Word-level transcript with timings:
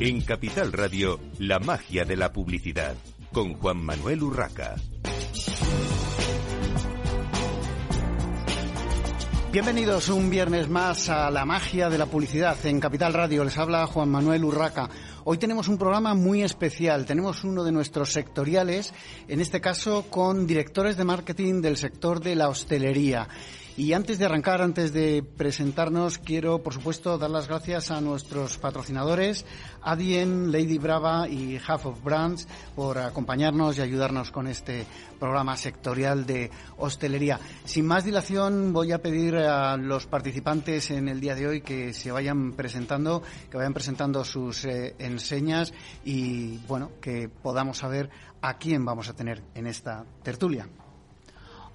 En 0.00 0.20
Capital 0.20 0.72
Radio, 0.72 1.18
la 1.40 1.58
magia 1.58 2.04
de 2.04 2.14
la 2.14 2.32
publicidad, 2.32 2.94
con 3.32 3.54
Juan 3.54 3.78
Manuel 3.78 4.22
Urraca. 4.22 4.76
Bienvenidos 9.50 10.08
un 10.08 10.30
viernes 10.30 10.68
más 10.68 11.08
a 11.08 11.28
la 11.32 11.44
magia 11.44 11.90
de 11.90 11.98
la 11.98 12.06
publicidad 12.06 12.64
en 12.64 12.78
Capital 12.78 13.12
Radio. 13.12 13.42
Les 13.42 13.58
habla 13.58 13.88
Juan 13.88 14.08
Manuel 14.08 14.44
Urraca. 14.44 14.88
Hoy 15.24 15.36
tenemos 15.38 15.66
un 15.66 15.78
programa 15.78 16.14
muy 16.14 16.44
especial. 16.44 17.04
Tenemos 17.04 17.42
uno 17.42 17.64
de 17.64 17.72
nuestros 17.72 18.12
sectoriales, 18.12 18.94
en 19.26 19.40
este 19.40 19.60
caso 19.60 20.04
con 20.08 20.46
directores 20.46 20.96
de 20.96 21.04
marketing 21.04 21.60
del 21.60 21.76
sector 21.76 22.20
de 22.20 22.36
la 22.36 22.48
hostelería. 22.48 23.26
Y 23.78 23.92
antes 23.92 24.18
de 24.18 24.24
arrancar, 24.24 24.60
antes 24.60 24.92
de 24.92 25.22
presentarnos, 25.22 26.18
quiero, 26.18 26.64
por 26.64 26.74
supuesto, 26.74 27.16
dar 27.16 27.30
las 27.30 27.46
gracias 27.46 27.92
a 27.92 28.00
nuestros 28.00 28.58
patrocinadores, 28.58 29.46
Adien, 29.82 30.50
Lady 30.50 30.78
Brava 30.78 31.28
y 31.28 31.60
Half 31.64 31.86
of 31.86 32.02
Brands, 32.02 32.48
por 32.74 32.98
acompañarnos 32.98 33.78
y 33.78 33.82
ayudarnos 33.82 34.32
con 34.32 34.48
este 34.48 34.84
programa 35.20 35.56
sectorial 35.56 36.26
de 36.26 36.50
hostelería. 36.78 37.38
Sin 37.64 37.86
más 37.86 38.04
dilación, 38.04 38.72
voy 38.72 38.90
a 38.90 39.00
pedir 39.00 39.36
a 39.36 39.76
los 39.76 40.06
participantes 40.06 40.90
en 40.90 41.08
el 41.08 41.20
día 41.20 41.36
de 41.36 41.46
hoy 41.46 41.60
que 41.60 41.92
se 41.92 42.10
vayan 42.10 42.54
presentando, 42.54 43.22
que 43.48 43.58
vayan 43.58 43.74
presentando 43.74 44.24
sus 44.24 44.64
eh, 44.64 44.96
enseñas 44.98 45.72
y, 46.04 46.56
bueno, 46.66 46.90
que 47.00 47.28
podamos 47.28 47.78
saber 47.78 48.10
a 48.42 48.58
quién 48.58 48.84
vamos 48.84 49.08
a 49.08 49.14
tener 49.14 49.40
en 49.54 49.68
esta 49.68 50.04
tertulia. 50.24 50.68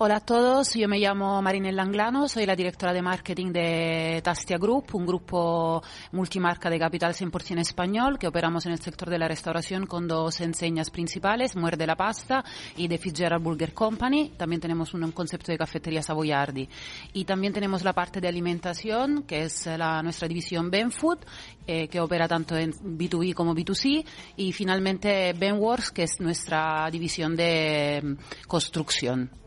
Hola 0.06 0.18
a 0.18 0.20
todos, 0.20 0.74
yo 0.74 0.90
me 0.90 1.00
llamo 1.00 1.42
Marinella 1.42 1.82
Anglano, 1.82 2.28
soy 2.28 2.46
la 2.46 2.58
directora 2.58 2.92
de 2.92 3.02
marketing 3.02 3.54
de 3.54 4.20
Tastia 4.22 4.58
Group, 4.58 4.94
un 4.96 5.06
grupo 5.06 5.82
multimarca 6.12 6.70
de 6.70 6.78
capital 6.78 7.14
100% 7.14 7.60
español 7.60 8.20
que 8.20 8.28
operamos 8.28 8.66
en 8.66 8.74
el 8.74 8.80
sector 8.80 9.10
de 9.10 9.18
la 9.18 9.30
restauración 9.30 9.86
con 9.86 10.06
dos 10.06 10.42
enseñas 10.42 10.90
principales, 10.90 11.56
Muerde 11.56 11.88
la 11.88 11.96
Pasta 11.96 12.44
y 12.76 12.90
The 12.90 12.98
Fitzgerald 12.98 13.42
Burger 13.42 13.74
Company. 13.74 14.34
También 14.36 14.60
tenemos 14.60 14.94
un, 14.94 15.10
concepto 15.14 15.54
de 15.54 15.58
cafetería 15.58 16.04
Savoyardi. 16.04 16.68
Y 17.14 17.24
también 17.24 17.54
tenemos 17.54 17.86
la 17.86 17.94
parte 17.94 18.20
de 18.20 18.28
alimentación, 18.28 19.24
que 19.24 19.44
es 19.44 19.68
la, 19.68 20.04
nuestra 20.04 20.28
división 20.28 20.70
Benfood, 20.70 21.20
eh, 21.66 21.88
que 21.88 22.02
opera 22.02 22.28
tanto 22.28 22.58
en 22.58 22.74
B2B 22.74 23.34
como 23.34 23.56
B2C. 23.56 24.04
Y 24.36 24.52
finalmente 24.52 25.32
Benworks, 25.32 25.92
que 25.92 26.04
es 26.04 26.20
nuestra 26.20 26.90
división 26.92 27.38
de 27.38 28.02
mm, 28.04 28.48
construcción. 28.50 29.43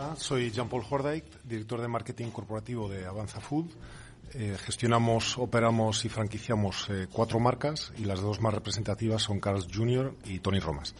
Hola, 0.00 0.14
soy 0.14 0.52
Jean-Paul 0.52 0.84
Hordijk, 0.88 1.24
director 1.42 1.80
de 1.80 1.88
marketing 1.88 2.30
corporativo 2.30 2.88
de 2.88 3.04
Avanza 3.04 3.40
Food. 3.40 3.66
Eh, 4.32 4.56
gestionamos, 4.64 5.36
operamos 5.38 6.04
y 6.04 6.08
franquiciamos 6.08 6.88
eh, 6.88 7.08
cuatro 7.10 7.40
marcas 7.40 7.92
y 7.98 8.04
las 8.04 8.20
dos 8.20 8.40
más 8.40 8.54
representativas 8.54 9.24
son 9.24 9.40
Carl's 9.40 9.66
Jr. 9.66 10.14
y 10.24 10.38
Tony 10.38 10.60
Romas. 10.60 10.94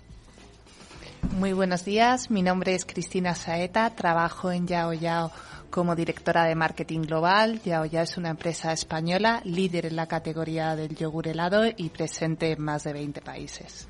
Muy 1.30 1.52
buenos 1.52 1.84
días, 1.84 2.28
mi 2.28 2.42
nombre 2.42 2.74
es 2.74 2.84
Cristina 2.84 3.36
Saeta, 3.36 3.94
trabajo 3.94 4.50
en 4.50 4.66
Yao 4.66 4.92
Yao 4.92 5.30
como 5.70 5.94
directora 5.94 6.46
de 6.46 6.56
marketing 6.56 7.02
global. 7.02 7.62
Yao 7.62 7.84
Yao 7.84 8.02
es 8.02 8.16
una 8.16 8.30
empresa 8.30 8.72
española, 8.72 9.42
líder 9.44 9.86
en 9.86 9.94
la 9.94 10.08
categoría 10.08 10.74
del 10.74 10.96
yogur 10.96 11.28
helado 11.28 11.66
y 11.68 11.90
presente 11.90 12.50
en 12.50 12.62
más 12.62 12.82
de 12.82 12.94
20 12.94 13.20
países. 13.20 13.86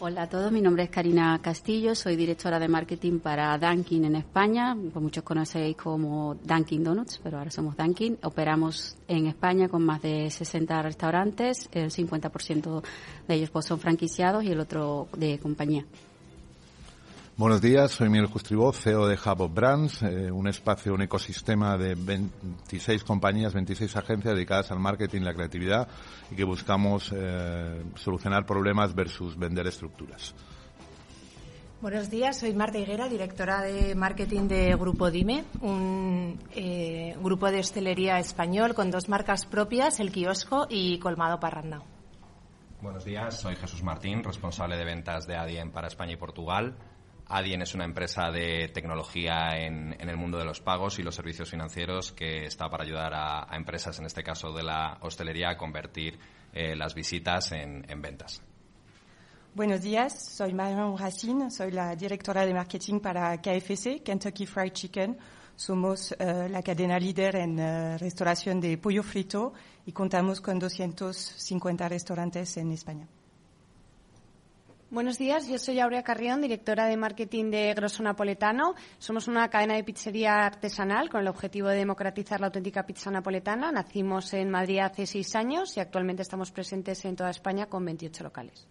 Hola 0.00 0.22
a 0.22 0.28
todos, 0.28 0.52
mi 0.52 0.60
nombre 0.60 0.84
es 0.84 0.90
Karina 0.90 1.40
Castillo, 1.42 1.92
soy 1.96 2.14
directora 2.14 2.60
de 2.60 2.68
marketing 2.68 3.18
para 3.18 3.58
Dunkin' 3.58 4.04
en 4.04 4.14
España, 4.14 4.76
pues 4.92 5.02
muchos 5.02 5.24
conocéis 5.24 5.76
como 5.76 6.36
Dunkin' 6.36 6.84
Donuts, 6.84 7.18
pero 7.20 7.38
ahora 7.38 7.50
somos 7.50 7.76
Dunkin'. 7.76 8.16
Operamos 8.22 8.96
en 9.08 9.26
España 9.26 9.68
con 9.68 9.84
más 9.84 10.00
de 10.00 10.30
60 10.30 10.82
restaurantes, 10.82 11.68
el 11.72 11.90
50% 11.90 12.80
de 13.26 13.34
ellos 13.34 13.50
pues, 13.50 13.66
son 13.66 13.80
franquiciados 13.80 14.44
y 14.44 14.52
el 14.52 14.60
otro 14.60 15.08
de 15.16 15.40
compañía. 15.40 15.84
Buenos 17.38 17.60
días, 17.60 17.92
soy 17.92 18.08
Miguel 18.08 18.26
Justribó, 18.26 18.72
CEO 18.72 19.06
de 19.06 19.14
Hub 19.14 19.42
of 19.42 19.54
Brands, 19.54 20.02
eh, 20.02 20.28
un 20.28 20.48
espacio, 20.48 20.92
un 20.92 21.02
ecosistema 21.02 21.78
de 21.78 21.94
26 21.94 23.04
compañías, 23.04 23.54
26 23.54 23.94
agencias 23.94 24.34
dedicadas 24.34 24.72
al 24.72 24.80
marketing 24.80 25.20
y 25.20 25.24
la 25.24 25.34
creatividad 25.34 25.86
y 26.32 26.34
que 26.34 26.42
buscamos 26.42 27.14
eh, 27.14 27.80
solucionar 27.94 28.44
problemas 28.44 28.92
versus 28.92 29.38
vender 29.38 29.68
estructuras. 29.68 30.34
Buenos 31.80 32.10
días, 32.10 32.40
soy 32.40 32.54
Marta 32.54 32.78
Higuera, 32.78 33.08
directora 33.08 33.62
de 33.62 33.94
marketing 33.94 34.48
de 34.48 34.74
Grupo 34.74 35.08
Dime, 35.08 35.44
un 35.60 36.40
eh, 36.56 37.16
grupo 37.22 37.52
de 37.52 37.60
hostelería 37.60 38.18
español 38.18 38.74
con 38.74 38.90
dos 38.90 39.08
marcas 39.08 39.46
propias, 39.46 40.00
El 40.00 40.10
Kiosco 40.10 40.66
y 40.68 40.98
Colmado 40.98 41.38
Parranda. 41.38 41.82
Buenos 42.82 43.04
días, 43.04 43.38
soy 43.38 43.54
Jesús 43.54 43.84
Martín, 43.84 44.24
responsable 44.24 44.76
de 44.76 44.84
ventas 44.84 45.28
de 45.28 45.36
Adien 45.36 45.70
para 45.70 45.86
España 45.86 46.14
y 46.14 46.16
Portugal. 46.16 46.74
Adyen 47.30 47.60
es 47.60 47.74
una 47.74 47.84
empresa 47.84 48.30
de 48.30 48.68
tecnología 48.68 49.58
en, 49.58 49.94
el 50.00 50.16
mundo 50.16 50.38
de 50.38 50.46
los 50.46 50.60
pagos 50.60 50.98
y 50.98 51.02
los 51.02 51.14
servicios 51.14 51.50
financieros 51.50 52.12
que 52.12 52.46
está 52.46 52.70
para 52.70 52.84
ayudar 52.84 53.12
a, 53.14 53.54
empresas, 53.54 53.98
en 53.98 54.06
este 54.06 54.22
caso 54.22 54.50
de 54.52 54.62
la 54.62 54.96
hostelería, 55.02 55.50
a 55.50 55.56
convertir 55.58 56.18
eh, 56.54 56.74
las 56.74 56.94
visitas 56.94 57.52
en, 57.52 57.84
ventas. 58.00 58.40
Buenos 59.54 59.82
días, 59.82 60.36
soy 60.36 60.54
Marion 60.54 60.96
Racine, 60.96 61.50
soy 61.50 61.70
la 61.70 61.94
directora 61.94 62.46
de 62.46 62.54
marketing 62.54 63.00
para 63.00 63.36
KFC, 63.42 64.02
Kentucky 64.02 64.46
Fried 64.46 64.72
Chicken. 64.72 65.18
Somos 65.54 66.12
eh, 66.12 66.48
la 66.48 66.62
cadena 66.62 66.98
líder 66.98 67.36
en 67.36 67.58
eh, 67.58 67.98
restauración 67.98 68.60
de 68.60 68.78
pollo 68.78 69.02
frito 69.02 69.52
y 69.84 69.92
contamos 69.92 70.40
con 70.40 70.58
250 70.58 71.88
restaurantes 71.88 72.56
en 72.56 72.72
España. 72.72 73.06
Buenos 74.90 75.18
días, 75.18 75.46
yo 75.46 75.58
soy 75.58 75.80
Aurea 75.80 76.02
Carrión, 76.02 76.40
directora 76.40 76.86
de 76.86 76.96
marketing 76.96 77.50
de 77.50 77.74
Grosso 77.74 78.02
Napoletano. 78.02 78.74
Somos 78.96 79.28
una 79.28 79.50
cadena 79.50 79.74
de 79.74 79.84
pizzería 79.84 80.46
artesanal 80.46 81.10
con 81.10 81.20
el 81.20 81.28
objetivo 81.28 81.68
de 81.68 81.76
democratizar 81.76 82.40
la 82.40 82.46
auténtica 82.46 82.86
pizza 82.86 83.10
napoletana. 83.10 83.70
Nacimos 83.70 84.32
en 84.32 84.48
Madrid 84.48 84.78
hace 84.78 85.04
seis 85.04 85.36
años 85.36 85.76
y 85.76 85.80
actualmente 85.80 86.22
estamos 86.22 86.52
presentes 86.52 87.04
en 87.04 87.16
toda 87.16 87.28
España 87.28 87.66
con 87.66 87.84
28 87.84 88.24
locales. 88.24 88.66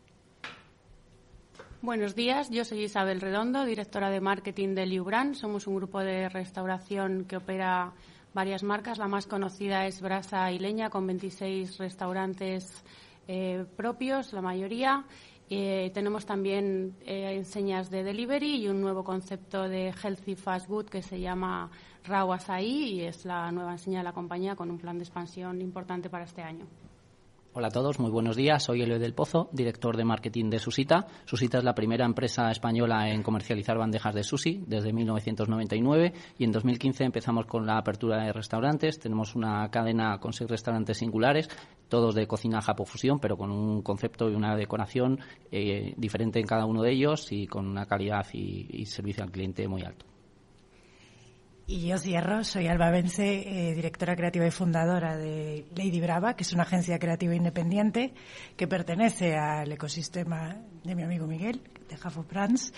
Buenos 1.83 2.16
días, 2.16 2.49
yo 2.49 2.66
soy 2.66 2.85
Isabel 2.85 3.22
Redondo, 3.22 3.63
directora 3.63 4.09
de 4.09 4.19
marketing 4.19 4.73
de 4.73 4.88
Liubran. 4.88 5.35
Somos 5.35 5.67
un 5.67 5.75
grupo 5.75 5.99
de 5.99 6.29
restauración 6.29 7.25
que 7.25 7.38
opera 7.38 7.94
varias 8.34 8.63
marcas. 8.63 8.97
La 8.97 9.07
más 9.07 9.28
conocida 9.28 9.85
es 9.85 10.01
Brasa 10.01 10.51
y 10.51 10.57
Leña, 10.57 10.89
con 10.89 11.05
26 11.05 11.78
restaurantes 11.78 12.84
eh, 13.28 13.66
propios, 13.75 14.34
la 14.34 14.41
mayoría. 14.41 15.05
Eh, 15.50 15.91
tenemos 15.94 16.25
también 16.25 16.97
eh, 17.06 17.34
enseñas 17.35 17.90
de 17.90 18.03
delivery 18.03 18.56
y 18.56 18.68
un 18.68 18.81
nuevo 18.81 19.03
concepto 19.06 19.69
de 19.69 19.94
healthy 19.94 20.35
fast 20.35 20.68
food 20.68 20.88
que 20.88 21.02
se 21.02 21.22
llama 21.22 21.72
Raw 22.03 22.34
Asai 22.34 22.66
y 22.66 23.02
es 23.02 23.24
la 23.24 23.50
nueva 23.53 23.72
enseña 23.72 24.00
de 24.00 24.03
la 24.03 24.13
compañía 24.13 24.58
con 24.58 24.69
un 24.69 24.78
plan 24.78 24.97
de 24.97 25.06
expansión 25.06 25.62
importante 25.62 26.09
para 26.09 26.25
este 26.25 26.41
año. 26.41 26.66
Hola 27.59 27.69
a 27.69 27.72
todos, 27.72 28.00
muy 28.00 28.12
buenos 28.12 28.35
días. 28.35 28.62
Soy 28.62 28.84
Elio 28.84 29.00
del 29.00 29.16
Pozo, 29.16 29.50
director 29.51 29.97
de 29.97 30.06
marketing 30.06 30.51
de 30.51 30.59
Susita. 30.59 31.07
Susita 31.25 31.57
es 31.57 31.63
la 31.63 31.73
primera 31.73 32.06
empresa 32.06 32.51
española 32.51 33.09
en 33.09 33.23
comercializar 33.23 33.79
bandejas 33.79 34.13
de 34.13 34.22
sushi 34.22 34.63
desde 34.68 34.94
1999 34.94 36.13
y 36.38 36.44
en 36.44 36.51
2015 36.51 37.06
empezamos 37.06 37.47
con 37.47 37.66
la 37.66 37.79
apertura 37.79 38.23
de 38.23 38.31
restaurantes. 38.31 39.00
Tenemos 39.00 39.34
una 39.34 39.67
cadena 39.72 40.19
con 40.19 40.34
seis 40.34 40.47
restaurantes 40.47 41.00
singulares, 41.00 41.50
todos 41.90 42.13
de 42.13 42.28
cocina 42.28 42.62
japofusión, 42.62 43.17
pero 43.17 43.38
con 43.38 43.50
un 43.50 43.81
concepto 43.81 44.29
y 44.29 44.35
una 44.35 44.55
decoración 44.55 45.20
eh, 45.52 45.96
diferente 45.97 46.40
en 46.40 46.46
cada 46.46 46.67
uno 46.67 46.84
de 46.84 46.91
ellos 46.91 47.32
y 47.32 47.47
con 47.47 47.66
una 47.66 47.87
calidad 47.87 48.28
y 48.34 48.85
servicio 48.85 49.23
al 49.23 49.32
cliente 49.32 49.67
muy 49.67 49.82
alto. 49.82 50.05
Y 51.69 51.87
yo 51.87 51.97
cierro, 51.97 52.46
soy 52.46 52.67
Alba 52.67 52.91
Vence, 52.91 53.25
eh, 53.25 53.75
directora 53.75 54.16
creativa 54.16 54.47
y 54.47 54.52
fundadora 54.52 55.17
de 55.17 55.66
Lady 55.75 55.99
Brava, 55.99 56.34
que 56.34 56.43
es 56.43 56.53
una 56.53 56.64
agencia 56.64 56.97
creativa 56.97 57.35
independiente 57.35 58.14
que 58.55 58.69
pertenece 58.69 59.35
al 59.35 59.69
ecosistema 59.73 60.55
de 60.85 60.96
mi 60.96 61.03
amigo 61.03 61.28
Miguel, 61.28 61.61
de 61.90 61.97
Half 62.02 62.19
of 62.19 62.28
Brands. 62.29 62.73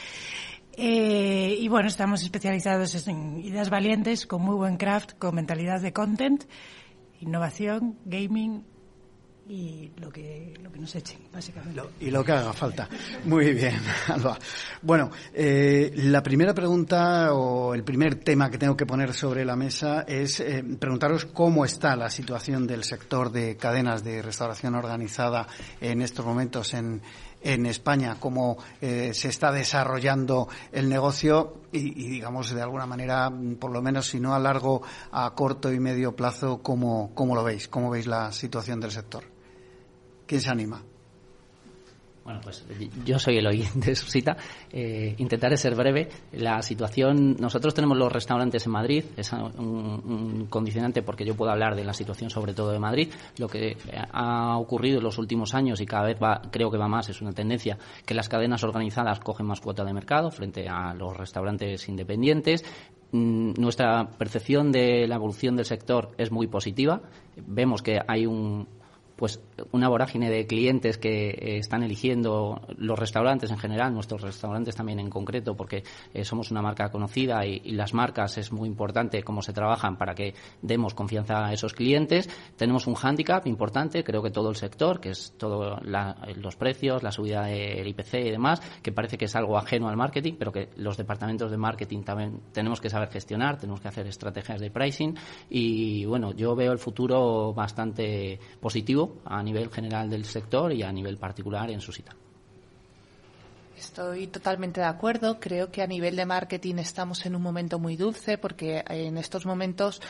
Eh, 0.75 1.55
y 1.59 1.67
bueno, 1.67 1.87
estamos 1.87 2.23
especializados 2.23 3.07
en 3.07 3.37
ideas 3.37 3.69
valientes, 3.69 4.25
con 4.25 4.41
muy 4.41 4.55
buen 4.55 4.77
craft, 4.77 5.19
con 5.19 5.35
mentalidad 5.35 5.81
de 5.81 5.93
content, 5.93 6.45
innovación, 7.21 7.99
gaming 8.05 8.65
y 9.49 9.91
lo 9.97 10.11
que, 10.11 10.53
lo 10.61 10.71
que 10.71 10.77
nos 10.77 10.93
echen, 10.95 11.21
básicamente. 11.33 11.81
y 11.99 12.11
lo 12.11 12.23
que 12.23 12.33
haga 12.33 12.53
falta. 12.53 12.87
Muy 13.25 13.51
bien, 13.55 13.81
Alba. 14.07 14.37
Bueno, 14.83 15.09
eh, 15.33 15.91
la 15.95 16.21
primera 16.21 16.53
pregunta 16.53 17.33
o 17.33 17.73
el 17.73 17.83
primer 17.83 18.15
tema 18.15 18.51
que 18.51 18.59
tengo 18.59 18.77
que 18.77 18.85
poner 18.85 19.11
sobre 19.11 19.43
la 19.43 19.55
mesa 19.55 20.03
es 20.07 20.39
eh, 20.39 20.63
preguntaros 20.79 21.25
cómo 21.25 21.65
está 21.65 21.95
la 21.95 22.11
situación 22.11 22.67
del 22.67 22.83
sector 22.83 23.31
de 23.31 23.57
cadenas 23.57 24.03
de 24.03 24.21
restauración 24.21 24.75
organizada 24.75 25.47
en 25.81 26.03
estos 26.03 26.23
momentos 26.23 26.75
en, 26.75 27.01
en 27.41 27.65
España, 27.65 28.17
cómo 28.19 28.59
eh, 28.81 29.15
se 29.15 29.29
está 29.29 29.51
desarrollando 29.51 30.47
el 30.71 30.87
negocio 30.89 31.61
y, 31.71 32.07
digamos, 32.07 32.51
de 32.51 32.61
alguna 32.61 32.85
manera, 32.85 33.31
por 33.59 33.71
lo 33.71 33.81
menos, 33.81 34.07
si 34.09 34.19
no 34.19 34.35
a 34.35 34.39
largo, 34.39 34.83
a 35.11 35.33
corto 35.33 35.73
y 35.73 35.79
medio 35.79 36.15
plazo, 36.15 36.61
¿cómo, 36.61 37.11
cómo 37.15 37.33
lo 37.33 37.43
veis? 37.43 37.67
¿Cómo 37.67 37.89
veis 37.89 38.05
la 38.05 38.31
situación 38.31 38.79
del 38.79 38.91
sector? 38.91 39.38
¿Quién 40.29 40.41
se 40.41 40.51
anima? 40.51 40.79
Bueno, 42.23 42.39
pues 42.43 42.63
yo 43.03 43.17
soy 43.17 43.37
Eloy 43.37 43.67
de 43.73 43.95
Susita. 43.95 44.37
Eh, 44.71 45.15
intentaré 45.17 45.57
ser 45.57 45.73
breve. 45.73 46.07
La 46.33 46.61
situación, 46.61 47.35
nosotros 47.39 47.73
tenemos 47.73 47.97
los 47.97 48.11
restaurantes 48.11 48.63
en 48.67 48.71
Madrid, 48.71 49.05
es 49.17 49.33
un, 49.33 50.45
condicionante 50.47 51.01
porque 51.01 51.25
yo 51.25 51.35
puedo 51.35 51.49
hablar 51.49 51.75
de 51.75 51.83
la 51.83 51.93
situación 51.93 52.29
sobre 52.29 52.53
todo 52.53 52.71
de 52.71 52.77
Madrid. 52.77 53.11
Lo 53.39 53.47
que 53.47 53.75
ha 54.11 54.55
ocurrido 54.59 54.99
en 54.99 55.03
los 55.03 55.17
últimos 55.17 55.55
años 55.55 55.81
y 55.81 55.87
cada 55.87 56.03
vez 56.03 56.19
va, 56.21 56.43
creo 56.51 56.69
que 56.69 56.77
va 56.77 56.87
más, 56.87 57.09
es 57.09 57.21
una 57.21 57.33
tendencia 57.33 57.79
que 58.05 58.13
las 58.13 58.29
cadenas 58.29 58.63
organizadas 58.63 59.19
cogen 59.21 59.47
más 59.47 59.61
cuota 59.61 59.83
de 59.83 59.93
mercado 59.93 60.29
frente 60.29 60.69
a 60.69 60.93
los 60.93 61.17
restaurantes 61.17 61.89
independientes 61.89 62.63
mm, 63.13 63.53
nuestra 63.57 64.07
percepción 64.07 64.71
de 64.71 65.07
la 65.07 65.15
evolución 65.15 65.55
del 65.55 65.65
sector 65.65 66.11
es 66.19 66.31
muy 66.31 66.45
positiva. 66.45 67.01
Vemos 67.35 67.81
que 67.81 67.97
hay 68.07 68.27
un, 68.27 68.67
pues 69.19 69.41
una 69.73 69.89
vorágine 69.89 70.29
de 70.29 70.47
clientes 70.47 70.97
que 70.97 71.31
eh, 71.31 71.57
están 71.57 71.83
eligiendo 71.83 72.61
los 72.77 72.97
restaurantes 72.97 73.51
en 73.51 73.57
general, 73.57 73.93
nuestros 73.93 74.21
restaurantes 74.21 74.77
también 74.77 74.97
en 74.97 75.09
concreto, 75.09 75.57
porque 75.57 75.83
eh, 76.13 76.23
somos 76.23 76.51
una 76.51 76.61
marca 76.61 76.89
conocida 76.89 77.45
y, 77.45 77.59
las 77.79 77.93
marcas 77.93 78.37
es 78.37 78.53
muy 78.53 78.69
importante 78.69 79.21
cómo 79.23 79.41
se 79.41 79.51
trabajan 79.51 79.97
para 79.97 80.15
que 80.15 80.33
demos 80.61 80.93
confianza 80.93 81.47
a 81.47 81.53
esos 81.53 81.73
clientes. 81.73 82.29
Tenemos 82.55 82.87
un 82.87 82.93
hándicap 82.93 83.45
importante, 83.45 84.05
creo 84.05 84.23
que 84.23 84.31
todo 84.31 84.49
el 84.49 84.55
sector, 84.55 85.01
que 85.01 85.09
es 85.09 85.33
todos 85.37 85.81
los 85.83 86.55
precios, 86.55 87.03
la 87.03 87.11
subida 87.11 87.43
del 87.43 87.87
IPC 87.89 88.13
y 88.13 88.31
demás, 88.31 88.61
que 88.81 88.93
parece 88.93 89.17
que 89.17 89.25
es 89.25 89.35
algo 89.35 89.57
ajeno 89.57 89.89
al 89.89 89.97
marketing, 89.97 90.35
pero 90.39 90.53
que 90.53 90.69
los 90.77 90.95
departamentos 90.95 91.51
de 91.51 91.57
marketing 91.57 92.03
también 92.03 92.39
tenemos 92.53 92.79
que 92.79 92.89
saber 92.89 93.09
gestionar, 93.09 93.57
tenemos 93.57 93.81
que 93.81 93.89
hacer 93.89 94.07
estrategias 94.07 94.61
de 94.61 94.71
pricing 94.71 95.17
y 95.49 96.05
bueno, 96.05 96.31
yo 96.31 96.55
veo 96.55 96.71
el 96.71 96.79
futuro 96.79 97.53
bastante 97.53 98.39
positivo 98.61 99.08
a 99.25 99.41
nivel 99.43 99.69
general 99.69 100.09
del 100.09 100.25
sector 100.25 100.73
y 100.73 100.83
a 100.83 100.91
nivel 100.91 101.17
particular 101.17 101.69
en 101.71 101.81
su 101.81 101.91
cita. 101.91 102.15
Estoy 103.79 104.27
totalmente 104.27 104.81
de 104.81 104.87
acuerdo. 104.87 105.39
Creo 105.39 105.71
que 105.71 105.81
a 105.81 105.87
nivel 105.87 106.17
de 106.17 106.25
marketing 106.25 106.75
estamos 106.79 107.25
en 107.25 107.33
un 107.33 107.41
momento 107.41 107.79
muy 107.79 107.95
dulce 107.95 108.37
porque 108.37 108.83
en 108.85 109.17
estos 109.17 109.45
momentos, 109.45 110.01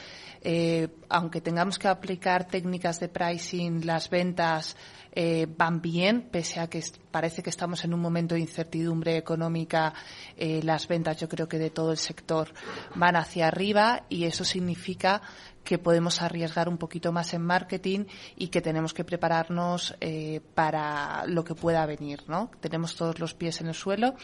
eh, 0.41 0.87
aunque 1.07 1.39
tengamos 1.39 1.77
que 1.77 1.87
aplicar 1.87 2.47
técnicas 2.47 2.99
de 2.99 3.09
pricing, 3.09 3.85
las 3.85 4.09
ventas 4.09 4.75
eh, 5.11 5.47
van 5.55 5.81
bien, 5.81 6.29
pese 6.31 6.59
a 6.59 6.67
que 6.67 6.83
parece 7.11 7.43
que 7.43 7.51
estamos 7.51 7.83
en 7.83 7.93
un 7.93 7.99
momento 7.99 8.33
de 8.33 8.41
incertidumbre 8.41 9.17
económica. 9.17 9.93
Eh, 10.35 10.61
las 10.63 10.87
ventas, 10.87 11.17
yo 11.17 11.29
creo 11.29 11.47
que 11.47 11.59
de 11.59 11.69
todo 11.69 11.91
el 11.91 11.97
sector 11.97 12.51
van 12.95 13.15
hacia 13.15 13.47
arriba 13.47 14.05
y 14.09 14.23
eso 14.23 14.43
significa 14.43 15.21
que 15.63 15.77
podemos 15.77 16.21
arriesgar 16.21 16.69
un 16.69 16.77
poquito 16.77 17.11
más 17.11 17.33
en 17.33 17.41
marketing 17.41 18.05
y 18.35 18.47
que 18.47 18.61
tenemos 18.61 18.93
que 18.93 19.03
prepararnos 19.03 19.95
eh, 20.01 20.41
para 20.55 21.25
lo 21.27 21.43
que 21.43 21.55
pueda 21.55 21.85
venir, 21.85 22.23
¿no? 22.27 22.49
Tenemos 22.59 22.95
todos 22.95 23.19
los 23.19 23.33
pies 23.33 23.61
en 23.61 23.67
el 23.67 23.73
suelo 23.73 24.15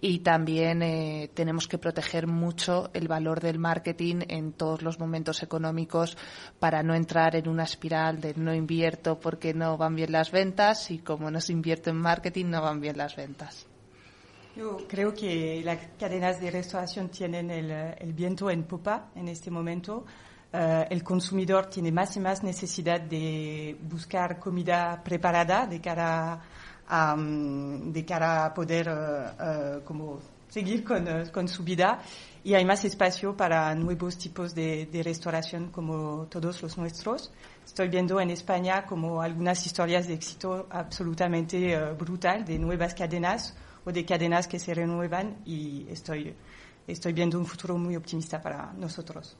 y 0.00 0.20
también 0.20 0.82
eh, 0.82 1.30
tenemos 1.34 1.68
que 1.68 1.78
proteger 1.78 2.26
mucho 2.26 2.90
el 2.94 3.08
valor 3.08 3.40
del 3.40 3.58
marketing 3.58 4.22
en 4.28 4.52
todos 4.52 4.82
los 4.82 4.98
momentos 4.98 5.42
económicos 5.42 6.16
para 6.58 6.82
no 6.82 6.94
entrar 6.94 7.36
en 7.36 7.48
una 7.48 7.64
espiral 7.64 8.20
de 8.20 8.34
no 8.34 8.54
invierto 8.54 9.18
porque 9.20 9.54
no 9.54 9.76
van 9.76 9.96
bien 9.96 10.12
las 10.12 10.30
ventas 10.30 10.90
y 10.90 10.98
como 10.98 11.30
no 11.30 11.40
se 11.40 11.52
invierte 11.52 11.90
en 11.90 11.96
marketing 11.96 12.46
no 12.46 12.62
van 12.62 12.80
bien 12.80 12.96
las 12.96 13.16
ventas. 13.16 13.66
Yo 14.56 14.78
creo 14.88 15.12
que 15.12 15.60
las 15.62 15.78
cadenas 15.98 16.40
de 16.40 16.50
restauración 16.50 17.10
tienen 17.10 17.50
el, 17.50 17.70
el 17.70 18.14
viento 18.14 18.50
en 18.50 18.64
popa 18.64 19.10
en 19.14 19.28
este 19.28 19.50
momento 19.50 20.06
eh, 20.52 20.86
el 20.90 21.02
consumidor 21.02 21.66
tiene 21.66 21.90
más 21.90 22.16
y 22.16 22.20
más 22.20 22.42
necesidad 22.42 23.00
de 23.00 23.76
buscar 23.82 24.38
comida 24.38 25.02
preparada 25.02 25.66
de 25.66 25.80
cara 25.80 26.40
a, 26.86 27.16
mm, 27.16 27.92
de 27.92 28.04
cara 28.04 28.46
a 28.46 28.54
poder 28.54 28.88
eh, 28.88 28.92
eh, 29.40 29.80
como 29.84 30.20
seguir 30.48 30.84
con, 30.84 31.04
con, 31.32 31.48
su 31.48 31.64
vida 31.64 32.00
y 32.44 32.54
hay 32.54 32.64
más 32.64 32.84
espacio 32.84 33.36
para 33.36 33.74
nuevos 33.74 34.16
tipos 34.16 34.54
de, 34.54 34.88
restauración 35.04 35.70
como 35.70 36.26
todos 36.30 36.62
los 36.62 36.78
nuestros. 36.78 37.32
Estoy 37.64 37.88
viendo 37.88 38.20
en 38.20 38.30
España 38.30 38.86
como 38.86 39.20
algunas 39.20 39.66
historias 39.66 40.06
de 40.06 40.14
éxito 40.14 40.68
absolutamente 40.70 41.76
brutal 41.94 42.44
de 42.44 42.58
nuevas 42.58 42.94
cadenas 42.94 43.54
o 43.84 43.90
de 43.92 44.04
cadenas 44.04 44.46
que 44.46 44.60
se 44.60 44.72
renuevan 44.72 45.38
y 45.44 45.86
estoy, 45.90 46.34
estoy 46.86 47.12
viendo 47.12 47.38
un 47.38 47.46
futuro 47.46 47.76
muy 47.76 47.96
optimista 47.96 48.40
para 48.40 48.72
nosotros. 48.74 49.36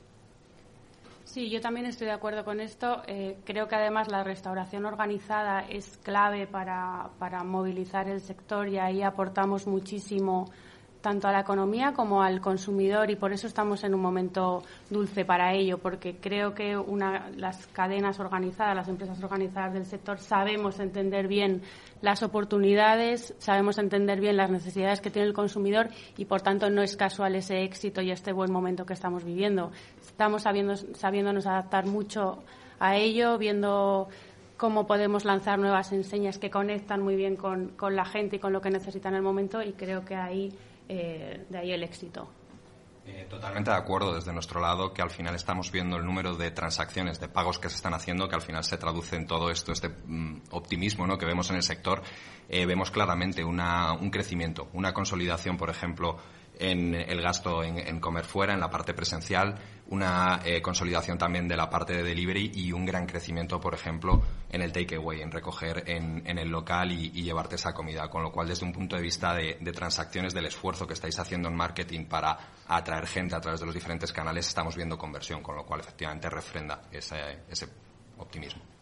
Sí, 1.37 1.51
yo 1.51 1.61
también 1.61 1.85
estoy 1.85 2.07
de 2.07 2.13
acuerdo 2.13 2.43
con 2.43 2.59
esto. 2.59 3.03
Eh, 3.05 3.37
creo 3.45 3.67
que 3.67 3.75
además 3.75 4.07
la 4.07 4.23
restauración 4.23 4.85
organizada 4.85 5.59
es 5.69 5.99
clave 6.01 6.47
para, 6.47 7.11
para 7.19 7.43
movilizar 7.43 8.09
el 8.09 8.21
sector 8.21 8.67
y 8.67 8.79
ahí 8.79 9.03
aportamos 9.03 9.67
muchísimo 9.67 10.49
tanto 10.99 11.27
a 11.27 11.31
la 11.31 11.41
economía 11.41 11.93
como 11.93 12.21
al 12.21 12.41
consumidor 12.41 13.09
y 13.09 13.15
por 13.15 13.31
eso 13.31 13.47
estamos 13.47 13.83
en 13.83 13.93
un 13.93 14.01
momento 14.01 14.63
dulce 14.89 15.25
para 15.25 15.53
ello, 15.53 15.77
porque 15.77 16.17
creo 16.17 16.53
que 16.53 16.75
las 17.35 17.67
cadenas 17.67 18.19
organizadas, 18.19 18.75
las 18.75 18.87
empresas 18.87 19.21
organizadas 19.23 19.73
del 19.73 19.85
sector 19.85 20.19
sabemos 20.19 20.79
entender 20.79 21.27
bien 21.27 21.61
las 22.01 22.23
oportunidades, 22.23 23.33
sabemos 23.37 23.77
entender 23.77 24.19
bien 24.19 24.37
las 24.37 24.51
necesidades 24.51 25.01
que 25.01 25.09
tiene 25.09 25.27
el 25.27 25.33
consumidor 25.33 25.89
y 26.17 26.25
por 26.25 26.41
tanto 26.41 26.69
no 26.69 26.81
es 26.81 26.97
casual 26.97 27.35
ese 27.35 27.63
éxito 27.63 28.01
y 28.01 28.11
este 28.11 28.33
buen 28.33 28.51
momento 28.51 28.85
que 28.85 28.93
estamos 28.93 29.23
viviendo. 29.23 29.71
Estamos 30.17 30.41
sabiendo, 30.41 30.75
sabiéndonos 30.95 31.45
adaptar 31.45 31.85
mucho 31.85 32.39
a 32.79 32.95
ello, 32.95 33.37
viendo 33.37 34.09
cómo 34.57 34.87
podemos 34.87 35.25
lanzar 35.25 35.59
nuevas 35.59 35.91
enseñas 35.91 36.39
que 36.39 36.49
conectan 36.49 37.03
muy 37.03 37.15
bien 37.15 37.35
con, 37.35 37.67
con 37.77 37.95
la 37.95 38.03
gente 38.03 38.37
y 38.37 38.39
con 38.39 38.51
lo 38.51 38.59
que 38.59 38.71
necesita 38.71 39.09
en 39.09 39.13
el 39.13 39.21
momento 39.21 39.61
y 39.61 39.73
creo 39.73 40.03
que 40.03 40.15
ahí 40.15 40.51
eh, 40.89 41.45
de 41.47 41.57
ahí 41.59 41.71
el 41.71 41.83
éxito. 41.83 42.27
Eh, 43.05 43.27
totalmente 43.29 43.69
de 43.69 43.77
acuerdo 43.77 44.15
desde 44.15 44.33
nuestro 44.33 44.59
lado 44.59 44.91
que 44.91 45.03
al 45.03 45.11
final 45.11 45.35
estamos 45.35 45.71
viendo 45.71 45.97
el 45.97 46.03
número 46.03 46.35
de 46.35 46.49
transacciones, 46.49 47.19
de 47.19 47.29
pagos 47.29 47.59
que 47.59 47.69
se 47.69 47.75
están 47.75 47.93
haciendo, 47.93 48.27
que 48.27 48.35
al 48.35 48.41
final 48.41 48.63
se 48.63 48.77
traduce 48.77 49.17
en 49.17 49.27
todo 49.27 49.51
esto, 49.51 49.71
este 49.71 49.89
mm, 49.89 50.45
optimismo 50.49 51.05
¿no? 51.05 51.19
que 51.19 51.27
vemos 51.27 51.49
en 51.51 51.57
el 51.57 51.63
sector. 51.63 52.01
Eh, 52.49 52.65
vemos 52.65 52.91
claramente 52.91 53.43
una, 53.43 53.93
un 53.93 54.09
crecimiento, 54.09 54.69
una 54.73 54.93
consolidación, 54.93 55.57
por 55.57 55.69
ejemplo, 55.69 56.17
en 56.59 56.95
el 56.95 57.21
gasto 57.21 57.63
en, 57.63 57.99
comer 57.99 58.25
fuera, 58.25 58.53
en 58.53 58.59
la 58.59 58.69
parte 58.69 58.93
presencial, 58.93 59.55
una 59.89 60.41
eh, 60.43 60.61
consolidación 60.61 61.17
también 61.17 61.47
de 61.47 61.55
la 61.55 61.69
parte 61.69 61.93
de 61.93 62.03
delivery 62.03 62.51
y 62.53 62.71
un 62.71 62.85
gran 62.85 63.05
crecimiento, 63.05 63.59
por 63.59 63.73
ejemplo, 63.73 64.23
en 64.49 64.61
el 64.61 64.71
takeaway, 64.71 65.21
en 65.21 65.31
recoger 65.31 65.83
en, 65.87 66.37
el 66.37 66.49
local 66.49 66.91
y, 66.91 67.11
llevarte 67.11 67.55
esa 67.55 67.73
comida. 67.73 68.09
Con 68.09 68.23
lo 68.23 68.31
cual, 68.31 68.47
desde 68.47 68.65
un 68.65 68.73
punto 68.73 68.95
de 68.95 69.01
vista 69.01 69.33
de, 69.33 69.55
transacciones, 69.73 70.33
del 70.33 70.45
esfuerzo 70.45 70.87
que 70.87 70.93
estáis 70.93 71.19
haciendo 71.19 71.49
en 71.49 71.55
marketing 71.55 72.05
para 72.05 72.37
atraer 72.67 73.07
gente 73.07 73.35
a 73.35 73.41
través 73.41 73.59
de 73.59 73.65
los 73.65 73.75
diferentes 73.75 74.11
canales, 74.11 74.47
estamos 74.47 74.75
viendo 74.75 74.97
conversión, 74.97 75.41
con 75.41 75.55
lo 75.55 75.65
cual 75.65 75.81
efectivamente 75.81 76.29
refrenda 76.29 76.83
ese, 76.91 77.43
ese 77.49 77.67
optimismo. 78.17 78.76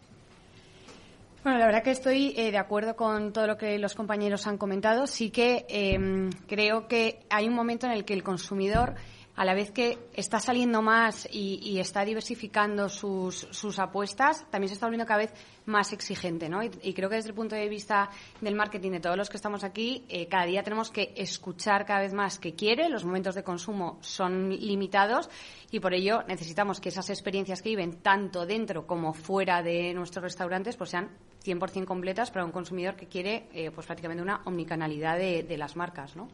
Bueno, 1.46 1.60
la 1.60 1.66
verdad 1.66 1.84
que 1.84 1.92
estoy 1.92 2.34
eh, 2.36 2.50
de 2.50 2.58
acuerdo 2.58 2.96
con 2.96 3.32
todo 3.32 3.46
lo 3.46 3.56
que 3.56 3.78
los 3.78 3.94
compañeros 3.94 4.48
han 4.48 4.58
comentado. 4.58 5.06
Sí 5.06 5.30
que 5.30 5.64
em, 5.68 6.28
creo 6.48 6.88
que 6.88 7.20
hay 7.30 7.46
un 7.46 7.54
momento 7.54 7.86
en 7.86 7.92
el 7.92 8.04
que 8.04 8.14
el 8.14 8.24
consumidor 8.24 8.96
a 9.36 9.44
la 9.44 9.54
vez 9.54 9.70
que 9.70 9.98
está 10.14 10.40
saliendo 10.40 10.80
más 10.80 11.28
y, 11.30 11.78
está 11.78 12.04
diversificando 12.04 12.88
sus, 12.88 13.46
sus, 13.50 13.78
apuestas, 13.78 14.50
también 14.50 14.68
se 14.68 14.74
está 14.74 14.86
volviendo 14.86 15.06
cada 15.06 15.20
vez 15.20 15.34
más 15.66 15.92
exigente, 15.92 16.48
¿no? 16.48 16.62
Y, 16.62 16.94
creo 16.94 17.10
que 17.10 17.16
desde 17.16 17.28
el 17.28 17.34
punto 17.34 17.54
de 17.54 17.68
vista 17.68 18.08
del 18.40 18.54
marketing 18.54 18.92
de 18.92 19.00
todos 19.00 19.16
los 19.16 19.28
que 19.28 19.36
estamos 19.36 19.62
aquí, 19.62 20.04
eh, 20.08 20.26
cada 20.26 20.46
día 20.46 20.62
tenemos 20.62 20.90
que 20.90 21.12
escuchar 21.16 21.84
cada 21.84 22.00
vez 22.00 22.14
más 22.14 22.38
qué 22.38 22.54
quiere, 22.54 22.88
los 22.88 23.04
momentos 23.04 23.34
de 23.34 23.44
consumo 23.44 23.98
son 24.00 24.48
limitados 24.48 25.28
y 25.70 25.80
por 25.80 25.92
ello 25.92 26.22
necesitamos 26.26 26.80
que 26.80 26.88
esas 26.88 27.10
experiencias 27.10 27.60
que 27.60 27.68
viven 27.68 28.00
tanto 28.00 28.46
dentro 28.46 28.86
como 28.86 29.12
fuera 29.12 29.62
de 29.62 29.92
nuestros 29.92 30.22
restaurantes 30.22 30.76
pues 30.76 30.90
sean 30.90 31.10
100% 31.44 31.84
completas 31.84 32.30
para 32.30 32.44
un 32.44 32.52
consumidor 32.52 32.96
que 32.96 33.06
quiere 33.06 33.48
eh, 33.52 33.70
pues 33.70 33.86
prácticamente 33.86 34.22
una 34.22 34.40
omnicanalidad 34.46 35.18
de, 35.18 35.42
de 35.42 35.58
las 35.58 35.76
marcas, 35.76 36.16
¿no? 36.16 36.28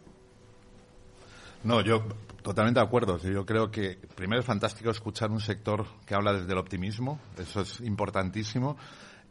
No, 1.64 1.80
yo 1.80 2.04
totalmente 2.42 2.80
de 2.80 2.86
acuerdo. 2.86 3.18
Yo 3.18 3.46
creo 3.46 3.70
que 3.70 3.98
primero 4.14 4.40
es 4.40 4.46
fantástico 4.46 4.90
escuchar 4.90 5.30
un 5.30 5.40
sector 5.40 5.86
que 6.04 6.14
habla 6.14 6.32
desde 6.32 6.52
el 6.52 6.58
optimismo, 6.58 7.20
eso 7.38 7.60
es 7.62 7.80
importantísimo. 7.80 8.76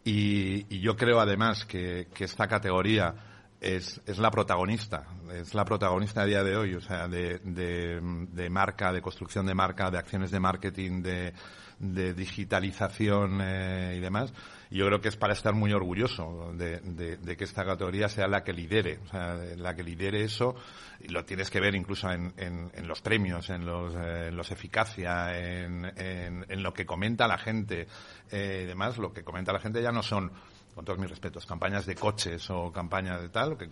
Y, 0.04 0.80
yo 0.80 0.96
creo 0.96 1.20
además 1.20 1.66
que, 1.66 2.08
esta 2.20 2.48
categoría 2.48 3.14
es, 3.60 4.02
es, 4.08 4.18
la 4.18 4.32
protagonista, 4.32 5.06
es 5.32 5.54
la 5.54 5.64
protagonista 5.64 6.22
a 6.22 6.26
día 6.26 6.44
de 6.44 6.56
hoy, 6.56 6.74
o 6.74 6.82
sea, 6.82 7.08
de, 7.08 7.40
de, 7.40 8.50
marca, 8.50 8.92
de 8.92 9.02
construcción 9.02 9.46
de 9.46 9.54
marca, 9.54 9.92
de 9.92 10.00
acciones 10.00 10.32
de 10.32 10.40
marketing, 10.40 11.04
de, 11.04 11.34
de 11.82 12.14
digitalización 12.14 13.40
eh, 13.42 13.96
y 13.98 14.00
demás. 14.00 14.34
Y 14.70 14.78
yo 14.78 14.86
creo 14.86 15.02
que 15.02 15.10
es 15.10 15.18
para 15.18 15.34
estar 15.34 15.54
muy 15.54 15.74
orgulloso 15.74 16.54
de, 16.54 17.20
que 17.38 17.44
esta 17.44 17.66
categoría 17.66 18.08
sea 18.08 18.28
la 18.28 18.44
que 18.44 18.54
lidere, 18.54 19.00
o 19.04 19.08
sea, 19.08 19.36
la 19.58 19.76
que 19.76 19.84
lidere 19.84 20.24
eso. 20.24 20.56
Y 21.02 21.10
lo 21.10 21.26
tienes 21.26 21.50
que 21.50 21.60
ver 21.60 21.76
incluso 21.76 22.10
en, 22.10 22.34
en, 22.38 22.88
los 22.88 23.02
premios, 23.02 23.50
en 23.50 23.66
los, 23.66 23.94
eh, 23.96 24.28
en 24.28 24.38
los 24.38 24.52
eficacia, 24.52 25.38
en, 25.38 25.92
en, 25.98 26.64
lo 26.64 26.74
que 26.74 26.86
comenta 26.86 27.28
la 27.28 27.38
gente 27.38 27.88
eh, 28.32 28.62
y 28.64 28.66
demás. 28.68 28.98
Lo 28.98 29.12
que 29.12 29.24
comenta 29.24 29.52
la 29.52 29.60
gente 29.60 29.82
ya 29.82 29.92
no 29.92 30.04
son, 30.04 30.32
con 30.74 30.86
todos 30.86 31.00
mis 31.00 31.10
respetos, 31.10 31.46
campañas 31.46 31.86
de 31.86 31.96
coches 31.96 32.50
o 32.50 32.72
campañas 32.72 33.22
de 33.22 33.30
tal. 33.30 33.52
Lo 33.52 33.58
que 33.58 33.68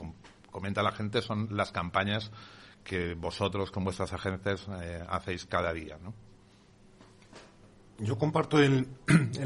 comenta 0.52 0.84
la 0.84 0.92
gente 0.92 1.22
son 1.22 1.48
las 1.52 1.72
campañas 1.72 2.32
que 2.84 3.14
vosotros 3.14 3.72
con 3.72 3.84
vuestras 3.84 4.12
agencias 4.12 4.68
eh, 4.82 5.04
hacéis 5.08 5.46
cada 5.46 5.72
día, 5.72 5.98
¿no? 6.02 6.14
Yo 8.00 8.18
comparto 8.18 8.60
el, 8.60 8.88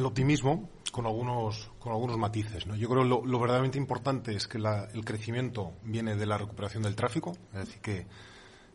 optimismo 0.03 0.69
con 0.91 1.05
algunos, 1.05 1.71
con 1.79 1.91
algunos 1.91 2.17
matices. 2.17 2.65
Yo 2.77 2.89
creo 2.89 3.03
que 3.03 3.09
lo, 3.09 3.39
verdaderamente 3.39 3.77
importante 3.77 4.35
es 4.35 4.47
que 4.47 4.59
la, 4.59 4.85
el 4.93 5.03
crecimiento 5.03 5.73
viene 5.83 6.15
de 6.15 6.25
la 6.25 6.37
recuperación 6.37 6.83
del 6.83 6.95
tráfico, 6.95 7.33
es 7.53 7.59
decir, 7.59 7.81
que, 7.81 8.05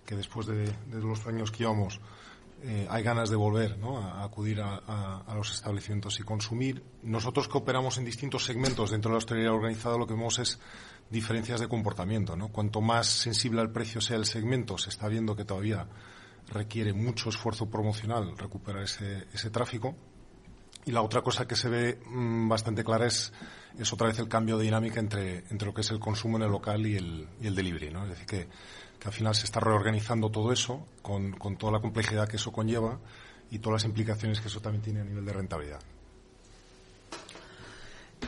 que 0.05 0.17
después 0.17 0.47
de, 0.47 0.73
los 0.91 1.27
años 1.27 1.51
que 1.51 1.59
llevamos 1.59 2.01
eh, 2.63 2.89
hay 2.91 3.05
ganas 3.05 3.31
de 3.31 3.37
volver 3.37 3.79
¿no? 3.79 3.99
a, 3.99 4.25
acudir 4.25 4.61
a, 4.61 4.83
a, 4.85 5.23
a, 5.27 5.35
los 5.37 5.53
establecimientos 5.53 6.19
y 6.19 6.25
consumir. 6.25 6.83
Nosotros 7.05 7.47
que 7.47 7.59
operamos 7.59 7.99
en 7.99 8.05
distintos 8.05 8.45
segmentos 8.45 8.91
dentro 8.91 9.11
de 9.11 9.15
la 9.15 9.19
hostelería 9.19 9.53
organizada 9.53 9.97
lo 9.97 10.09
que 10.09 10.15
vemos 10.15 10.41
es 10.41 10.59
diferencias 11.09 11.61
de 11.61 11.69
comportamiento. 11.69 12.37
¿no? 12.37 12.49
Cuanto 12.49 12.81
más 12.81 13.07
sensible 13.07 13.61
al 13.61 13.71
precio 13.71 14.01
sea 14.01 14.17
el 14.17 14.25
segmento, 14.25 14.77
se 14.77 14.91
está 14.91 15.07
viendo 15.07 15.37
que 15.37 15.45
todavía 15.45 15.87
requiere 16.51 16.93
mucho 16.93 17.29
esfuerzo 17.29 17.69
promocional 17.69 18.37
recuperar 18.37 18.83
ese, 18.83 19.27
ese 19.33 19.51
tráfico. 19.51 19.95
Y 20.85 20.93
la 20.93 21.03
otra 21.03 21.23
cosa 21.23 21.47
que 21.47 21.57
se 21.57 21.69
ve 21.69 21.99
mm, 22.07 22.49
bastante 22.49 22.83
clara 22.83 23.07
es, 23.07 23.33
es 23.79 23.93
otra 23.93 24.09
vez 24.09 24.19
el 24.19 24.29
cambio 24.29 24.57
de 24.57 24.65
dinámica 24.65 25.01
entre, 25.01 25.45
entre 25.51 25.67
lo 25.67 25.75
que 25.75 25.83
es 25.83 25.91
el 25.91 26.01
consumo 26.01 26.37
en 26.39 26.45
el 26.45 26.51
local 26.51 26.87
y 26.87 26.97
el, 26.97 27.29
y 27.41 27.47
el 27.47 27.55
delivery. 27.55 27.91
¿no? 27.91 28.05
Es 28.05 28.11
decir, 28.11 28.27
que, 28.27 28.49
que 28.99 29.09
al 29.09 29.13
final 29.13 29.35
se 29.35 29.45
está 29.45 29.61
reorganizando 29.61 30.31
todo 30.31 30.53
eso 30.53 30.87
con, 31.03 31.33
con 31.33 31.57
toda 31.57 31.73
la 31.73 31.81
complejidad 31.81 32.29
que 32.29 32.37
eso 32.37 32.53
conlleva 32.53 32.99
y 33.51 33.59
todas 33.59 33.83
las 33.83 33.89
implicaciones 33.89 34.41
que 34.41 34.49
eso 34.49 34.61
también 34.61 34.83
tiene 34.83 35.01
a 35.01 35.05
nivel 35.05 35.25
de 35.25 35.33
rentabilidad. 35.33 35.81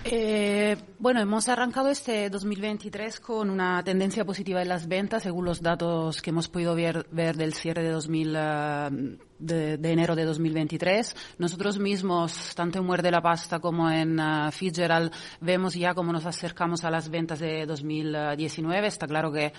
Eh, 0.05 0.77
bueno, 0.99 1.21
hemos 1.21 1.49
arrancado 1.49 1.91
este 1.91 2.31
2023 2.31 3.21
con 3.21 3.51
una 3.51 3.83
tendencia 3.85 4.25
positiva 4.25 4.63
en 4.63 4.69
las 4.69 4.89
ventas, 4.89 5.23
según 5.23 5.45
los 5.45 5.63
datos 5.63 6.23
que 6.23 6.31
hemos 6.31 6.49
podido 6.49 6.75
ver, 6.75 7.07
ver 7.11 7.37
del 7.37 7.55
cierre 7.55 7.83
de 7.83 7.91
2000. 7.91 8.37
Uh, 9.41 9.77
de, 9.79 9.93
enero 9.93 10.15
de 10.15 10.25
2023. 10.25 11.17
Nosotros 11.39 11.79
mismos, 11.79 12.55
tanto 12.55 12.79
en 12.79 12.85
Muerde 12.85 13.11
la 13.11 13.23
Pasta 13.23 13.59
como 13.59 13.91
en 13.91 14.19
uh, 14.19 14.51
Fitzgerald, 14.51 15.13
vemos 15.41 15.75
ya 15.75 15.95
cómo 15.95 16.13
nos 16.13 16.27
acercamos 16.27 16.85
a 16.85 16.91
las 16.91 17.09
ventas 17.09 17.39
de 17.39 17.67
2019. 17.67 18.87
Está 18.87 19.07
claro 19.07 19.33
que 19.33 19.53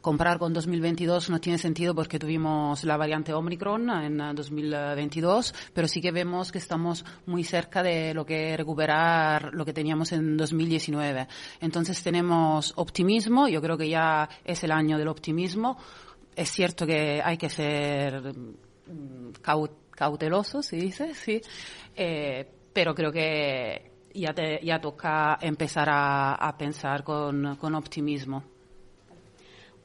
comprar 0.00 0.38
con 0.38 0.52
2022 0.52 1.30
no 1.30 1.40
tiene 1.40 1.58
sentido 1.58 1.94
porque 1.94 2.18
tuvimos 2.18 2.84
la 2.84 2.96
variante 2.96 3.32
Omicron 3.32 3.90
en 3.90 4.34
2022, 4.34 5.50
uh, 5.50 5.54
pero 5.72 5.88
sí 5.88 6.00
que 6.00 6.12
vemos 6.12 6.52
que 6.52 6.58
estamos 6.58 7.04
muy 7.26 7.44
cerca 7.44 7.82
de 7.82 8.14
lo 8.14 8.24
que 8.24 8.56
recuperar 8.56 9.52
lo 9.52 9.64
que 9.64 9.72
teníamos 9.72 10.12
en 10.12 10.36
2019. 10.36 11.28
Entonces 11.60 12.02
tenemos 12.02 12.72
optimismo, 12.76 13.48
yo 13.48 13.60
creo 13.60 13.76
que 13.76 13.88
ya 13.88 14.28
es 14.44 14.62
el 14.64 14.72
año 14.72 14.98
del 14.98 15.08
optimismo. 15.08 15.76
Es 16.34 16.50
cierto 16.50 16.86
que 16.86 17.22
hay 17.24 17.38
que 17.38 17.48
ser 17.48 18.34
Mm, 18.86 19.30
cauteloso, 19.90 20.62
se 20.62 20.76
dice, 20.76 21.14
sí, 21.14 21.40
eh, 21.94 22.46
pero 22.72 22.94
creo 22.94 23.10
que 23.10 23.90
ya, 24.14 24.32
te, 24.34 24.60
ya 24.64 24.80
toca 24.80 25.38
empezar 25.40 25.88
a, 25.90 26.34
a 26.34 26.56
pensar 26.56 27.02
con, 27.02 27.56
con 27.56 27.74
optimismo. 27.74 28.55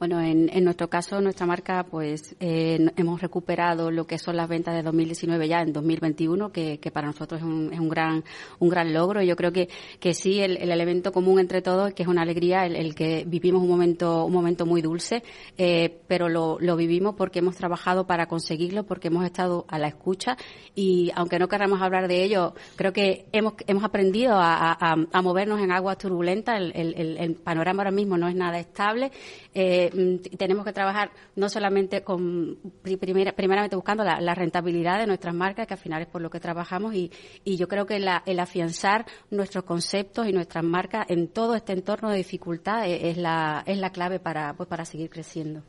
Bueno, 0.01 0.19
en, 0.19 0.49
en, 0.51 0.63
nuestro 0.63 0.89
caso, 0.89 1.21
nuestra 1.21 1.45
marca, 1.45 1.83
pues 1.83 2.35
eh, 2.39 2.89
hemos 2.97 3.21
recuperado 3.21 3.91
lo 3.91 4.07
que 4.07 4.17
son 4.17 4.35
las 4.35 4.49
ventas 4.49 4.73
de 4.73 4.81
2019 4.81 5.47
ya 5.47 5.61
en 5.61 5.73
2021, 5.73 6.51
que, 6.51 6.79
que 6.79 6.89
para 6.89 7.05
nosotros 7.05 7.39
es 7.39 7.45
un, 7.45 7.71
es 7.71 7.79
un 7.79 7.87
gran 7.87 8.23
un 8.57 8.69
gran 8.69 8.91
logro. 8.93 9.21
Yo 9.21 9.35
creo 9.35 9.51
que, 9.51 9.69
que 9.99 10.15
sí, 10.15 10.39
el, 10.39 10.57
el 10.57 10.71
elemento 10.71 11.11
común 11.11 11.39
entre 11.39 11.61
todos, 11.61 11.93
que 11.93 12.01
es 12.01 12.09
una 12.09 12.23
alegría, 12.23 12.65
el, 12.65 12.77
el 12.77 12.95
que 12.95 13.25
vivimos 13.27 13.61
un 13.61 13.69
momento 13.69 14.25
un 14.25 14.33
momento 14.33 14.65
muy 14.65 14.81
dulce, 14.81 15.21
eh, 15.55 15.99
pero 16.07 16.29
lo, 16.29 16.57
lo 16.59 16.75
vivimos 16.75 17.13
porque 17.13 17.37
hemos 17.37 17.55
trabajado 17.55 18.07
para 18.07 18.25
conseguirlo, 18.25 18.87
porque 18.87 19.09
hemos 19.09 19.23
estado 19.23 19.65
a 19.67 19.77
la 19.77 19.87
escucha 19.87 20.35
y 20.73 21.11
aunque 21.13 21.37
no 21.37 21.47
queramos 21.47 21.79
hablar 21.79 22.07
de 22.07 22.23
ello, 22.23 22.55
creo 22.75 22.91
que 22.91 23.27
hemos 23.33 23.53
hemos 23.67 23.83
aprendido 23.83 24.33
a, 24.33 24.71
a, 24.71 24.95
a 25.11 25.21
movernos 25.21 25.61
en 25.61 25.71
aguas 25.71 25.99
turbulentas. 25.99 26.59
El, 26.59 26.71
el, 26.75 27.17
el, 27.19 27.35
panorama 27.35 27.83
ahora 27.83 27.91
mismo 27.91 28.17
no 28.17 28.27
es 28.27 28.33
nada 28.35 28.57
estable. 28.57 29.11
Eh, 29.53 29.90
tenemos 30.37 30.65
que 30.65 30.73
trabajar 30.73 31.11
no 31.35 31.49
solamente 31.49 32.03
con, 32.03 32.57
primera, 32.81 33.33
primeramente 33.33 33.75
buscando 33.75 34.03
la, 34.03 34.35
rentabilidad 34.35 34.99
de 34.99 35.07
nuestras 35.07 35.35
marcas, 35.35 35.67
que 35.67 35.73
al 35.73 35.79
final 35.79 36.01
es 36.01 36.07
por 36.07 36.21
lo 36.21 36.29
que 36.29 36.39
trabajamos, 36.39 36.95
y, 36.95 37.11
y 37.43 37.57
yo 37.57 37.67
creo 37.67 37.85
que 37.85 37.97
el 37.97 38.39
afianzar 38.39 39.05
nuestros 39.29 39.63
conceptos 39.63 40.27
y 40.27 40.31
nuestras 40.31 40.63
marcas 40.63 41.05
en 41.09 41.27
todo 41.27 41.55
este 41.55 41.73
entorno 41.73 42.09
de 42.09 42.17
dificultad 42.17 42.87
es, 42.87 43.17
la, 43.17 43.63
es 43.65 43.77
la 43.77 43.91
clave 43.91 44.19
para, 44.19 44.53
pues, 44.53 44.67
para 44.67 44.85
seguir 44.85 45.09
creciendo. 45.09 45.63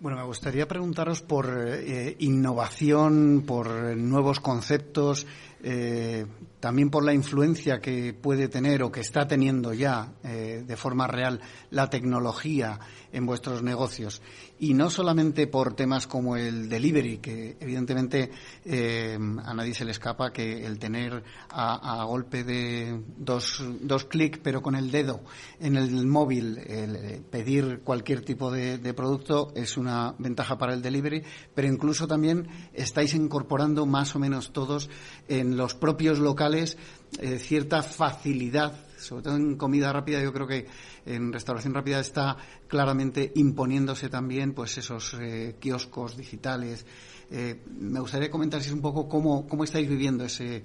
Bueno, 0.00 0.18
me 0.18 0.24
gustaría 0.24 0.66
preguntaros 0.66 1.22
por 1.22 1.48
eh, 1.64 2.16
innovación, 2.18 3.44
por 3.46 3.96
nuevos 3.96 4.40
conceptos, 4.40 5.28
eh, 5.62 6.26
también 6.58 6.90
por 6.90 7.04
la 7.04 7.12
influencia 7.12 7.80
que 7.80 8.14
puede 8.14 8.48
tener 8.48 8.82
o 8.82 8.90
que 8.92 9.00
está 9.00 9.26
teniendo 9.26 9.72
ya 9.72 10.12
eh, 10.22 10.64
de 10.66 10.76
forma 10.76 11.06
real 11.06 11.40
la 11.70 11.90
tecnología 11.90 12.78
en 13.12 13.26
vuestros 13.26 13.62
negocios. 13.62 14.22
Y 14.58 14.74
no 14.74 14.90
solamente 14.90 15.46
por 15.48 15.74
temas 15.74 16.06
como 16.06 16.36
el 16.36 16.68
delivery, 16.68 17.18
que 17.18 17.56
evidentemente 17.60 18.30
eh, 18.64 19.18
a 19.44 19.54
nadie 19.54 19.74
se 19.74 19.84
le 19.84 19.90
escapa 19.90 20.32
que 20.32 20.64
el 20.64 20.78
tener 20.78 21.22
a, 21.50 22.04
golpe 22.04 22.44
de 22.44 23.00
dos, 23.16 23.62
dos 23.80 24.04
clics, 24.04 24.38
pero 24.42 24.62
con 24.62 24.76
el 24.76 24.90
dedo 24.90 25.20
en 25.60 25.76
el 25.76 26.06
móvil, 26.06 26.58
el 26.58 27.22
pedir 27.22 27.80
cualquier 27.84 28.24
tipo 28.24 28.50
de, 28.50 28.78
de 28.78 28.94
producto 28.94 29.52
es 29.54 29.76
una 29.76 30.14
ventaja 30.18 30.58
para 30.58 30.74
el 30.74 30.82
delivery, 30.82 31.22
pero 31.54 31.68
incluso 31.68 32.06
también 32.06 32.48
estáis 32.72 33.14
incorporando 33.14 33.84
más 33.84 34.14
o 34.14 34.18
menos 34.18 34.52
todos 34.52 34.88
en 35.32 35.56
los 35.56 35.74
propios 35.74 36.18
locales 36.18 36.76
eh, 37.18 37.38
cierta 37.38 37.82
facilidad, 37.82 38.74
sobre 38.98 39.22
todo 39.22 39.36
en 39.36 39.56
comida 39.56 39.90
rápida, 39.90 40.22
yo 40.22 40.30
creo 40.30 40.46
que 40.46 40.66
en 41.06 41.32
restauración 41.32 41.72
rápida 41.72 42.00
está 42.00 42.36
claramente 42.68 43.32
imponiéndose 43.36 44.10
también 44.10 44.52
pues 44.52 44.76
esos 44.76 45.16
eh, 45.18 45.56
kioscos 45.58 46.18
digitales. 46.18 46.84
Eh, 47.30 47.62
me 47.80 48.00
gustaría 48.00 48.30
comentar 48.30 48.60
un 48.70 48.82
poco 48.82 49.08
cómo, 49.08 49.48
cómo 49.48 49.64
estáis 49.64 49.88
viviendo 49.88 50.24
ese, 50.26 50.64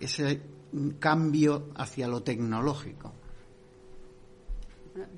ese 0.00 0.40
cambio 0.98 1.68
hacia 1.76 2.08
lo 2.08 2.22
tecnológico. 2.22 3.12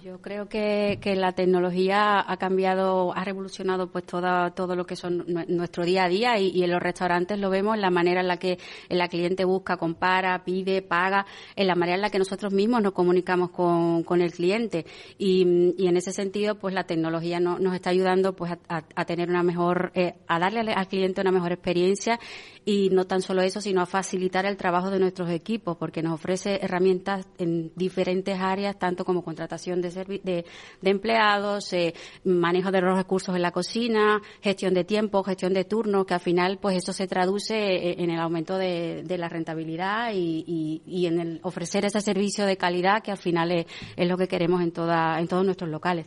Yo 0.03 0.21
creo 0.21 0.49
que, 0.49 0.99
la 1.17 1.33
tecnología 1.33 2.25
ha 2.27 2.37
cambiado, 2.37 3.13
ha 3.17 3.25
revolucionado 3.25 3.91
pues 3.91 4.05
todo, 4.05 4.53
todo 4.53 4.75
lo 4.75 4.85
que 4.87 4.97
son 4.97 5.25
nuestro 5.49 5.85
día 5.85 6.05
a 6.05 6.09
día 6.09 6.39
y, 6.39 6.63
en 6.63 6.71
los 6.71 6.83
restaurantes 6.83 7.39
lo 7.39 7.51
vemos 7.51 7.77
en 7.77 7.83
la 7.83 7.91
manera 7.91 8.21
en 8.21 8.29
la 8.29 8.39
que 8.39 8.59
el 8.89 9.01
cliente 9.09 9.45
busca, 9.45 9.77
compara, 9.77 10.43
pide, 10.45 10.83
paga, 10.83 11.27
en 11.55 11.67
la 11.67 11.75
manera 11.75 11.97
en 11.97 12.03
la 12.03 12.11
que 12.11 12.19
nosotros 12.19 12.53
mismos 12.53 12.83
nos 12.83 12.93
comunicamos 12.93 13.51
con, 13.51 14.03
con 14.03 14.21
el 14.21 14.33
cliente. 14.33 14.85
Y, 15.17 15.43
en 15.89 15.97
ese 15.97 16.13
sentido 16.13 16.57
pues 16.57 16.75
la 16.75 16.85
tecnología 16.85 17.41
no, 17.41 17.59
nos 17.59 17.75
está 17.75 17.91
ayudando 17.91 18.35
pues 18.35 18.53
a, 18.69 19.05
tener 19.05 19.31
una 19.31 19.43
mejor, 19.43 19.91
eh, 19.95 20.15
a 20.27 20.39
darle 20.39 20.61
al 20.73 20.89
cliente 20.89 21.21
una 21.21 21.33
mejor 21.33 21.53
experiencia 21.53 22.19
y 22.65 22.91
no 22.91 23.07
tan 23.07 23.23
solo 23.23 23.41
eso 23.43 23.61
sino 23.63 23.81
a 23.81 23.87
facilitar 23.87 24.45
el 24.45 24.57
trabajo 24.57 24.91
de 24.91 24.99
nuestros 24.99 25.31
equipos 25.31 25.77
porque 25.79 26.03
nos 26.03 26.13
ofrece 26.13 26.59
herramientas 26.63 27.27
en 27.39 27.73
diferentes 27.75 28.39
áreas 28.39 28.79
tanto 28.79 29.07
como 29.07 29.25
contratación 29.25 29.68
de, 29.77 30.21
de, 30.25 30.45
empleados, 30.83 31.73
eh, 31.73 31.95
manejo 32.25 32.71
de 32.71 32.81
los 32.81 32.97
recursos 32.97 33.35
en 33.35 33.43
la 33.43 33.51
cocina, 33.51 34.21
gestión 34.41 34.75
de 34.75 34.85
tiempo, 34.85 35.23
gestión 35.23 35.53
de 35.53 35.65
turnos, 35.65 36.07
que 36.07 36.15
al 36.15 36.21
final 36.21 36.59
pues 36.61 36.77
eso 36.77 36.93
se 36.93 37.07
traduce 37.07 37.55
eh, 37.55 37.97
en 37.99 38.11
el 38.11 38.21
aumento 38.21 38.57
de, 38.57 39.05
la 39.19 39.29
rentabilidad 39.29 40.13
y, 40.15 40.83
y, 40.87 41.07
en 41.07 41.21
el 41.21 41.41
ofrecer 41.43 41.85
ese 41.85 42.01
servicio 42.01 42.47
de 42.47 42.57
calidad 42.57 43.03
que 43.03 43.11
al 43.11 43.19
final 43.19 43.51
es, 43.51 43.67
es 43.97 44.09
lo 44.09 44.17
que 44.17 44.29
queremos 44.29 44.63
en, 44.63 44.71
toda, 44.71 45.19
en 45.19 45.27
todos 45.27 45.45
nuestros 45.45 45.71
locales. 45.71 46.07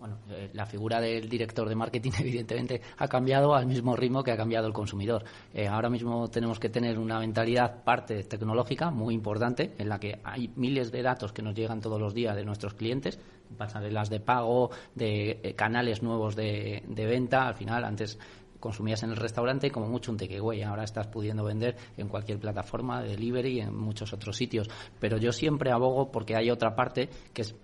Bueno, 0.00 0.16
eh, 0.30 0.48
la 0.54 0.64
figura 0.64 0.98
del 0.98 1.28
director 1.28 1.68
de 1.68 1.76
marketing 1.76 2.12
evidentemente 2.20 2.80
ha 2.96 3.06
cambiado 3.06 3.54
al 3.54 3.66
mismo 3.66 3.94
ritmo 3.94 4.24
que 4.24 4.32
ha 4.32 4.36
cambiado 4.36 4.66
el 4.66 4.72
consumidor. 4.72 5.24
Eh, 5.52 5.68
ahora 5.68 5.90
mismo 5.90 6.28
tenemos 6.30 6.58
que 6.58 6.70
tener 6.70 6.98
una 6.98 7.20
mentalidad 7.20 7.84
parte 7.84 8.22
tecnológica 8.24 8.90
muy 8.90 9.12
importante 9.12 9.74
en 9.76 9.90
la 9.90 10.00
que 10.00 10.18
hay 10.24 10.50
miles 10.56 10.90
de 10.90 11.02
datos 11.02 11.32
que 11.32 11.42
nos 11.42 11.54
llegan 11.54 11.82
todos 11.82 12.00
los 12.00 12.14
días 12.14 12.34
de 12.34 12.46
nuestros 12.46 12.72
clientes, 12.72 13.20
pasarelas 13.58 14.08
de 14.08 14.20
pago, 14.20 14.70
de 14.94 15.38
eh, 15.42 15.54
canales 15.54 16.02
nuevos 16.02 16.34
de, 16.34 16.82
venta. 16.88 17.46
Al 17.46 17.54
final, 17.54 17.84
antes 17.84 18.18
consumías 18.58 19.02
en 19.02 19.10
el 19.10 19.16
restaurante 19.16 19.70
como 19.70 19.86
mucho 19.86 20.12
un 20.12 20.16
takeaway. 20.16 20.62
Ahora 20.62 20.84
estás 20.84 21.08
pudiendo 21.08 21.44
vender 21.44 21.76
en 21.98 22.08
cualquier 22.08 22.38
plataforma, 22.38 23.02
de 23.02 23.10
delivery, 23.10 23.60
en 23.60 23.76
muchos 23.76 24.14
otros 24.14 24.36
sitios. 24.36 24.70
Pero 24.98 25.18
yo 25.18 25.32
siempre 25.32 25.70
abogo 25.70 26.10
porque 26.10 26.36
hay 26.36 26.50
otra 26.50 26.74
parte 26.74 27.10
que 27.34 27.42
es 27.42 27.54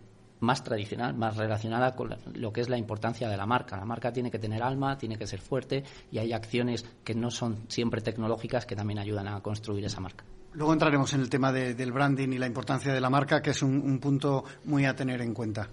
más 0.41 0.63
tradicional, 0.63 1.15
más 1.15 1.37
relacionada 1.37 1.95
con 1.95 2.17
lo 2.35 2.53
que 2.53 2.61
es 2.61 2.69
la 2.69 2.79
importancia 2.79 3.29
de 3.29 3.37
la 3.37 3.47
marca. 3.47 3.77
La 3.77 3.85
marca 3.85 4.13
tiene 4.13 4.31
que 4.31 4.39
tener 4.39 4.63
alma, 4.63 4.99
tiene 4.99 5.17
que 5.17 5.27
ser 5.27 5.41
fuerte 5.41 5.85
y 6.11 6.19
hay 6.19 6.33
acciones 6.33 6.85
que 7.05 7.15
no 7.15 7.31
son 7.31 7.65
siempre 7.69 8.01
tecnológicas 8.01 8.67
que 8.67 8.77
también 8.77 8.99
ayudan 8.99 9.29
a 9.29 9.41
construir 9.41 9.85
esa 9.85 10.01
marca. 10.01 10.25
Luego 10.53 10.73
entraremos 10.73 11.13
en 11.13 11.21
el 11.21 11.29
tema 11.29 11.53
del 11.53 11.93
branding 11.93 12.31
y 12.31 12.39
la 12.39 12.47
importancia 12.47 12.93
de 12.93 13.01
la 13.01 13.11
marca, 13.11 13.43
que 13.43 13.51
es 13.51 13.63
un, 13.63 13.99
punto 13.99 14.45
muy 14.65 14.87
a 14.87 14.97
tener 14.97 15.21
en 15.21 15.35
cuenta. 15.35 15.69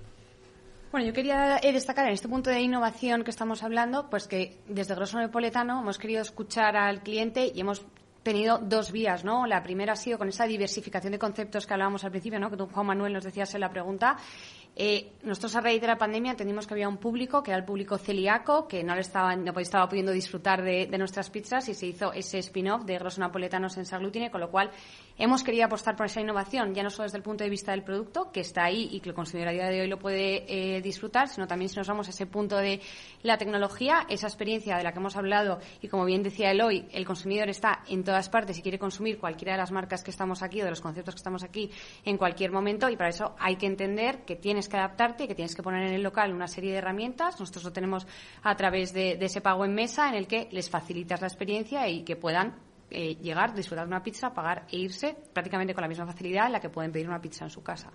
Bueno, 0.92 1.08
yo 1.08 1.14
quería 1.14 1.58
eh, 1.58 1.72
destacar 1.72 2.06
en 2.08 2.14
este 2.14 2.28
punto 2.28 2.50
de 2.50 2.60
innovación 2.60 3.24
que 3.24 3.32
estamos 3.32 3.64
hablando, 3.64 4.10
pues 4.10 4.28
que 4.28 4.60
desde 4.68 4.94
Grosso 4.94 5.18
Napoletano 5.18 5.80
hemos 5.80 5.98
querido 5.98 6.22
escuchar 6.22 6.76
al 6.76 7.02
cliente 7.02 7.50
y 7.56 7.62
hemos 7.62 7.86
tenido 8.24 8.58
dos 8.58 8.92
vías, 8.92 9.24
¿no? 9.24 9.46
La 9.46 9.62
primera 9.62 9.94
ha 9.94 9.96
sido 9.98 10.18
con 10.18 10.30
esa 10.30 10.46
diversificación 10.46 11.12
de 11.12 11.20
conceptos 11.20 11.68
que 11.68 11.74
hablábamos 11.74 12.04
al 12.04 12.12
principio, 12.12 12.40
¿no? 12.40 12.50
Que 12.50 12.58
tú, 12.58 12.68
Juan 12.68 12.88
Manuel, 12.88 13.14
nos 13.14 13.24
decías 13.24 13.54
en 13.54 13.62
la 13.62 13.70
pregunta. 13.70 14.18
Eh, 14.76 15.12
nosotros 15.22 15.56
a 15.56 15.62
raíz 15.62 15.80
de 15.82 15.86
la 15.86 16.00
pandemia 16.00 16.32
entendimos 16.32 16.66
que 16.66 16.74
había 16.74 16.90
un 16.90 16.98
público 16.98 17.44
que 17.44 17.52
era 17.52 17.60
el 17.60 17.64
público 17.64 18.00
celíaco 18.00 18.68
que 18.68 18.84
no 18.84 18.96
le 18.96 19.02
estaba, 19.02 19.36
no 19.36 19.58
estaba 19.60 19.88
pudiendo 19.88 20.12
disfrutar 20.12 20.64
de, 20.64 20.88
nuestras 20.98 21.30
pizzas 21.30 21.70
y 21.70 21.76
se 21.76 21.86
hizo 21.86 22.12
ese 22.12 22.40
spin-off 22.40 22.84
de 22.84 22.98
Grosso 22.98 23.22
Napoletanos 23.22 23.78
en 23.78 23.86
Saglutine, 23.86 24.32
con 24.32 24.42
lo 24.42 24.50
cual 24.50 24.72
hemos 25.18 25.44
querido 25.44 25.66
apostar 25.66 25.96
por 25.96 26.08
esa 26.08 26.22
innovación, 26.22 26.74
ya 26.74 26.82
no 26.82 26.90
solo 26.90 27.04
desde 27.04 27.18
el 27.18 27.24
punto 27.24 27.44
de 27.44 27.52
vista 27.52 27.72
del 27.72 27.84
producto, 27.84 28.32
que 28.32 28.40
está 28.40 28.64
ahí 28.64 28.90
y 28.92 29.00
que 29.00 29.10
el 29.10 29.16
consumidor 29.16 29.50
a 29.50 29.52
día 29.52 29.70
de 29.70 29.82
hoy 29.82 29.88
lo 29.88 30.00
puede 30.00 30.46
eh, 30.48 30.82
disfrutar, 30.82 31.28
sino 31.30 31.46
también 31.46 31.70
si 31.70 31.78
nos 31.78 31.88
vamos 31.88 32.08
a 32.08 32.10
ese 32.10 32.26
punto 32.26 32.58
de 32.58 32.82
la 33.22 33.38
tecnología, 33.38 34.08
esa 34.10 34.26
experiencia 34.26 34.76
de 34.76 34.84
la 34.84 34.92
que 34.92 35.00
hemos 35.00 35.16
hablado 35.16 35.60
y 35.82 35.88
como 35.88 36.06
bien 36.06 36.24
decía 36.24 36.50
Eloy, 36.50 36.88
el 36.92 37.06
consumidor 37.06 37.48
está 37.50 37.84
en 37.88 38.04
todas 38.04 38.28
partes 38.28 38.58
y 38.58 38.64
quiere 38.64 38.80
consumir 38.80 39.20
cualquiera 39.20 39.54
de 39.54 39.60
las 39.60 39.72
marcas 39.72 40.04
que 40.04 40.10
estamos 40.10 40.42
aquí 40.42 40.62
o 40.62 40.64
de 40.64 40.72
los 40.72 40.82
conceptos 40.82 41.14
que 41.14 41.20
estamos 41.20 41.44
aquí 41.44 41.70
en 42.06 42.18
cualquier 42.18 42.52
momento 42.52 42.90
y 42.90 42.98
para 42.98 43.10
eso 43.10 43.36
hay 43.38 43.56
que 43.56 43.68
entender 43.68 44.26
que 44.26 44.36
que 44.68 44.78
adaptarte, 44.78 45.28
que 45.28 45.36
tienes 45.36 45.56
que 45.56 45.64
poner 45.64 45.84
en 45.84 45.94
el 45.94 46.04
local 46.04 46.34
una 46.34 46.48
serie 46.48 46.72
de 46.72 46.78
herramientas. 46.78 47.40
Nosotros 47.40 47.64
lo 47.66 47.74
tenemos 47.74 48.08
a 48.42 48.56
través 48.56 48.94
de, 48.94 49.18
ese 49.20 49.42
pago 49.42 49.66
en 49.66 49.74
mesa 49.74 50.10
en 50.10 50.16
el 50.16 50.28
que 50.28 50.48
les 50.52 50.70
facilitas 50.70 51.22
la 51.22 51.28
experiencia 51.28 51.88
y 51.88 52.04
que 52.04 52.16
puedan 52.16 52.56
eh, 52.90 53.16
llegar, 53.16 53.54
disfrutar 53.54 53.86
de 53.86 53.90
una 53.90 54.04
pizza, 54.04 54.34
pagar 54.34 54.66
e 54.72 54.78
irse 54.78 55.16
prácticamente 55.34 55.74
con 55.74 55.82
la 55.82 55.88
misma 55.88 56.06
facilidad 56.06 56.48
en 56.48 56.54
la 56.54 56.60
que 56.60 56.70
pueden 56.70 56.92
pedir 56.92 57.08
una 57.08 57.22
pizza 57.22 57.46
en 57.46 57.50
su 57.50 57.64
casa. 57.64 57.92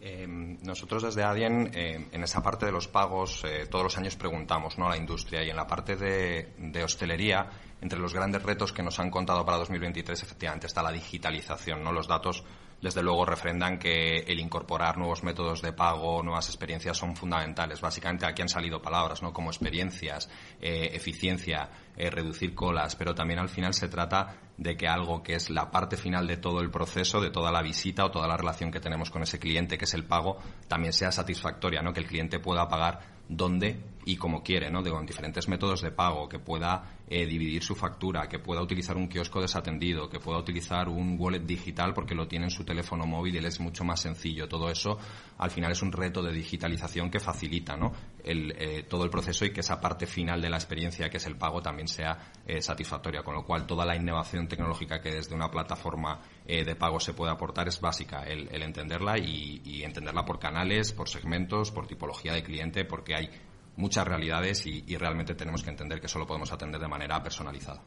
Em, 0.00 0.56
nosotros 0.62 1.02
desde 1.02 1.24
ADIEN, 1.24 1.72
em, 1.74 2.08
en 2.12 2.22
esa 2.22 2.40
parte 2.40 2.66
de 2.66 2.72
los 2.72 2.86
pagos, 2.86 3.42
eh, 3.44 3.66
todos 3.68 3.82
los 3.82 3.98
años 3.98 4.14
preguntamos 4.14 4.78
¿no? 4.78 4.86
a 4.86 4.90
la 4.90 4.96
industria 4.96 5.42
y 5.42 5.50
en 5.50 5.56
la 5.56 5.66
parte 5.66 5.96
de, 5.96 6.52
de, 6.56 6.84
hostelería, 6.84 7.48
entre 7.80 7.98
los 7.98 8.14
grandes 8.14 8.42
retos 8.44 8.72
que 8.72 8.82
nos 8.82 9.00
han 9.00 9.10
contado 9.10 9.44
para 9.44 9.58
2023, 9.58 10.22
efectivamente 10.22 10.68
está 10.68 10.82
la 10.82 10.92
digitalización. 10.92 11.82
¿no? 11.82 11.92
Los 11.92 12.06
datos 12.06 12.44
desde 12.80 13.02
luego 13.02 13.24
refrendan 13.24 13.78
que 13.78 14.18
el 14.18 14.38
incorporar 14.38 14.96
nuevos 14.98 15.24
métodos 15.24 15.62
de 15.62 15.72
pago, 15.72 16.22
nuevas 16.22 16.48
experiencias 16.48 16.96
son 16.96 17.16
fundamentales. 17.16 17.80
Básicamente 17.80 18.26
aquí 18.26 18.42
han 18.42 18.48
salido 18.48 18.80
palabras, 18.80 19.22
¿no? 19.22 19.32
Como 19.32 19.50
experiencias, 19.50 20.28
eh, 20.60 20.90
eficiencia, 20.92 21.68
eh, 21.96 22.10
reducir 22.10 22.54
colas, 22.54 22.94
pero 22.94 23.14
también 23.14 23.40
al 23.40 23.48
final 23.48 23.74
se 23.74 23.88
trata 23.88 24.36
de 24.56 24.76
que 24.76 24.86
algo 24.86 25.22
que 25.22 25.34
es 25.34 25.50
la 25.50 25.70
parte 25.70 25.96
final 25.96 26.26
de 26.26 26.36
todo 26.36 26.60
el 26.60 26.70
proceso, 26.70 27.20
de 27.20 27.30
toda 27.30 27.50
la 27.50 27.62
visita 27.62 28.04
o 28.04 28.10
toda 28.10 28.28
la 28.28 28.36
relación 28.36 28.70
que 28.70 28.80
tenemos 28.80 29.10
con 29.10 29.22
ese 29.22 29.38
cliente, 29.38 29.76
que 29.76 29.84
es 29.84 29.94
el 29.94 30.04
pago, 30.04 30.38
también 30.68 30.92
sea 30.92 31.10
satisfactoria, 31.10 31.82
¿no? 31.82 31.92
Que 31.92 32.00
el 32.00 32.06
cliente 32.06 32.38
pueda 32.38 32.68
pagar 32.68 33.00
dónde 33.28 33.80
y 34.04 34.16
como 34.16 34.42
quiere, 34.42 34.70
¿no? 34.70 34.82
Digo, 34.82 34.98
en 34.98 35.06
diferentes 35.06 35.48
métodos 35.48 35.82
de 35.82 35.90
pago, 35.90 36.28
que 36.28 36.38
pueda 36.38 36.97
eh, 37.10 37.24
dividir 37.26 37.62
su 37.62 37.74
factura, 37.74 38.28
que 38.28 38.38
pueda 38.38 38.60
utilizar 38.60 38.96
un 38.96 39.08
kiosco 39.08 39.40
desatendido, 39.40 40.10
que 40.10 40.20
pueda 40.20 40.38
utilizar 40.38 40.90
un 40.90 41.16
wallet 41.18 41.40
digital 41.40 41.94
porque 41.94 42.14
lo 42.14 42.28
tiene 42.28 42.44
en 42.46 42.50
su 42.50 42.64
teléfono 42.64 43.06
móvil 43.06 43.34
y 43.34 43.46
es 43.46 43.60
mucho 43.60 43.82
más 43.82 44.00
sencillo. 44.00 44.46
Todo 44.46 44.68
eso, 44.68 44.98
al 45.38 45.50
final, 45.50 45.72
es 45.72 45.80
un 45.80 45.90
reto 45.90 46.22
de 46.22 46.32
digitalización 46.32 47.10
que 47.10 47.18
facilita, 47.18 47.76
¿no? 47.76 47.92
El, 48.22 48.52
eh, 48.58 48.82
todo 48.82 49.04
el 49.04 49.10
proceso 49.10 49.46
y 49.46 49.54
que 49.54 49.60
esa 49.60 49.80
parte 49.80 50.06
final 50.06 50.42
de 50.42 50.50
la 50.50 50.58
experiencia, 50.58 51.08
que 51.08 51.16
es 51.16 51.26
el 51.26 51.36
pago, 51.36 51.62
también 51.62 51.88
sea 51.88 52.32
eh, 52.46 52.60
satisfactoria. 52.60 53.22
Con 53.22 53.34
lo 53.34 53.44
cual, 53.44 53.66
toda 53.66 53.86
la 53.86 53.96
innovación 53.96 54.46
tecnológica 54.46 55.00
que 55.00 55.10
desde 55.10 55.34
una 55.34 55.50
plataforma 55.50 56.20
de 56.46 56.74
pago 56.76 56.98
se 56.98 57.12
puede 57.12 57.30
aportar 57.30 57.68
es 57.68 57.78
básica, 57.78 58.22
el, 58.22 58.62
entenderla 58.62 59.18
y 59.18 59.82
entenderla 59.82 60.24
por 60.24 60.38
canales, 60.38 60.94
por 60.94 61.06
segmentos, 61.06 61.70
por 61.70 61.86
tipología 61.86 62.32
de 62.32 62.42
cliente, 62.42 62.86
porque 62.86 63.14
hay 63.14 63.30
muchas 63.78 64.06
realidades 64.06 64.66
y, 64.66 64.84
y 64.86 64.96
realmente 64.96 65.34
tenemos 65.34 65.62
que 65.62 65.70
entender 65.70 66.00
que 66.00 66.08
solo 66.08 66.26
podemos 66.26 66.52
atender 66.52 66.80
de 66.80 66.88
manera 66.88 67.22
personalizada. 67.22 67.82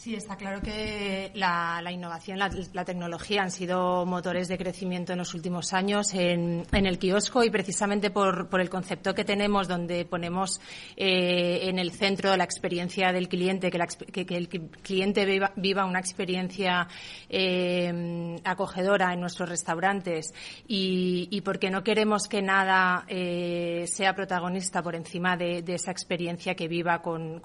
Sí, 0.00 0.14
está 0.14 0.34
claro 0.34 0.62
que 0.62 1.30
la, 1.34 1.82
innovación, 1.92 2.38
la, 2.38 2.84
tecnología 2.86 3.42
han 3.42 3.50
sido 3.50 4.06
motores 4.06 4.48
de 4.48 4.56
crecimiento 4.56 5.12
en 5.12 5.18
los 5.18 5.34
últimos 5.34 5.74
años 5.74 6.14
en, 6.14 6.64
el 6.72 6.98
kiosco 6.98 7.44
y 7.44 7.50
precisamente 7.50 8.10
por, 8.10 8.48
el 8.50 8.70
concepto 8.70 9.14
que 9.14 9.26
tenemos 9.26 9.68
donde 9.68 10.06
ponemos 10.06 10.58
eh, 10.96 11.68
en 11.68 11.78
el 11.78 11.92
centro 11.92 12.34
la 12.34 12.44
experiencia 12.44 13.12
del 13.12 13.28
cliente, 13.28 13.70
que, 13.70 14.26
el 14.30 14.48
cliente 14.48 15.26
viva, 15.56 15.84
una 15.84 15.98
experiencia 15.98 16.88
eh, 17.28 18.38
acogedora 18.44 19.12
en 19.12 19.20
nuestros 19.20 19.50
restaurantes 19.50 20.32
y, 20.66 21.42
porque 21.42 21.68
no 21.68 21.84
queremos 21.84 22.26
que 22.26 22.40
nada 22.40 23.04
eh, 23.06 23.84
sea 23.86 24.14
protagonista 24.14 24.82
por 24.82 24.94
encima 24.94 25.36
de, 25.36 25.62
esa 25.66 25.90
experiencia 25.90 26.54
que 26.54 26.68
viva 26.68 27.02
con, 27.02 27.42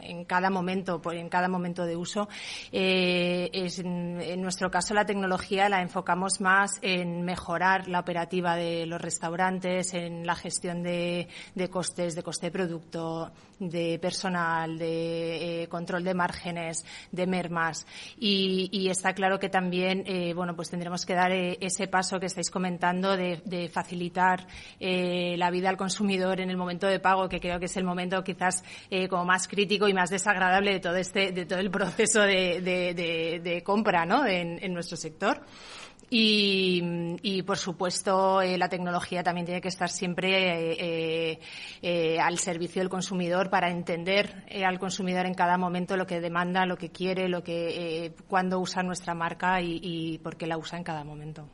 en 0.00 0.24
cada 0.24 0.48
momento, 0.48 1.02
en 1.12 1.28
cada 1.28 1.49
momento 1.50 1.84
de 1.84 1.96
uso. 1.96 2.28
Eh, 2.72 3.50
en 3.52 4.42
nuestro 4.42 4.70
caso, 4.70 4.94
la 4.94 5.04
tecnología 5.04 5.68
la 5.68 5.82
enfocamos 5.82 6.40
más 6.40 6.78
en 6.82 7.22
mejorar 7.22 7.88
la 7.88 8.00
operativa 8.00 8.56
de 8.56 8.86
los 8.86 9.00
restaurantes, 9.00 9.94
en 9.94 10.26
la 10.26 10.34
gestión 10.34 10.82
de, 10.82 11.28
costes, 11.70 12.14
de 12.14 12.22
coste 12.22 12.46
de 12.46 12.52
producto, 12.52 13.32
de 13.60 13.98
personal, 14.00 14.78
de 14.78 15.62
eh, 15.62 15.68
control 15.68 16.02
de 16.02 16.14
márgenes, 16.14 16.84
de 17.12 17.26
mermas. 17.26 17.86
Y, 18.18 18.88
está 18.90 19.12
claro 19.14 19.38
que 19.38 19.48
también, 19.48 20.02
eh, 20.06 20.34
bueno, 20.34 20.56
pues 20.56 20.68
tendremos 20.68 21.06
que 21.06 21.14
dar 21.14 21.30
ese 21.30 21.86
paso 21.86 22.18
que 22.18 22.26
estáis 22.26 22.50
comentando 22.50 23.16
de, 23.16 23.70
facilitar 23.72 24.46
la 24.80 25.50
vida 25.50 25.68
al 25.68 25.76
consumidor 25.76 26.40
en 26.40 26.50
el 26.50 26.56
momento 26.56 26.88
de 26.88 26.98
pago, 26.98 27.28
que 27.28 27.38
creo 27.38 27.60
que 27.60 27.66
es 27.66 27.76
el 27.76 27.84
momento 27.84 28.24
quizás 28.24 28.64
como 29.08 29.24
más 29.24 29.46
crítico 29.46 29.86
y 29.86 29.94
más 29.94 30.10
desagradable 30.10 30.72
de 30.72 30.80
todo 30.80 30.96
este, 30.96 31.30
de 31.30 31.46
todo 31.46 31.60
el 31.60 31.70
proceso 31.70 32.22
de, 32.22 33.62
compra 33.64 34.04
¿no? 34.04 34.26
en, 34.26 34.72
nuestro 34.72 34.96
sector. 34.96 35.42
Y, 36.12 37.42
por 37.46 37.56
supuesto, 37.56 38.42
eh, 38.42 38.58
la 38.58 38.68
tecnología 38.68 39.22
también 39.22 39.46
tiene 39.46 39.60
que 39.60 39.68
estar 39.68 39.88
siempre 39.88 40.72
eh, 40.72 41.38
eh, 41.82 42.18
al 42.18 42.38
servicio 42.38 42.82
del 42.82 42.88
consumidor 42.88 43.48
para 43.48 43.70
entender 43.70 44.44
al 44.66 44.80
consumidor 44.80 45.26
en 45.26 45.34
cada 45.34 45.56
momento 45.56 45.96
lo 45.96 46.06
que 46.06 46.20
demanda, 46.20 46.66
lo 46.66 46.76
que 46.76 46.90
quiere, 46.90 47.28
lo 47.28 47.44
que, 47.44 48.12
cuándo 48.28 48.58
usa 48.58 48.82
nuestra 48.82 49.14
marca 49.14 49.60
y, 49.60 49.78
y 49.82 50.18
por 50.18 50.36
qué 50.36 50.48
la 50.48 50.58
usa 50.58 50.78
en 50.78 50.84
cada 50.84 51.04
momento. 51.04 51.48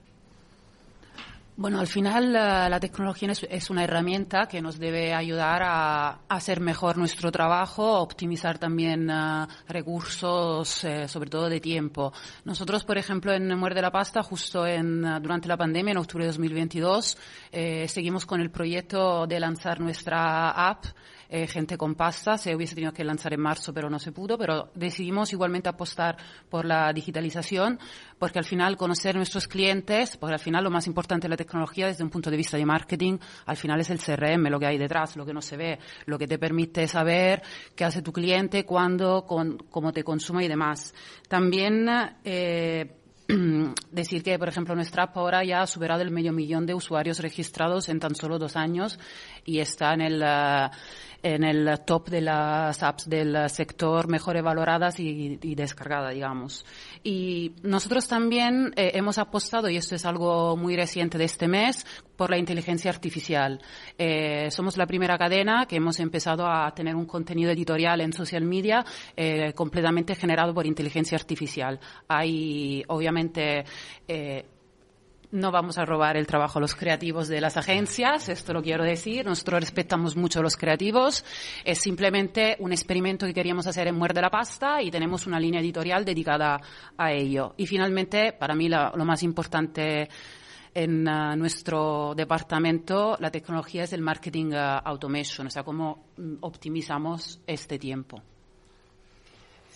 Bueno, 1.58 1.80
al 1.80 1.86
final 1.86 2.34
la, 2.34 2.78
tecnología 2.80 3.32
es, 3.32 3.70
una 3.70 3.82
herramienta 3.82 4.46
que 4.46 4.60
nos 4.60 4.78
debe 4.78 5.14
ayudar 5.14 5.62
a, 5.64 6.18
hacer 6.28 6.60
mejor 6.60 6.98
nuestro 6.98 7.32
trabajo, 7.32 7.98
optimizar 7.98 8.58
también 8.58 9.08
uh, 9.08 9.46
recursos, 9.66 10.84
eh, 10.84 11.08
sobre 11.08 11.30
todo 11.30 11.48
de 11.48 11.58
tiempo. 11.58 12.12
Nosotros, 12.44 12.84
por 12.84 12.98
ejemplo, 12.98 13.32
en 13.32 13.58
Muerde 13.58 13.80
la 13.80 13.90
Pasta, 13.90 14.22
justo 14.22 14.66
en, 14.66 15.00
durante 15.22 15.48
la 15.48 15.56
pandemia, 15.56 15.92
en 15.92 15.96
octubre 15.96 16.24
de 16.24 16.32
2022, 16.32 17.16
eh, 17.52 17.88
seguimos 17.88 18.26
con 18.26 18.42
el 18.42 18.50
proyecto 18.50 19.26
de 19.26 19.40
lanzar 19.40 19.80
nuestra 19.80 20.50
app 20.50 20.84
eh, 21.28 21.46
gente 21.46 21.76
con 21.76 21.94
pasta, 21.94 22.38
se 22.38 22.54
hubiese 22.54 22.74
tenido 22.74 22.92
que 22.92 23.04
lanzar 23.04 23.32
en 23.32 23.40
marzo, 23.40 23.72
pero 23.72 23.90
no 23.90 23.98
se 23.98 24.12
pudo, 24.12 24.38
pero 24.38 24.70
decidimos 24.74 25.32
igualmente 25.32 25.68
apostar 25.68 26.16
por 26.48 26.64
la 26.64 26.92
digitalización, 26.92 27.78
porque 28.18 28.38
al 28.38 28.44
final 28.44 28.76
conocer 28.76 29.16
nuestros 29.16 29.48
clientes, 29.48 30.16
porque 30.16 30.34
al 30.34 30.40
final 30.40 30.64
lo 30.64 30.70
más 30.70 30.86
importante 30.86 31.26
de 31.26 31.30
la 31.30 31.36
tecnología 31.36 31.86
desde 31.86 32.04
un 32.04 32.10
punto 32.10 32.30
de 32.30 32.36
vista 32.36 32.56
de 32.56 32.66
marketing, 32.66 33.18
al 33.46 33.56
final 33.56 33.80
es 33.80 33.90
el 33.90 33.98
CRM, 33.98 34.48
lo 34.48 34.58
que 34.58 34.66
hay 34.66 34.78
detrás, 34.78 35.16
lo 35.16 35.26
que 35.26 35.34
no 35.34 35.42
se 35.42 35.56
ve, 35.56 35.78
lo 36.06 36.18
que 36.18 36.26
te 36.26 36.38
permite 36.38 36.88
saber 36.88 37.42
qué 37.74 37.84
hace 37.84 38.02
tu 38.02 38.12
cliente, 38.12 38.64
cuándo, 38.64 39.24
con, 39.26 39.58
cómo 39.70 39.92
te 39.92 40.04
consume 40.04 40.44
y 40.44 40.48
demás. 40.48 40.94
También, 41.28 41.88
eh, 42.24 42.95
decir 43.90 44.22
que, 44.22 44.38
por 44.38 44.48
ejemplo, 44.48 44.74
nuestra 44.74 45.04
app 45.04 45.16
ahora 45.16 45.44
ya 45.44 45.62
ha 45.62 45.66
superado 45.66 46.02
el 46.02 46.10
medio 46.10 46.32
millón 46.32 46.66
de 46.66 46.74
usuarios 46.74 47.18
registrados 47.18 47.88
en 47.88 47.98
tan 47.98 48.14
solo 48.14 48.38
dos 48.38 48.56
años 48.56 48.98
y 49.44 49.58
está 49.58 49.94
en 49.94 50.00
el, 50.00 50.22
eh, 50.22 50.70
en 51.22 51.42
el 51.42 51.80
top 51.84 52.08
de 52.08 52.20
las 52.20 52.82
apps 52.82 53.08
del 53.08 53.50
sector 53.50 54.08
mejor 54.08 54.40
valoradas 54.42 55.00
y, 55.00 55.38
y 55.42 55.54
descargadas, 55.54 56.14
digamos. 56.14 56.64
Y 57.02 57.52
nosotros 57.62 58.06
también 58.06 58.72
eh, 58.76 58.92
hemos 58.94 59.18
apostado, 59.18 59.68
y 59.68 59.76
esto 59.76 59.94
es 59.94 60.04
algo 60.04 60.56
muy 60.56 60.76
reciente 60.76 61.18
de 61.18 61.24
este 61.24 61.48
mes, 61.48 61.84
por 62.16 62.30
la 62.30 62.38
inteligencia 62.38 62.90
artificial. 62.90 63.60
Eh, 63.98 64.50
somos 64.50 64.76
la 64.76 64.86
primera 64.86 65.18
cadena 65.18 65.66
que 65.66 65.76
hemos 65.76 66.00
empezado 66.00 66.46
a 66.46 66.72
tener 66.74 66.94
un 66.94 67.06
contenido 67.06 67.50
editorial 67.50 68.00
en 68.00 68.12
social 68.12 68.44
media 68.44 68.84
eh, 69.16 69.52
completamente 69.54 70.14
generado 70.14 70.54
por 70.54 70.66
inteligencia 70.66 71.16
artificial. 71.16 71.78
Hay, 72.08 72.82
obviamente, 72.88 73.64
eh, 74.08 74.44
no 75.32 75.50
vamos 75.50 75.76
a 75.78 75.84
robar 75.84 76.16
el 76.16 76.26
trabajo 76.26 76.58
a 76.58 76.62
los 76.62 76.74
creativos 76.74 77.28
de 77.28 77.40
las 77.40 77.56
agencias, 77.56 78.28
esto 78.28 78.52
lo 78.52 78.62
quiero 78.62 78.84
decir. 78.84 79.26
Nosotros 79.26 79.60
respetamos 79.60 80.16
mucho 80.16 80.40
a 80.40 80.42
los 80.42 80.56
creativos. 80.56 81.24
Es 81.64 81.78
simplemente 81.78 82.56
un 82.60 82.72
experimento 82.72 83.26
que 83.26 83.34
queríamos 83.34 83.66
hacer 83.66 83.88
en 83.88 83.96
Muerde 83.96 84.22
la 84.22 84.30
Pasta 84.30 84.80
y 84.82 84.90
tenemos 84.90 85.26
una 85.26 85.40
línea 85.40 85.60
editorial 85.60 86.04
dedicada 86.04 86.60
a 86.96 87.12
ello. 87.12 87.54
Y 87.56 87.66
finalmente, 87.66 88.32
para 88.32 88.54
mí 88.54 88.68
lo 88.68 89.04
más 89.04 89.22
importante 89.22 90.08
en 90.76 91.08
uh, 91.08 91.34
nuestro 91.36 92.14
departamento, 92.14 93.16
la 93.18 93.30
tecnología 93.30 93.84
es 93.84 93.94
el 93.94 94.02
marketing 94.02 94.52
uh, 94.52 94.82
automation, 94.84 95.46
o 95.46 95.50
sea, 95.50 95.62
cómo 95.62 96.10
mm, 96.18 96.34
optimizamos 96.42 97.40
este 97.46 97.78
tiempo. 97.78 98.22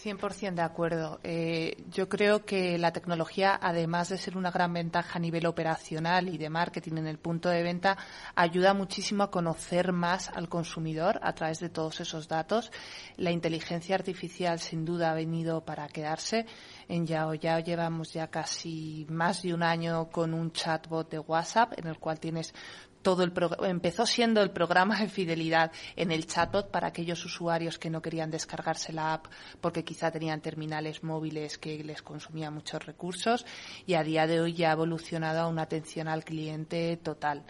100% 0.02 0.54
de 0.54 0.62
acuerdo. 0.62 1.20
Eh, 1.22 1.84
yo 1.90 2.08
creo 2.08 2.44
que 2.44 2.78
la 2.78 2.92
tecnología, 2.92 3.58
además 3.60 4.08
de 4.08 4.18
ser 4.18 4.36
una 4.36 4.50
gran 4.50 4.72
ventaja 4.72 5.18
a 5.18 5.20
nivel 5.20 5.46
operacional 5.46 6.28
y 6.28 6.38
de 6.38 6.50
marketing 6.50 6.98
en 6.98 7.06
el 7.06 7.18
punto 7.18 7.48
de 7.48 7.62
venta, 7.62 7.98
ayuda 8.34 8.74
muchísimo 8.74 9.22
a 9.24 9.30
conocer 9.30 9.92
más 9.92 10.28
al 10.30 10.48
consumidor 10.48 11.20
a 11.22 11.34
través 11.34 11.60
de 11.60 11.68
todos 11.68 12.00
esos 12.00 12.28
datos. 12.28 12.72
La 13.16 13.30
inteligencia 13.30 13.94
artificial, 13.94 14.58
sin 14.58 14.84
duda, 14.84 15.10
ha 15.10 15.14
venido 15.14 15.64
para 15.64 15.86
quedarse. 15.88 16.46
En 16.88 17.06
Yao 17.06 17.34
Yao 17.34 17.60
llevamos 17.60 18.12
ya 18.12 18.28
casi 18.28 19.06
más 19.08 19.42
de 19.42 19.54
un 19.54 19.62
año 19.62 20.10
con 20.10 20.34
un 20.34 20.52
chatbot 20.52 21.10
de 21.10 21.18
WhatsApp 21.18 21.78
en 21.78 21.86
el 21.86 21.98
cual 21.98 22.18
tienes 22.18 22.54
todo 23.02 23.24
el 23.24 23.32
empezó 23.64 24.06
siendo 24.06 24.42
el 24.42 24.50
programa 24.50 24.98
de 25.00 25.08
fidelidad 25.08 25.72
en 25.96 26.12
el 26.12 26.26
chatbot 26.26 26.70
para 26.70 26.88
aquellos 26.88 27.24
usuarios 27.24 27.78
que 27.78 27.90
no 27.90 28.02
querían 28.02 28.30
descargarse 28.30 28.92
la 28.92 29.14
app 29.14 29.26
porque 29.60 29.84
quizá 29.84 30.10
tenían 30.10 30.40
terminales 30.40 31.02
móviles 31.02 31.58
que 31.58 31.82
les 31.82 32.02
consumían 32.02 32.54
muchos 32.54 32.84
recursos 32.84 33.46
y 33.86 33.94
a 33.94 34.02
día 34.02 34.26
de 34.26 34.40
hoy 34.40 34.54
ya 34.54 34.70
ha 34.70 34.72
evolucionado 34.72 35.40
a 35.40 35.48
una 35.48 35.62
atención 35.62 36.08
al 36.08 36.24
cliente 36.24 36.96
total. 36.98 37.44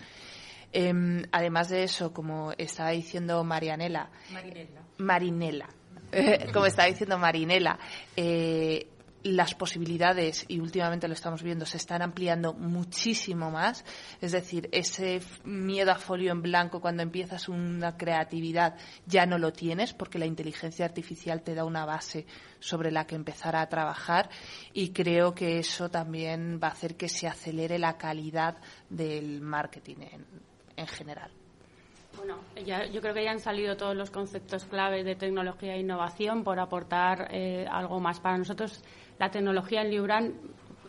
Eh, 0.72 0.92
además 1.32 1.68
de 1.68 1.82
eso, 1.82 2.12
como 2.12 2.52
estaba 2.56 2.90
diciendo 2.90 3.42
Marianela, 3.42 4.08
Marinela, 4.30 4.82
Marinela 4.98 5.68
como 6.52 6.66
estaba 6.66 6.88
diciendo 6.88 7.18
Marinela, 7.18 7.78
eh, 8.16 8.88
las 9.22 9.54
posibilidades, 9.54 10.44
y 10.48 10.60
últimamente 10.60 11.08
lo 11.08 11.14
estamos 11.14 11.42
viendo, 11.42 11.66
se 11.66 11.76
están 11.76 12.02
ampliando 12.02 12.54
muchísimo 12.54 13.50
más. 13.50 13.84
Es 14.20 14.32
decir, 14.32 14.68
ese 14.72 15.20
miedo 15.44 15.92
a 15.92 15.96
folio 15.96 16.32
en 16.32 16.42
blanco 16.42 16.80
cuando 16.80 17.02
empiezas 17.02 17.48
una 17.48 17.96
creatividad 17.96 18.76
ya 19.06 19.26
no 19.26 19.38
lo 19.38 19.52
tienes 19.52 19.92
porque 19.92 20.18
la 20.18 20.26
inteligencia 20.26 20.84
artificial 20.84 21.42
te 21.42 21.54
da 21.54 21.64
una 21.64 21.84
base 21.84 22.26
sobre 22.58 22.90
la 22.90 23.06
que 23.06 23.14
empezar 23.14 23.56
a 23.56 23.68
trabajar 23.68 24.30
y 24.72 24.90
creo 24.90 25.34
que 25.34 25.58
eso 25.58 25.88
también 25.88 26.60
va 26.62 26.68
a 26.68 26.72
hacer 26.72 26.96
que 26.96 27.08
se 27.08 27.26
acelere 27.26 27.78
la 27.78 27.96
calidad 27.96 28.58
del 28.88 29.40
marketing 29.40 29.96
en, 30.76 30.86
general. 30.86 31.30
Bueno, 32.16 32.40
ya, 32.64 32.86
yo 32.86 33.02
creo 33.02 33.12
que 33.12 33.22
ya 33.22 33.32
han 33.32 33.38
salido 33.38 33.76
todos 33.76 33.94
los 33.94 34.10
conceptos 34.10 34.64
clave 34.64 35.04
de 35.04 35.14
tecnología 35.14 35.74
e 35.74 35.80
innovación 35.80 36.42
por 36.42 36.58
aportar 36.58 37.28
eh, 37.30 37.66
algo 37.70 38.00
más 38.00 38.18
para 38.18 38.38
nosotros 38.38 38.82
la 39.20 39.30
tecnología 39.30 39.82
en 39.82 39.90
Libran 39.90 40.34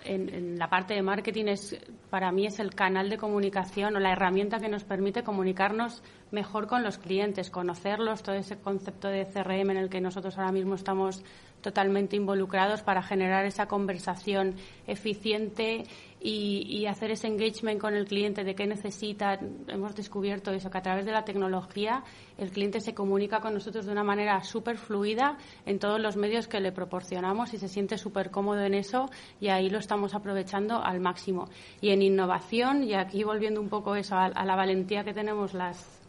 en, 0.03 0.57
la 0.57 0.69
parte 0.69 0.93
de 0.93 1.01
marketing 1.01 1.45
es 1.45 1.77
para 2.09 2.31
mí 2.31 2.47
es 2.47 2.59
el 2.59 2.73
canal 2.73 3.09
de 3.09 3.17
comunicación 3.17 3.95
o 3.95 3.99
la 3.99 4.13
herramienta 4.13 4.59
que 4.59 4.69
nos 4.69 4.83
permite 4.83 5.21
comunicarnos 5.21 6.01
mejor 6.31 6.65
con 6.65 6.81
los 6.81 6.97
clientes, 6.97 7.51
conocerlos, 7.51 8.23
todo 8.23 8.35
ese 8.35 8.57
concepto 8.57 9.09
de 9.09 9.25
CRM 9.25 9.71
en 9.71 9.77
el 9.77 9.89
que 9.89 10.01
nosotros 10.01 10.37
ahora 10.37 10.51
mismo 10.51 10.75
estamos 10.75 11.23
totalmente 11.61 12.15
involucrados 12.15 12.81
para 12.81 13.01
generar 13.01 13.45
esa 13.45 13.67
conversación 13.67 14.55
eficiente 14.87 15.85
y, 16.23 16.85
hacer 16.85 17.11
ese 17.11 17.27
engagement 17.27 17.79
con 17.79 17.95
el 17.95 18.05
cliente 18.05 18.43
de 18.43 18.53
qué 18.53 18.67
necesita. 18.67 19.39
Hemos 19.67 19.95
descubierto 19.95 20.51
eso, 20.51 20.69
que 20.69 20.77
a 20.77 20.81
través 20.81 21.05
de 21.05 21.11
la 21.11 21.23
tecnología 21.23 22.03
el 22.37 22.51
cliente 22.51 22.79
se 22.79 22.93
comunica 22.93 23.39
con 23.39 23.53
nosotros 23.53 23.85
de 23.85 23.91
una 23.91 24.03
manera 24.03 24.43
súper 24.43 24.77
fluida 24.77 25.37
en 25.65 25.79
todos 25.79 25.99
los 25.99 26.17
medios 26.17 26.47
que 26.47 26.59
le 26.59 26.71
proporcionamos 26.71 27.53
y 27.53 27.57
se 27.57 27.67
siente 27.67 27.97
súper 27.97 28.29
cómodo 28.29 28.61
en 28.61 28.73
eso 28.73 29.09
y 29.39 29.47
ahí 29.47 29.69
lo 29.69 29.79
estamos 29.79 30.13
aprovechando 30.13 30.83
al 30.83 30.99
máximo. 30.99 31.49
Y 31.81 31.89
en 31.89 32.01
innovación, 32.01 32.83
y 32.83 32.93
aquí 32.93 33.23
volviendo 33.23 33.61
un 33.61 33.69
poco 33.69 33.95
eso 33.95 34.15
a 34.15 34.45
la 34.45 34.55
valentía 34.55 35.03
que 35.03 35.13
tenemos 35.13 35.53
las 35.53 36.00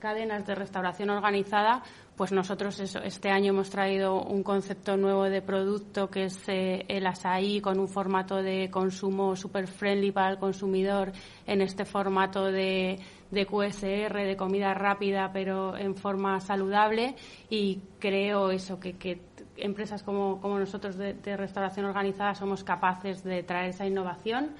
cadenas 0.00 0.44
de 0.46 0.56
restauración 0.56 1.10
organizada, 1.10 1.82
pues 2.16 2.32
nosotros 2.32 2.80
este 2.80 3.30
año 3.30 3.50
hemos 3.50 3.70
traído 3.70 4.22
un 4.22 4.42
concepto 4.42 4.96
nuevo 4.96 5.24
de 5.24 5.40
producto 5.40 6.10
que 6.10 6.24
es 6.24 6.48
eh, 6.48 6.84
el 6.88 7.06
asaí 7.06 7.60
con 7.60 7.78
un 7.78 7.88
formato 7.88 8.42
de 8.42 8.68
consumo 8.70 9.36
super 9.36 9.68
friendly 9.68 10.10
para 10.10 10.30
el 10.30 10.38
consumidor 10.38 11.12
en 11.46 11.60
este 11.62 11.84
formato 11.84 12.46
de, 12.46 12.98
QSR, 13.30 14.26
de 14.26 14.36
comida 14.36 14.74
rápida 14.74 15.30
pero 15.32 15.76
en 15.76 15.94
forma 15.94 16.40
saludable 16.40 17.14
y 17.48 17.80
creo 17.98 18.50
eso 18.50 18.80
que, 18.80 19.20
empresas 19.56 20.02
como, 20.02 20.40
nosotros 20.58 20.96
de 20.98 21.36
restauración 21.36 21.86
organizada 21.86 22.34
somos 22.34 22.64
capaces 22.64 23.22
de 23.22 23.42
traer 23.44 23.70
esa 23.70 23.86
innovación 23.86 24.50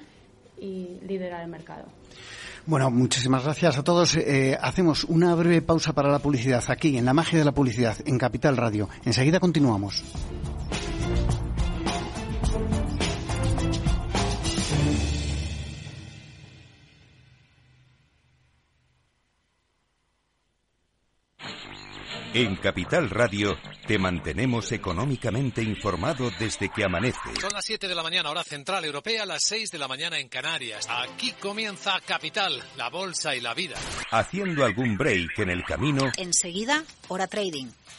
y 0.57 0.99
liderar 1.01 1.41
el 1.41 1.49
mercado. 1.49 2.00
Bueno, 2.65 2.91
muchísimas 2.91 3.43
gracias 3.43 3.77
a 3.77 3.83
todos. 3.83 4.15
Eh, 4.15 4.57
hacemos 4.61 5.03
una 5.05 5.33
breve 5.35 5.61
pausa 5.61 5.93
para 5.93 6.11
la 6.11 6.19
publicidad 6.19 6.63
aquí, 6.67 6.97
en 6.97 7.05
la 7.05 7.13
magia 7.13 7.39
de 7.39 7.45
la 7.45 7.53
publicidad, 7.53 7.97
en 8.05 8.17
Capital 8.19 8.55
Radio. 8.55 8.87
Enseguida 9.03 9.39
continuamos. 9.39 10.03
En 22.33 22.55
Capital 22.55 23.09
Radio 23.09 23.57
te 23.85 23.99
mantenemos 23.99 24.71
económicamente 24.71 25.61
informado 25.61 26.31
desde 26.39 26.69
que 26.69 26.85
amanece. 26.85 27.19
Son 27.41 27.51
las 27.51 27.65
7 27.65 27.89
de 27.89 27.95
la 27.95 28.03
mañana, 28.03 28.29
hora 28.29 28.41
central 28.45 28.85
europea, 28.85 29.25
las 29.25 29.43
6 29.43 29.69
de 29.69 29.77
la 29.77 29.89
mañana 29.89 30.17
en 30.17 30.29
Canarias. 30.29 30.87
Aquí 30.89 31.33
comienza 31.33 31.99
Capital, 31.99 32.63
la 32.77 32.89
bolsa 32.89 33.35
y 33.35 33.41
la 33.41 33.53
vida. 33.53 33.75
Haciendo 34.11 34.63
algún 34.63 34.95
break 34.95 35.39
en 35.39 35.49
el 35.49 35.65
camino. 35.65 36.09
Enseguida, 36.15 36.85
hora 37.09 37.27
trading, 37.27 37.67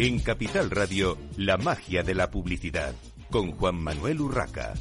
En 0.00 0.20
Capital 0.20 0.70
Radio, 0.70 1.18
la 1.36 1.56
magia 1.56 2.04
de 2.04 2.14
la 2.14 2.30
publicidad, 2.30 2.94
con 3.32 3.50
Juan 3.50 3.82
Manuel 3.82 4.20
Urraca. 4.20 4.74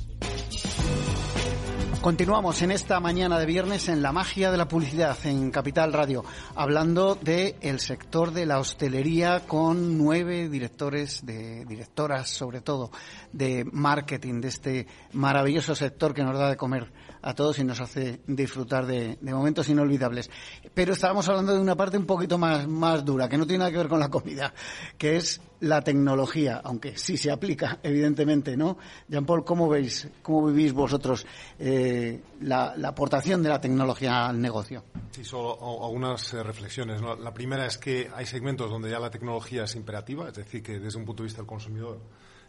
Continuamos 2.01 2.61
en 2.61 2.69
esta 2.69 2.99
mañana 2.99 3.39
de 3.39 3.47
viernes 3.47 3.89
en 3.89 4.03
la 4.03 4.11
magia 4.11 4.51
de 4.51 4.57
la 4.57 4.67
publicidad 4.67 5.17
en 5.25 5.49
Capital 5.49 5.91
Radio, 5.91 6.23
hablando 6.55 7.15
del 7.15 7.55
el 7.61 7.79
sector 7.79 8.31
de 8.31 8.45
la 8.45 8.59
hostelería 8.59 9.39
con 9.47 9.97
nueve 9.97 10.49
directores, 10.49 11.25
de 11.25 11.65
directoras 11.65 12.29
sobre 12.29 12.61
todo, 12.61 12.91
de 13.33 13.65
marketing 13.71 14.39
de 14.39 14.47
este 14.49 14.87
maravilloso 15.13 15.73
sector 15.73 16.13
que 16.13 16.23
nos 16.23 16.37
da 16.37 16.49
de 16.49 16.57
comer 16.57 16.91
a 17.27 17.35
todos 17.35 17.59
y 17.59 17.65
nos 17.65 17.81
hace 17.81 18.21
disfrutar 18.25 18.85
de, 18.85 19.17
momentos 19.21 19.67
inolvidables. 19.67 20.29
Pero 20.73 20.93
estábamos 20.93 21.27
hablando 21.27 21.53
de 21.53 21.59
una 21.59 21.75
parte 21.75 21.97
un 21.97 22.05
poquito 22.05 22.37
más, 22.37 22.65
más 22.69 23.03
dura, 23.03 23.27
que 23.27 23.37
no 23.37 23.45
tiene 23.45 23.59
nada 23.59 23.71
que 23.71 23.77
ver 23.77 23.89
con 23.89 23.99
la 23.99 24.07
comida, 24.07 24.53
que 24.97 25.17
es 25.17 25.41
la 25.59 25.81
tecnología, 25.81 26.61
aunque 26.63 26.97
sí 26.97 27.17
se 27.17 27.29
aplica, 27.29 27.79
evidentemente, 27.83 28.55
¿no? 28.55 28.77
Jean-Paul, 29.09 29.43
¿cómo 29.43 29.67
veis, 29.67 30.07
cómo 30.21 30.45
vivís 30.47 30.71
vosotros 30.71 31.25
eh, 31.59 32.21
la, 32.39 32.75
aportación 32.85 33.43
de 33.43 33.49
la 33.49 33.59
tecnología 33.59 34.27
al 34.27 34.39
negocio? 34.39 34.85
Sí, 35.11 35.25
solo 35.25 35.83
algunas 35.83 36.33
eh, 36.33 36.41
reflexiones. 36.41 37.01
La 37.01 37.33
primera 37.33 37.65
es 37.65 37.77
que 37.77 38.09
hay 38.15 38.25
segmentos 38.25 38.71
donde 38.71 38.89
ya 38.89 38.99
la 38.99 39.09
tecnología 39.09 39.65
es 39.65 39.75
imperativa, 39.75 40.29
es 40.29 40.35
decir, 40.35 40.63
que 40.63 40.79
desde 40.79 40.97
un 40.97 41.03
punto 41.03 41.23
de 41.23 41.25
vista 41.25 41.41
del 41.41 41.47
consumidor 41.47 41.99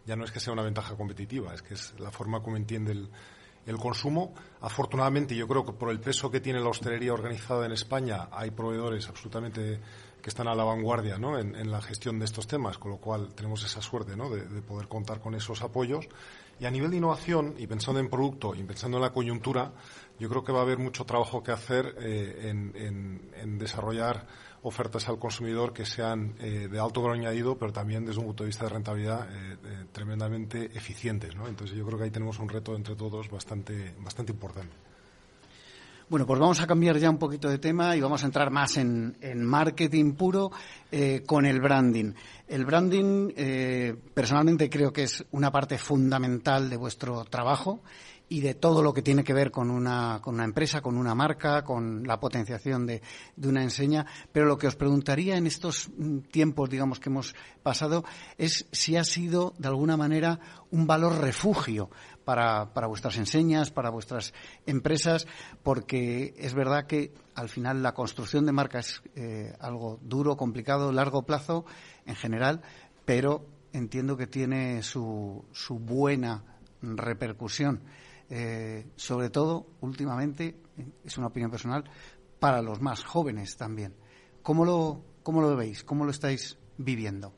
ya 0.06 0.14
no 0.14 0.24
es 0.24 0.30
que 0.30 0.38
sea 0.38 0.52
una 0.52 0.62
ventaja 0.62 0.94
competitiva, 0.94 1.52
es 1.52 1.62
que 1.62 1.74
es 1.74 1.98
la 1.98 2.12
forma 2.12 2.40
como 2.40 2.56
entiende 2.56 2.92
el, 2.92 3.10
el 3.68 3.76
consumo. 3.76 4.34
Afortunadamente, 4.62 5.36
yo 5.36 5.46
creo 5.46 5.64
que 5.64 5.72
por 5.72 5.90
el 5.90 6.00
peso 6.00 6.30
que 6.30 6.40
tiene 6.40 6.58
la 6.60 6.70
hostelería 6.70 7.12
organizada 7.12 7.66
en 7.66 7.72
España, 7.72 8.28
hay 8.32 8.50
proveedores 8.50 9.08
absolutamente 9.08 9.78
que 10.22 10.30
están 10.30 10.48
a 10.48 10.54
la 10.54 10.64
vanguardia 10.64 11.14
en, 11.14 11.70
la 11.70 11.80
gestión 11.80 12.18
de 12.18 12.24
estos 12.24 12.46
temas, 12.46 12.78
con 12.78 12.90
lo 12.90 12.96
cual 12.96 13.34
tenemos 13.34 13.62
esa 13.64 13.80
suerte 13.80 14.16
de, 14.16 14.62
poder 14.62 14.88
contar 14.88 15.20
con 15.20 15.34
esos 15.34 15.62
apoyos. 15.62 16.08
Y 16.58 16.64
a 16.64 16.70
nivel 16.70 16.90
de 16.90 16.96
innovación, 16.96 17.54
y 17.56 17.68
pensando 17.68 18.00
en 18.00 18.08
producto 18.08 18.54
y 18.54 18.64
pensando 18.64 18.96
en 18.96 19.02
la 19.04 19.12
coyuntura, 19.12 19.70
yo 20.18 20.28
creo 20.28 20.42
que 20.42 20.50
va 20.50 20.60
a 20.60 20.62
haber 20.62 20.78
mucho 20.78 21.04
trabajo 21.04 21.42
que 21.42 21.52
hacer 21.52 21.94
eh, 22.00 22.48
en 22.50 23.58
desarrollar 23.58 24.26
ofertas 24.62 25.08
al 25.08 25.18
consumidor 25.18 25.72
que 25.72 25.84
sean 25.84 26.34
eh, 26.40 26.68
de 26.70 26.80
alto 26.80 27.02
valor 27.02 27.16
añadido, 27.16 27.56
pero 27.56 27.72
también 27.72 28.04
desde 28.04 28.20
un 28.20 28.26
punto 28.26 28.44
de 28.44 28.48
vista 28.48 28.64
de 28.64 28.70
rentabilidad 28.70 29.28
eh, 29.30 29.56
eh, 29.64 29.84
tremendamente 29.92 30.66
eficientes. 30.66 31.34
Entonces 31.46 31.76
yo 31.76 31.86
creo 31.86 31.98
que 31.98 32.04
ahí 32.04 32.10
tenemos 32.10 32.38
un 32.38 32.48
reto 32.48 32.74
entre 32.74 32.96
todos 32.96 33.30
bastante, 33.30 33.94
bastante 34.00 34.32
importante. 34.32 34.74
Bueno, 36.08 36.26
pues 36.26 36.40
vamos 36.40 36.58
a 36.60 36.66
cambiar 36.66 36.96
ya 36.96 37.10
un 37.10 37.18
poquito 37.18 37.50
de 37.50 37.58
tema 37.58 37.94
y 37.94 38.00
vamos 38.00 38.22
a 38.22 38.26
entrar 38.26 38.50
más 38.50 38.78
en, 38.78 39.14
marketing 39.44 40.12
puro 40.14 40.50
con 41.26 41.44
el 41.44 41.60
branding. 41.60 42.14
El 42.48 42.64
branding, 42.64 43.34
personalmente 44.14 44.70
creo 44.70 44.90
que 44.90 45.02
es 45.02 45.22
una 45.32 45.52
parte 45.52 45.76
fundamental 45.76 46.70
de 46.70 46.78
vuestro 46.78 47.26
trabajo 47.26 47.82
y 48.28 48.40
de 48.40 48.54
todo 48.54 48.82
lo 48.82 48.92
que 48.92 49.02
tiene 49.02 49.24
que 49.24 49.32
ver 49.32 49.50
con 49.50 49.70
una, 49.70 50.20
con 50.22 50.34
una 50.34 50.44
empresa, 50.44 50.82
con 50.82 50.96
una 50.96 51.14
marca, 51.14 51.64
con 51.64 52.06
la 52.06 52.20
potenciación 52.20 52.86
de, 52.86 53.00
de, 53.36 53.48
una 53.48 53.62
enseña. 53.62 54.06
Pero 54.32 54.46
lo 54.46 54.58
que 54.58 54.66
os 54.66 54.76
preguntaría 54.76 55.36
en 55.36 55.46
estos 55.46 55.88
mm, 55.96 56.18
tiempos, 56.30 56.68
digamos, 56.68 57.00
que 57.00 57.08
hemos 57.08 57.34
pasado, 57.62 58.04
es 58.36 58.66
si 58.70 58.96
ha 58.96 59.04
sido, 59.04 59.54
de 59.58 59.68
alguna 59.68 59.96
manera, 59.96 60.40
un 60.70 60.86
valor 60.86 61.18
refugio 61.18 61.90
para, 62.24 62.74
para 62.74 62.86
vuestras 62.86 63.16
enseñas, 63.16 63.70
para 63.70 63.88
vuestras 63.88 64.34
empresas, 64.66 65.26
porque 65.62 66.34
es 66.36 66.52
verdad 66.52 66.86
que 66.86 67.14
al 67.34 67.48
final 67.48 67.82
la 67.82 67.94
construcción 67.94 68.44
de 68.44 68.52
marca 68.52 68.80
es 68.80 69.02
eh, 69.14 69.54
algo 69.60 69.98
duro, 70.02 70.36
complicado, 70.36 70.92
largo 70.92 71.22
plazo 71.22 71.64
en 72.04 72.16
general, 72.16 72.60
pero 73.06 73.46
entiendo 73.72 74.18
que 74.18 74.26
tiene 74.26 74.82
su, 74.82 75.44
su 75.52 75.78
buena 75.78 76.44
repercusión 76.82 77.80
eh, 78.30 78.86
sobre 78.96 79.30
todo 79.30 79.66
últimamente, 79.80 80.56
es 81.04 81.18
una 81.18 81.28
opinión 81.28 81.50
personal, 81.50 81.84
para 82.38 82.62
los 82.62 82.80
más 82.80 83.04
jóvenes 83.04 83.56
también. 83.56 83.94
¿Cómo 84.42 84.64
lo, 84.64 85.02
cómo 85.22 85.40
lo 85.40 85.56
veis? 85.56 85.84
¿Cómo 85.84 86.04
lo 86.04 86.10
estáis 86.10 86.58
viviendo? 86.76 87.32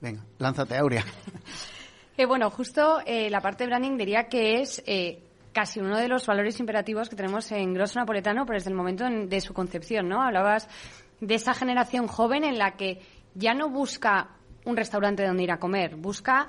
Venga, 0.00 0.24
lánzate, 0.38 0.76
Aurea. 0.76 1.04
Eh, 2.20 2.26
bueno, 2.26 2.50
justo 2.50 2.98
eh, 3.06 3.30
la 3.30 3.40
parte 3.40 3.62
de 3.62 3.68
branding 3.68 3.96
diría 3.96 4.24
que 4.24 4.60
es 4.60 4.82
casi 5.52 5.78
uno 5.78 5.96
de 5.96 6.08
los 6.08 6.26
valores 6.26 6.58
imperativos 6.58 7.08
que 7.08 7.14
tenemos 7.14 7.52
en 7.52 7.74
Grosso 7.74 8.00
Napoletano, 8.00 8.44
pero 8.44 8.56
desde 8.56 8.70
el 8.70 8.76
momento 8.76 9.04
de 9.08 9.40
su 9.40 9.54
concepción, 9.54 10.08
¿no? 10.08 10.20
Hablabas 10.20 10.68
de 11.20 11.34
esa 11.36 11.54
generación 11.54 12.08
joven 12.08 12.42
en 12.42 12.58
la 12.58 12.72
que 12.72 13.00
ya 13.34 13.54
no 13.54 13.70
busca 13.70 14.30
un 14.64 14.76
restaurante 14.76 15.26
donde 15.26 15.44
ir 15.44 15.52
a 15.52 15.58
comer, 15.58 15.96
busca 15.96 16.48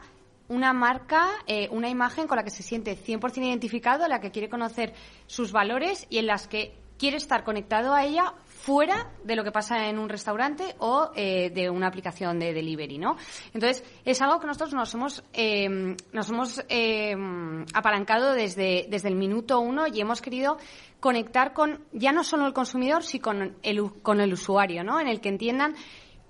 una 0.49 0.73
marca, 0.73 1.29
eh, 1.47 1.69
una 1.71 1.89
imagen 1.89 2.27
con 2.27 2.37
la 2.37 2.43
que 2.43 2.49
se 2.49 2.63
siente 2.63 2.97
100% 2.97 3.45
identificado, 3.45 4.07
la 4.07 4.19
que 4.19 4.31
quiere 4.31 4.49
conocer 4.49 4.93
sus 5.27 5.51
valores 5.51 6.05
y 6.09 6.17
en 6.17 6.27
las 6.27 6.47
que 6.47 6.73
quiere 6.97 7.17
estar 7.17 7.43
conectado 7.45 7.93
a 7.93 8.03
ella 8.03 8.33
fuera 8.45 9.09
de 9.23 9.37
lo 9.37 9.43
que 9.45 9.53
pasa 9.53 9.87
en 9.87 9.97
un 9.97 10.09
restaurante 10.09 10.75
o 10.79 11.11
eh, 11.15 11.49
de 11.49 11.69
una 11.69 11.87
aplicación 11.87 12.39
de 12.39 12.53
delivery, 12.53 12.97
¿no? 12.97 13.15
Entonces, 13.53 13.83
es 14.03 14.21
algo 14.21 14.39
que 14.39 14.47
nosotros 14.47 14.73
nos 14.73 14.93
hemos, 14.93 15.23
em, 15.31 15.95
nos 16.11 16.29
hemos 16.29 16.65
em, 16.67 17.65
apalancado 17.73 18.33
desde, 18.33 18.85
desde 18.89 19.07
el 19.07 19.15
minuto 19.15 19.61
uno 19.61 19.87
y 19.87 20.01
hemos 20.01 20.21
querido 20.21 20.57
conectar 20.99 21.53
con 21.53 21.79
ya 21.93 22.11
no 22.11 22.25
solo 22.25 22.45
el 22.45 22.53
consumidor, 22.53 23.03
sino 23.03 23.23
con 23.23 23.55
el, 23.63 23.91
con 24.01 24.19
el 24.19 24.33
usuario, 24.33 24.83
¿no? 24.83 24.99
En 24.99 25.07
el 25.07 25.21
que 25.21 25.29
entiendan 25.29 25.75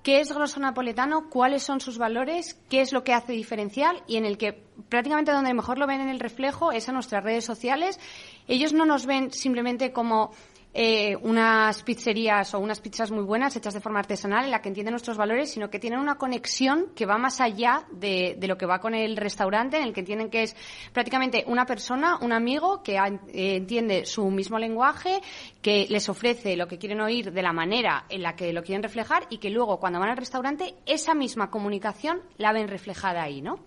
qué 0.04 0.20
es 0.20 0.32
grosso 0.34 0.60
napoletano, 0.60 1.30
cuáles 1.30 1.64
son 1.64 1.82
sus 1.82 1.98
valores, 1.98 2.60
qué 2.70 2.82
es 2.82 2.94
lo 2.94 3.04
que 3.04 3.14
hace 3.14 3.34
diferencial 3.34 4.02
y 4.08 4.18
en 4.18 4.26
el 4.26 4.38
que 4.38 4.64
prácticamente 4.90 5.32
donde 5.32 5.54
mejor 5.54 5.78
lo 5.78 5.88
ven 5.88 6.02
en 6.02 6.10
el 6.10 6.20
reflejo 6.20 6.72
es 6.72 6.88
en 6.88 6.96
nuestras 6.96 7.24
redes 7.24 7.46
sociales. 7.46 8.00
Ellos 8.48 8.74
no 8.74 8.86
nos 8.86 9.06
ven 9.06 9.32
simplemente 9.32 9.92
como 9.92 10.32
eh, 10.72 11.16
unas 11.24 11.82
pizzerías 11.82 12.54
o 12.54 12.60
unas 12.60 12.80
pizzas 12.80 13.10
muy 13.10 13.24
buenas 13.24 13.56
hechas 13.56 13.74
de 13.74 13.80
forma 13.80 14.00
artesanal 14.00 14.46
en 14.46 14.52
la 14.52 14.62
que 14.62 14.70
entienden 14.70 14.92
nuestros 14.92 15.18
valores, 15.18 15.52
sino 15.52 15.70
que 15.70 15.80
tienen 15.80 16.00
una 16.00 16.16
conexión 16.16 16.88
que 16.96 17.08
va 17.08 17.18
más 17.18 17.42
allá 17.42 17.88
de, 17.92 18.38
lo 18.42 18.58
que 18.58 18.68
va 18.68 18.80
con 18.80 18.94
el 18.94 19.18
restaurante, 19.18 19.78
en 19.78 19.84
el 19.84 19.94
que 19.94 20.02
entienden 20.02 20.30
que 20.30 20.44
es 20.44 20.56
prácticamente 20.94 21.44
una 21.48 21.66
persona, 21.66 22.18
un 22.22 22.34
amigo 22.34 22.84
que 22.84 22.98
eh, 22.98 23.56
entiende 23.56 24.06
su 24.06 24.30
mismo 24.30 24.60
lenguaje, 24.60 25.22
que 25.62 25.88
les 25.90 26.08
ofrece 26.08 26.56
lo 26.56 26.68
que 26.68 26.78
quieren 26.78 27.02
oír 27.02 27.32
de 27.32 27.42
la 27.42 27.52
manera 27.52 28.06
en 28.08 28.22
la 28.22 28.36
que 28.36 28.54
lo 28.54 28.62
quieren 28.62 28.84
reflejar 28.84 29.26
y 29.32 29.40
que 29.40 29.50
luego 29.50 29.80
cuando 29.80 30.00
van 30.00 30.10
al 30.10 30.18
restaurante 30.18 30.76
esa 30.86 31.16
misma 31.16 31.50
comunicación 31.50 32.22
la 32.38 32.54
ven 32.54 32.68
reflejada 32.68 33.24
ahí, 33.24 33.42
¿no? 33.42 33.60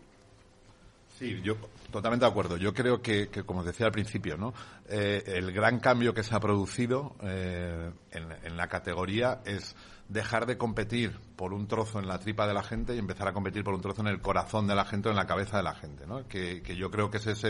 Sí, 1.19 1.41
yo 1.43 1.57
totalmente 1.93 2.25
de 2.25 2.31
acuerdo. 2.31 2.57
Yo 2.57 2.75
creo 2.75 3.01
que, 3.01 3.29
como 3.47 3.63
decía 3.63 3.87
al 3.87 3.93
principio, 3.93 4.37
¿no? 4.37 4.53
Eh, 4.89 5.23
el 5.27 5.53
gran 5.53 5.79
cambio 5.79 6.13
que 6.13 6.25
se 6.25 6.35
ha 6.35 6.41
producido 6.41 7.15
eh, 7.23 7.93
en, 8.11 8.57
la 8.57 8.67
categoría 8.67 9.41
es 9.45 9.77
dejar 10.09 10.47
de 10.47 10.59
competir 10.59 11.19
por 11.37 11.55
un 11.55 11.69
trozo 11.69 12.01
en 12.01 12.09
la 12.09 12.19
tripa 12.19 12.47
de 12.47 12.55
la 12.55 12.63
gente 12.63 12.95
y 12.95 12.99
empezar 12.99 13.29
a 13.29 13.33
competir 13.33 13.63
por 13.63 13.75
un 13.75 13.81
trozo 13.81 14.01
en 14.01 14.09
el 14.09 14.21
corazón 14.21 14.67
de 14.67 14.75
la 14.75 14.85
gente 14.85 15.09
o 15.09 15.13
en 15.13 15.17
la 15.17 15.27
cabeza 15.27 15.57
de 15.59 15.63
la 15.63 15.75
gente, 15.75 16.07
¿no? 16.07 16.27
Que, 16.27 16.63
yo 16.77 16.91
creo 16.91 17.11
que 17.11 17.19
esa 17.19 17.31
es 17.31 17.47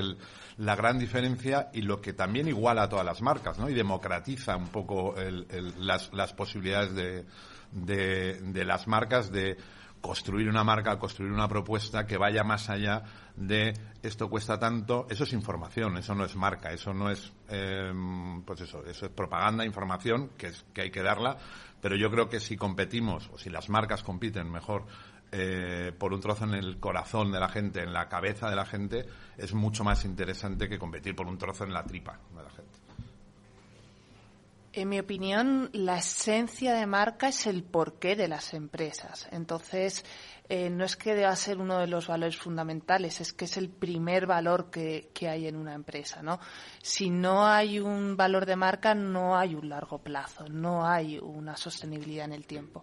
la 0.58 0.76
gran 0.76 0.98
diferencia 0.98 1.70
y 1.72 1.82
lo 1.82 2.00
que 2.00 2.12
también 2.12 2.48
iguala 2.48 2.82
a 2.82 2.88
todas 2.88 3.06
las 3.06 3.22
marcas, 3.22 3.58
¿no? 3.58 3.70
Y 3.70 3.74
democratiza 3.74 4.56
un 4.56 4.68
poco 4.68 5.14
las, 5.78 6.32
posibilidades 6.34 6.94
de, 6.94 7.24
de 7.72 8.64
las 8.64 8.86
marcas 8.86 9.32
de 9.32 9.56
construir 10.02 10.48
una 10.48 10.64
marca, 10.64 10.98
construir 10.98 11.32
una 11.32 11.48
propuesta 11.48 12.04
que 12.06 12.18
vaya 12.18 12.44
más 12.44 12.68
allá 12.68 13.04
de 13.36 13.72
esto 14.02 14.28
cuesta 14.28 14.58
tanto. 14.58 15.06
Eso 15.08 15.24
es 15.24 15.32
información, 15.32 15.96
eso 15.96 16.14
no 16.14 16.24
es 16.26 16.36
marca, 16.36 16.72
eso 16.72 16.92
no 16.92 17.08
es, 17.08 17.32
eh, 17.48 17.92
pues 18.44 18.60
eso, 18.60 18.84
eso 18.84 19.06
es 19.06 19.12
propaganda, 19.12 19.64
información, 19.64 20.32
que, 20.36 20.48
es, 20.48 20.66
que 20.74 20.82
hay 20.82 20.90
que 20.90 21.02
darla. 21.02 21.38
Pero 21.80 21.96
yo 21.96 22.10
creo 22.10 22.28
que 22.28 22.40
si 22.40 22.56
competimos, 22.56 23.30
o 23.32 23.38
si 23.38 23.48
las 23.48 23.70
marcas 23.70 24.02
compiten 24.02 24.50
mejor 24.50 24.84
eh, 25.30 25.92
por 25.96 26.12
un 26.12 26.20
trozo 26.20 26.44
en 26.44 26.54
el 26.54 26.78
corazón 26.78 27.32
de 27.32 27.40
la 27.40 27.48
gente, 27.48 27.82
en 27.82 27.92
la 27.92 28.08
cabeza 28.08 28.50
de 28.50 28.56
la 28.56 28.66
gente, 28.66 29.06
es 29.38 29.54
mucho 29.54 29.84
más 29.84 30.04
interesante 30.04 30.68
que 30.68 30.78
competir 30.78 31.16
por 31.16 31.26
un 31.26 31.38
trozo 31.38 31.64
en 31.64 31.72
la 31.72 31.84
tripa 31.84 32.18
de 32.36 32.42
la 32.42 32.50
gente. 32.50 32.71
En 34.74 34.88
mi 34.88 34.98
opinión, 34.98 35.68
la 35.74 35.98
esencia 35.98 36.72
de 36.72 36.86
marca 36.86 37.28
es 37.28 37.46
el 37.46 37.62
porqué 37.62 38.16
de 38.16 38.26
las 38.26 38.54
empresas. 38.54 39.28
Entonces, 39.30 40.02
eh, 40.48 40.70
no 40.70 40.86
es 40.86 40.96
que 40.96 41.14
deba 41.14 41.36
ser 41.36 41.58
uno 41.58 41.78
de 41.78 41.86
los 41.86 42.06
valores 42.06 42.38
fundamentales, 42.38 43.20
es 43.20 43.34
que 43.34 43.44
es 43.44 43.58
el 43.58 43.68
primer 43.68 44.26
valor 44.26 44.70
que, 44.70 45.10
que, 45.12 45.28
hay 45.28 45.46
en 45.46 45.56
una 45.56 45.74
empresa. 45.74 46.22
¿no? 46.22 46.40
Si 46.80 47.10
no 47.10 47.46
hay 47.46 47.80
un 47.80 48.16
valor 48.16 48.46
de 48.46 48.56
marca, 48.56 48.94
no 48.94 49.36
hay 49.36 49.54
un 49.54 49.68
largo 49.68 49.98
plazo, 49.98 50.48
no 50.48 50.86
hay 50.86 51.18
una 51.18 51.54
sostenibilidad 51.54 52.24
en 52.24 52.32
el 52.32 52.46
tiempo. 52.46 52.82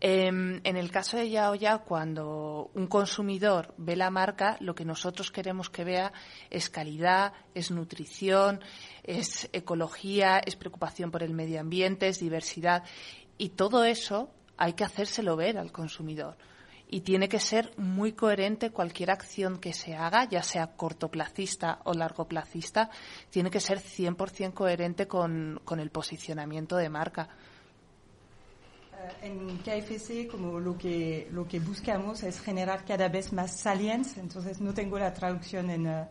En 0.00 0.76
el 0.76 0.90
caso 0.90 1.16
de 1.16 1.30
Yao 1.30 1.54
Yao, 1.54 1.84
cuando 1.84 2.70
un 2.74 2.86
consumidor 2.88 3.74
ve 3.78 3.96
la 3.96 4.10
marca, 4.10 4.56
lo 4.60 4.74
que 4.74 4.84
nosotros 4.84 5.30
queremos 5.30 5.70
que 5.70 5.84
vea 5.84 6.12
es 6.50 6.68
calidad, 6.68 7.32
es 7.54 7.70
nutrición, 7.70 8.60
es 9.02 9.48
ecología, 9.52 10.38
es 10.38 10.56
preocupación 10.56 11.10
por 11.10 11.22
el 11.22 11.32
medio 11.32 11.60
ambiente, 11.60 12.08
es 12.08 12.18
diversidad. 12.18 12.84
Y 13.38 13.50
todo 13.50 13.84
eso 13.84 14.30
hay 14.56 14.74
que 14.74 14.84
hacérselo 14.84 15.36
ver 15.36 15.58
al 15.58 15.72
consumidor. 15.72 16.36
Y 16.86 17.00
tiene 17.00 17.28
que 17.28 17.40
ser 17.40 17.72
muy 17.78 18.12
coherente 18.12 18.70
cualquier 18.70 19.10
acción 19.10 19.58
que 19.58 19.72
se 19.72 19.94
haga, 19.94 20.28
ya 20.28 20.42
sea 20.42 20.76
cortoplacista 20.76 21.80
o 21.84 21.94
largoplacista, 21.94 22.90
tiene 23.30 23.50
que 23.50 23.58
ser 23.58 23.80
100% 23.80 24.52
coherente 24.52 25.08
con 25.08 25.80
el 25.80 25.90
posicionamiento 25.90 26.76
de 26.76 26.90
marca. 26.90 27.30
Uh, 29.04 29.24
en 29.24 29.58
KFC, 29.58 30.26
como 30.30 30.60
lo 30.60 30.76
que, 30.76 31.28
lo 31.32 31.46
que 31.46 31.60
buscamos 31.60 32.22
es 32.22 32.40
generar 32.40 32.84
cada 32.84 33.08
vez 33.08 33.32
más 33.32 33.58
salience, 33.58 34.20
entonces 34.20 34.60
no 34.60 34.72
tengo 34.72 34.98
la 34.98 35.12
traducción 35.12 35.70
en, 35.70 35.86
uh, 35.86 36.06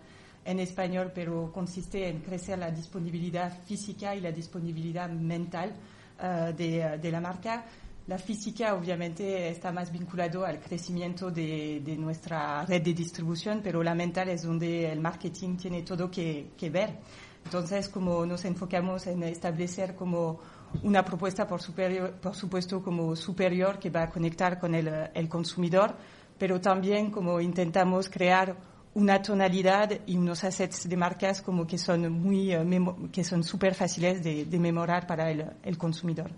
en 0.45 0.59
español, 0.59 1.11
pero 1.13 1.51
consiste 1.51 2.07
en 2.07 2.19
crecer 2.19 2.59
la 2.59 2.71
disponibilidad 2.71 3.61
física 3.63 4.15
y 4.15 4.21
la 4.21 4.31
disponibilidad 4.31 5.09
mental 5.09 5.73
uh, 6.19 6.53
de, 6.53 6.97
de, 7.01 7.11
la 7.11 7.21
marca. 7.21 7.65
La 8.07 8.17
física 8.17 8.75
obviamente 8.75 9.49
está 9.49 9.71
más 9.71 9.91
vinculado 9.91 10.45
al 10.45 10.59
crecimiento 10.59 11.31
de, 11.31 11.81
de, 11.83 11.95
nuestra 11.95 12.65
red 12.65 12.81
de 12.81 12.93
distribución, 12.93 13.61
pero 13.63 13.81
la 13.81 13.95
mental 13.95 14.29
es 14.29 14.43
donde 14.43 14.91
el 14.91 14.99
marketing 14.99 15.55
tiene 15.55 15.83
todo 15.83 16.11
que, 16.11 16.49
que 16.57 16.69
ver. 16.69 16.99
Entonces, 17.45 17.89
como 17.89 18.25
nos 18.25 18.45
enfocamos 18.45 19.07
en 19.07 19.23
establecer 19.23 19.95
como 19.95 20.39
una 20.81 21.03
propuesta, 21.03 21.47
por, 21.47 21.61
superior, 21.61 22.15
supuesto, 22.33 22.81
como 22.81 23.15
superior 23.15 23.79
que 23.79 23.89
va 23.89 24.03
a 24.03 24.09
conectar 24.09 24.59
con 24.59 24.73
el, 24.73 25.29
consumidor, 25.29 25.95
pero 26.37 26.59
también 26.59 27.11
como 27.11 27.39
intentamos 27.39 28.09
crear 28.09 28.55
una 28.95 29.21
tonalidad 29.21 30.01
y 30.05 30.17
unos 30.17 30.43
assets 30.43 30.87
de 30.87 30.97
marcas 30.97 31.41
como 31.41 31.65
que 31.65 31.77
son 31.77 32.11
muy 32.11 32.55
uh, 32.55 33.11
que 33.11 33.23
son 33.23 33.43
súper 33.43 33.73
fáciles 33.73 34.23
de, 34.23 34.45
de, 34.45 34.59
memorar 34.59 35.07
para 35.07 35.31
el 35.31 35.77
consumidor. 35.77 36.31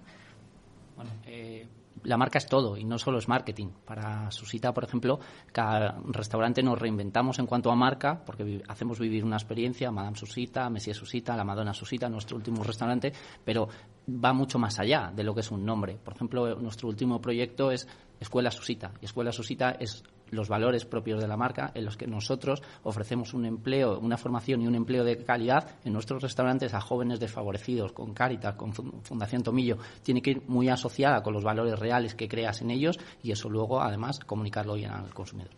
La 2.06 2.18
marca 2.18 2.38
es 2.38 2.46
todo 2.46 2.78
y 2.78 2.84
no 2.84 3.00
solo 3.00 3.18
es 3.18 3.28
marketing. 3.28 3.70
Para 3.84 4.30
Susita, 4.32 4.74
por 4.74 4.84
ejemplo, 4.84 5.20
cada 5.52 5.98
restaurante 6.06 6.62
nos 6.62 6.80
reinventamos 6.80 7.40
en 7.40 7.48
cuanto 7.48 7.72
a 7.72 7.76
marca 7.76 8.24
porque 8.24 8.62
hacemos 8.68 9.00
vivir 9.00 9.26
una 9.26 9.38
experiencia, 9.38 9.92
Madame 9.92 10.16
Susita, 10.16 10.70
Messier 10.70 10.96
Susita, 10.96 11.36
la 11.36 11.44
Madonna 11.44 11.74
Susita, 11.74 12.08
nuestro 12.08 12.38
último 12.38 12.64
restaurante, 12.64 13.12
pero 13.44 13.68
va 14.08 14.34
mucho 14.34 14.60
más 14.60 14.80
allá 14.80 15.12
de 15.16 15.24
lo 15.24 15.34
que 15.34 15.42
es 15.42 15.50
un 15.50 15.66
nombre. 15.66 15.98
Por 15.98 16.14
ejemplo, 16.14 16.56
nuestro 16.56 16.88
último 16.88 17.20
proyecto 17.20 17.72
es 17.72 17.88
Escuela 18.20 18.52
Susita 18.52 18.92
y 19.02 19.06
Escuela 19.06 19.32
Susita 19.32 19.72
es 19.72 20.04
los 20.32 20.50
valores 20.50 20.86
propios 20.86 21.22
de 21.22 21.28
la 21.28 21.38
marca 21.38 21.72
en 21.74 21.86
los 21.86 21.98
que 21.98 22.08
nosotros 22.08 22.62
ofrecemos 22.84 23.34
un 23.34 23.46
empleo, 23.46 24.00
una 24.00 24.18
formación 24.18 24.62
y 24.62 24.68
un 24.68 24.76
empleo 24.76 25.04
de 25.04 25.24
calidad 25.24 25.78
en 25.84 25.94
nuestros 25.94 26.22
restaurantes 26.22 26.74
a 26.74 26.82
jóvenes 26.82 27.20
desfavorecidos, 27.20 27.92
con 27.92 28.14
Caritas, 28.14 28.56
con 28.56 28.74
Fundación 28.74 29.44
Tomillo. 29.44 29.78
Tiene 30.04 30.22
que 30.22 30.32
ir 30.32 30.44
muy 30.48 30.70
asociada 30.70 31.22
con 31.24 31.34
los 31.34 31.44
valores 31.44 31.78
reales 31.80 32.16
que 32.16 32.28
creas 32.28 32.62
en 32.62 32.72
ellos 32.72 33.00
y 33.24 33.32
eso 33.32 33.50
luego, 33.50 33.82
además, 33.82 34.20
comunicarlo 34.20 34.76
bien 34.76 34.92
al 34.92 35.14
consumidor. 35.14 35.52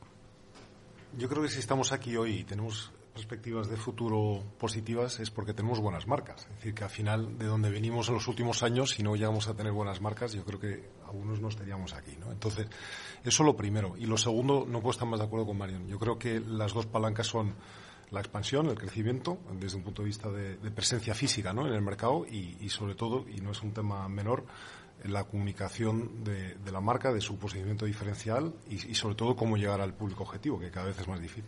Yo 1.18 1.28
creo 1.28 1.42
que 1.42 1.50
si 1.50 1.60
estamos 1.60 1.92
aquí 1.92 2.16
hoy 2.16 2.40
y 2.40 2.44
tenemos 2.44 2.92
perspectivas 3.18 3.68
de 3.68 3.78
futuro 3.78 4.44
positivas 4.60 5.20
es 5.20 5.32
porque 5.32 5.54
tenemos 5.54 5.80
buenas 5.80 6.06
marcas. 6.06 6.42
Es 6.42 6.56
decir, 6.58 6.76
que 6.76 6.84
al 6.84 6.92
final, 6.92 7.38
de 7.40 7.46
donde 7.46 7.72
venimos 7.72 8.08
en 8.10 8.14
los 8.14 8.28
últimos 8.28 8.62
años, 8.62 8.92
si 8.92 9.02
no 9.02 9.16
llegamos 9.16 9.48
a 9.48 9.56
tener 9.56 9.72
buenas 9.74 10.02
marcas, 10.02 10.34
yo 10.34 10.46
creo 10.46 10.60
que 10.60 10.88
algunos 11.08 11.42
no 11.42 11.50
estaríamos 11.50 11.94
aquí. 11.94 12.16
¿no? 12.20 12.32
Entonces, 12.32 12.68
eso 13.24 13.44
lo 13.44 13.56
primero. 13.56 13.96
Y 13.98 14.06
lo 14.06 14.18
segundo, 14.18 14.66
no 14.68 14.80
puedo 14.82 14.92
estar 14.92 15.08
más 15.08 15.20
de 15.20 15.26
acuerdo 15.26 15.48
con 15.48 15.58
Marion. 15.58 15.88
Yo 15.88 15.98
creo 16.00 16.18
que 16.18 16.40
las 16.40 16.74
dos 16.74 16.86
palancas 16.86 17.28
son 17.28 17.56
la 18.12 18.20
expansión, 18.20 18.68
el 18.68 18.78
crecimiento, 18.78 19.38
desde 19.60 19.78
un 19.78 19.84
punto 19.84 20.02
de 20.02 20.08
vista 20.08 20.30
de, 20.30 20.56
presencia 20.72 21.14
física 21.14 21.52
¿no? 21.54 21.68
en 21.68 21.74
el 21.74 21.82
mercado 21.82 22.26
y, 22.26 22.70
sobre 22.70 22.96
todo, 22.96 23.26
y 23.28 23.42
no 23.42 23.52
es 23.52 23.62
un 23.62 23.74
tema 23.74 24.08
menor, 24.08 24.46
la 25.04 25.26
comunicación 25.26 26.24
de, 26.24 26.56
la 26.72 26.80
marca, 26.80 27.12
de 27.12 27.22
su 27.22 27.38
posicionamiento 27.38 27.86
diferencial 27.86 28.54
y 28.70 28.96
sobre 28.96 29.16
todo 29.16 29.36
cómo 29.36 29.58
llegar 29.58 29.82
al 29.82 29.94
público 29.94 30.24
objetivo, 30.24 30.60
que 30.60 30.72
cada 30.72 30.88
vez 30.88 31.00
es 31.00 31.08
más 31.08 31.20
difícil. 31.20 31.44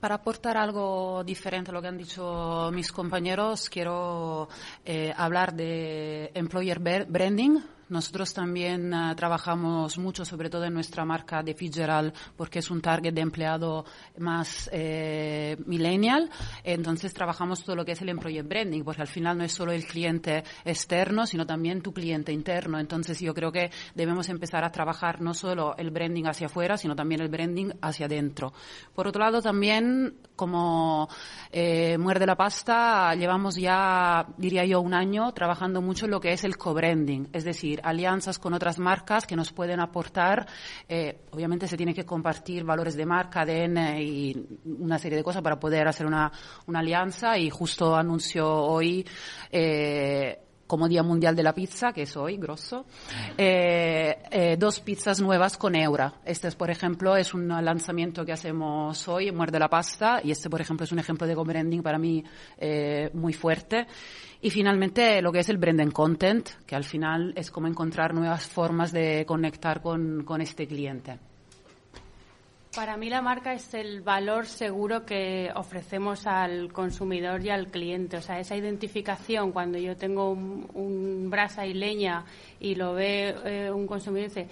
Para 0.00 0.14
aportar 0.14 0.56
algo 0.56 1.22
diferente 1.24 1.70
a 1.70 1.74
lo 1.74 1.82
que 1.82 1.88
han 1.88 1.98
dicho 1.98 2.70
mis 2.72 2.90
compañeros, 2.90 3.68
quiero 3.68 4.48
eh, 4.82 5.12
hablar 5.14 5.52
de 5.52 6.30
employer 6.32 6.78
branding, 7.06 7.60
nosotros 7.90 8.32
también 8.32 8.94
uh, 8.94 9.14
trabajamos 9.14 9.98
mucho, 9.98 10.24
sobre 10.24 10.48
todo 10.48 10.64
en 10.64 10.74
nuestra 10.74 11.04
marca 11.04 11.42
de 11.42 11.54
Fitzgerald, 11.54 12.14
porque 12.36 12.60
es 12.60 12.70
un 12.70 12.80
target 12.80 13.12
de 13.12 13.20
empleado 13.20 13.84
más 14.18 14.70
eh, 14.72 15.56
millennial. 15.66 16.30
Entonces 16.64 17.12
trabajamos 17.12 17.64
todo 17.64 17.76
lo 17.76 17.84
que 17.84 17.92
es 17.92 18.02
el 18.02 18.08
employee 18.08 18.42
branding, 18.42 18.82
porque 18.82 19.02
al 19.02 19.08
final 19.08 19.38
no 19.38 19.44
es 19.44 19.52
solo 19.52 19.72
el 19.72 19.84
cliente 19.84 20.44
externo, 20.64 21.26
sino 21.26 21.44
también 21.44 21.82
tu 21.82 21.92
cliente 21.92 22.32
interno. 22.32 22.78
Entonces 22.78 23.18
yo 23.20 23.34
creo 23.34 23.52
que 23.52 23.70
debemos 23.94 24.28
empezar 24.28 24.64
a 24.64 24.70
trabajar 24.70 25.20
no 25.20 25.34
solo 25.34 25.76
el 25.76 25.90
branding 25.90 26.24
hacia 26.24 26.46
afuera, 26.46 26.76
sino 26.76 26.94
también 26.94 27.20
el 27.20 27.28
branding 27.28 27.70
hacia 27.82 28.06
adentro. 28.06 28.52
Por 28.94 29.08
otro 29.08 29.20
lado, 29.20 29.42
también 29.42 30.14
como 30.36 31.08
eh, 31.52 31.98
Muerde 31.98 32.26
la 32.26 32.36
Pasta, 32.36 33.14
llevamos 33.14 33.56
ya, 33.56 34.26
diría 34.38 34.64
yo, 34.64 34.80
un 34.80 34.94
año 34.94 35.32
trabajando 35.32 35.82
mucho 35.82 36.06
en 36.06 36.12
lo 36.12 36.20
que 36.20 36.32
es 36.32 36.44
el 36.44 36.56
co-branding, 36.56 37.26
es 37.32 37.44
decir, 37.44 37.79
alianzas 37.82 38.38
con 38.38 38.54
otras 38.54 38.78
marcas 38.78 39.26
que 39.26 39.36
nos 39.36 39.52
pueden 39.52 39.80
aportar. 39.80 40.46
Eh, 40.88 41.20
obviamente 41.30 41.66
se 41.66 41.76
tiene 41.76 41.94
que 41.94 42.04
compartir 42.04 42.64
valores 42.64 42.96
de 42.96 43.06
marca, 43.06 43.42
ADN 43.42 43.98
y 44.00 44.34
una 44.64 44.98
serie 44.98 45.18
de 45.18 45.24
cosas 45.24 45.42
para 45.42 45.58
poder 45.58 45.88
hacer 45.88 46.06
una, 46.06 46.30
una 46.66 46.80
alianza 46.80 47.38
y 47.38 47.50
justo 47.50 47.94
anuncio 47.94 48.48
hoy 48.48 49.06
eh, 49.50 50.38
como 50.70 50.86
Día 50.86 51.02
Mundial 51.02 51.34
de 51.34 51.42
la 51.42 51.52
Pizza, 51.52 51.92
que 51.92 52.02
es 52.02 52.16
hoy, 52.16 52.36
grosso, 52.36 52.86
eh, 53.36 54.22
eh, 54.30 54.56
dos 54.56 54.78
pizzas 54.78 55.20
nuevas 55.20 55.56
con 55.56 55.74
Eura. 55.74 56.14
Este, 56.24 56.46
es, 56.46 56.54
por 56.54 56.70
ejemplo, 56.70 57.16
es 57.16 57.34
un 57.34 57.48
lanzamiento 57.48 58.24
que 58.24 58.30
hacemos 58.30 59.08
hoy, 59.08 59.32
Muerde 59.32 59.58
la 59.58 59.68
Pasta, 59.68 60.20
y 60.22 60.30
este, 60.30 60.48
por 60.48 60.60
ejemplo, 60.60 60.84
es 60.84 60.92
un 60.92 61.00
ejemplo 61.00 61.26
de 61.26 61.34
co-branding 61.34 61.82
para 61.82 61.98
mí 61.98 62.22
eh, 62.56 63.10
muy 63.14 63.32
fuerte. 63.32 63.88
Y 64.42 64.50
finalmente 64.50 65.20
lo 65.20 65.32
que 65.32 65.40
es 65.40 65.48
el 65.48 65.58
branding 65.58 65.90
content, 65.90 66.48
que 66.64 66.76
al 66.76 66.84
final 66.84 67.32
es 67.34 67.50
como 67.50 67.66
encontrar 67.66 68.14
nuevas 68.14 68.46
formas 68.46 68.92
de 68.92 69.24
conectar 69.26 69.82
con, 69.82 70.22
con 70.22 70.40
este 70.40 70.68
cliente. 70.68 71.18
Para 72.74 72.96
mí 72.96 73.10
la 73.10 73.20
marca 73.20 73.52
es 73.52 73.74
el 73.74 74.00
valor 74.00 74.46
seguro 74.46 75.04
que 75.04 75.50
ofrecemos 75.56 76.28
al 76.28 76.72
consumidor 76.72 77.44
y 77.44 77.50
al 77.50 77.66
cliente. 77.66 78.16
O 78.16 78.22
sea, 78.22 78.38
esa 78.38 78.56
identificación 78.56 79.50
cuando 79.50 79.76
yo 79.76 79.96
tengo 79.96 80.30
un, 80.30 80.68
un 80.74 81.28
brasa 81.30 81.66
y 81.66 81.74
leña 81.74 82.24
y 82.60 82.76
lo 82.76 82.94
ve 82.94 83.34
eh, 83.44 83.70
un 83.72 83.88
consumidor 83.88 84.26
y 84.26 84.28
dice, 84.28 84.48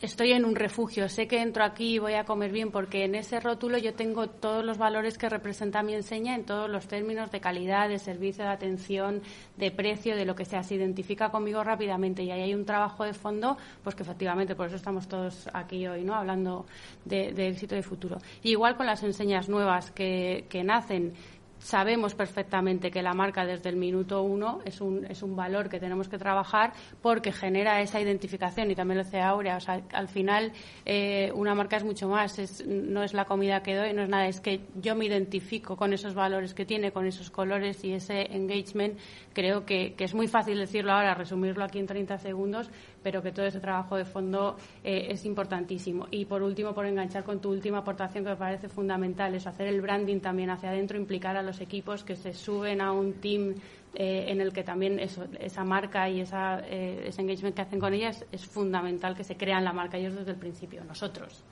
estoy 0.00 0.32
en 0.32 0.44
un 0.44 0.54
refugio, 0.54 1.08
sé 1.08 1.26
que 1.26 1.40
entro 1.40 1.64
aquí 1.64 1.94
y 1.94 1.98
voy 1.98 2.14
a 2.14 2.24
comer 2.24 2.52
bien 2.52 2.70
porque 2.70 3.04
en 3.04 3.14
ese 3.14 3.40
rótulo 3.40 3.78
yo 3.78 3.94
tengo 3.94 4.28
todos 4.28 4.64
los 4.64 4.78
valores 4.78 5.18
que 5.18 5.28
representa 5.28 5.82
mi 5.82 5.94
enseña 5.94 6.34
en 6.34 6.44
todos 6.44 6.70
los 6.70 6.86
términos 6.86 7.30
de 7.30 7.40
calidad, 7.40 7.88
de 7.88 7.98
servicio, 7.98 8.44
de 8.44 8.50
atención, 8.50 9.22
de 9.56 9.70
precio, 9.70 10.16
de 10.16 10.24
lo 10.24 10.34
que 10.34 10.44
sea. 10.44 10.62
Se 10.62 10.74
identifica 10.74 11.30
conmigo 11.30 11.62
rápidamente 11.64 12.22
y 12.22 12.30
ahí 12.30 12.42
hay 12.42 12.54
un 12.54 12.64
trabajo 12.64 13.04
de 13.04 13.12
fondo, 13.12 13.56
pues 13.82 13.94
que 13.94 14.02
efectivamente 14.02 14.54
por 14.54 14.66
eso 14.66 14.76
estamos 14.76 15.08
todos 15.08 15.48
aquí 15.52 15.86
hoy, 15.86 16.04
¿no? 16.04 16.14
Hablando 16.14 16.66
de, 17.04 17.28
éxito 17.48 17.74
de 17.74 17.82
futuro. 17.82 18.18
Igual 18.42 18.76
con 18.76 18.86
las 18.86 19.02
enseñas 19.02 19.48
nuevas 19.48 19.90
que, 19.90 20.46
que 20.48 20.64
nacen 20.64 21.14
sabemos 21.66 22.14
perfectamente 22.14 22.92
que 22.92 23.02
la 23.02 23.12
marca 23.12 23.44
desde 23.44 23.70
el 23.70 23.76
minuto 23.76 24.22
uno 24.22 24.60
es 24.64 24.80
un, 24.80 25.04
es 25.06 25.22
un 25.22 25.34
valor 25.34 25.68
que 25.68 25.80
tenemos 25.80 26.08
que 26.08 26.16
trabajar 26.16 26.72
porque 27.02 27.32
genera 27.32 27.80
esa 27.80 28.00
identificación 28.00 28.70
y 28.70 28.76
también 28.76 28.98
lo 28.98 29.02
hace 29.02 29.20
Aurea. 29.20 29.56
O 29.56 29.60
sea, 29.60 29.82
al 29.92 30.06
final 30.06 30.52
eh, 30.84 31.32
una 31.34 31.56
marca 31.56 31.76
es 31.76 31.84
mucho 31.84 32.08
más, 32.08 32.38
no 32.64 33.02
es 33.02 33.14
la 33.14 33.24
comida 33.24 33.64
que 33.64 33.74
doy, 33.74 33.92
no 33.92 34.02
es 34.02 34.08
nada, 34.08 34.28
es 34.28 34.40
que 34.40 34.60
yo 34.80 34.94
me 34.94 35.06
identifico 35.06 35.76
con 35.76 35.92
esos 35.92 36.14
valores 36.14 36.54
que 36.54 36.64
tiene, 36.64 36.92
con 36.92 37.04
esos 37.04 37.30
colores 37.30 37.82
y 37.82 37.94
ese 37.94 38.32
engagement. 38.32 38.96
Creo 39.32 39.66
que, 39.66 39.94
que 39.94 40.04
es 40.04 40.14
muy 40.14 40.28
fácil 40.28 40.58
decirlo 40.58 40.92
ahora, 40.92 41.14
resumirlo 41.14 41.64
aquí 41.64 41.80
en 41.80 41.86
30 41.86 42.18
segundos, 42.18 42.70
pero 43.02 43.22
que 43.22 43.32
todo 43.32 43.46
ese 43.46 43.60
trabajo 43.60 43.96
de 43.96 44.04
fondo 44.04 44.56
eh, 44.84 45.08
es 45.10 45.24
importantísimo. 45.24 46.06
Y 46.12 46.26
por 46.26 46.42
último, 46.42 46.74
por 46.74 46.86
enganchar 46.86 47.24
con 47.24 47.40
tu 47.40 47.50
última 47.50 47.78
aportación 47.78 48.22
que 48.22 48.30
me 48.30 48.36
parece 48.36 48.68
fundamental, 48.68 49.34
es 49.34 49.46
hacer 49.46 49.66
el 49.66 49.80
branding 49.80 50.20
también 50.20 50.50
hacia 50.50 50.70
adentro, 50.70 50.96
implicar 50.96 51.36
a 51.36 51.42
los 51.42 51.55
equipos 51.60 52.04
que 52.04 52.16
se 52.16 52.32
suben 52.32 52.80
a 52.80 52.92
un 52.92 53.14
team 53.14 53.54
eh, 53.94 54.26
en 54.28 54.40
el 54.40 54.52
que 54.52 54.62
también 54.62 54.98
esa 54.98 55.64
marca 55.64 56.08
y 56.08 56.20
esa, 56.20 56.60
eh, 56.60 57.04
ese 57.06 57.22
engagement 57.22 57.56
que 57.56 57.62
hacen 57.62 57.80
con 57.80 57.94
ellas 57.94 58.24
es 58.30 58.46
fundamental 58.46 59.16
que 59.16 59.24
se 59.24 59.36
crean 59.36 59.64
la 59.64 59.72
marca 59.72 59.96
ellos 59.96 60.14
desde 60.14 60.32
el 60.32 60.38
principio, 60.38 60.84
nosotros. 60.84 61.42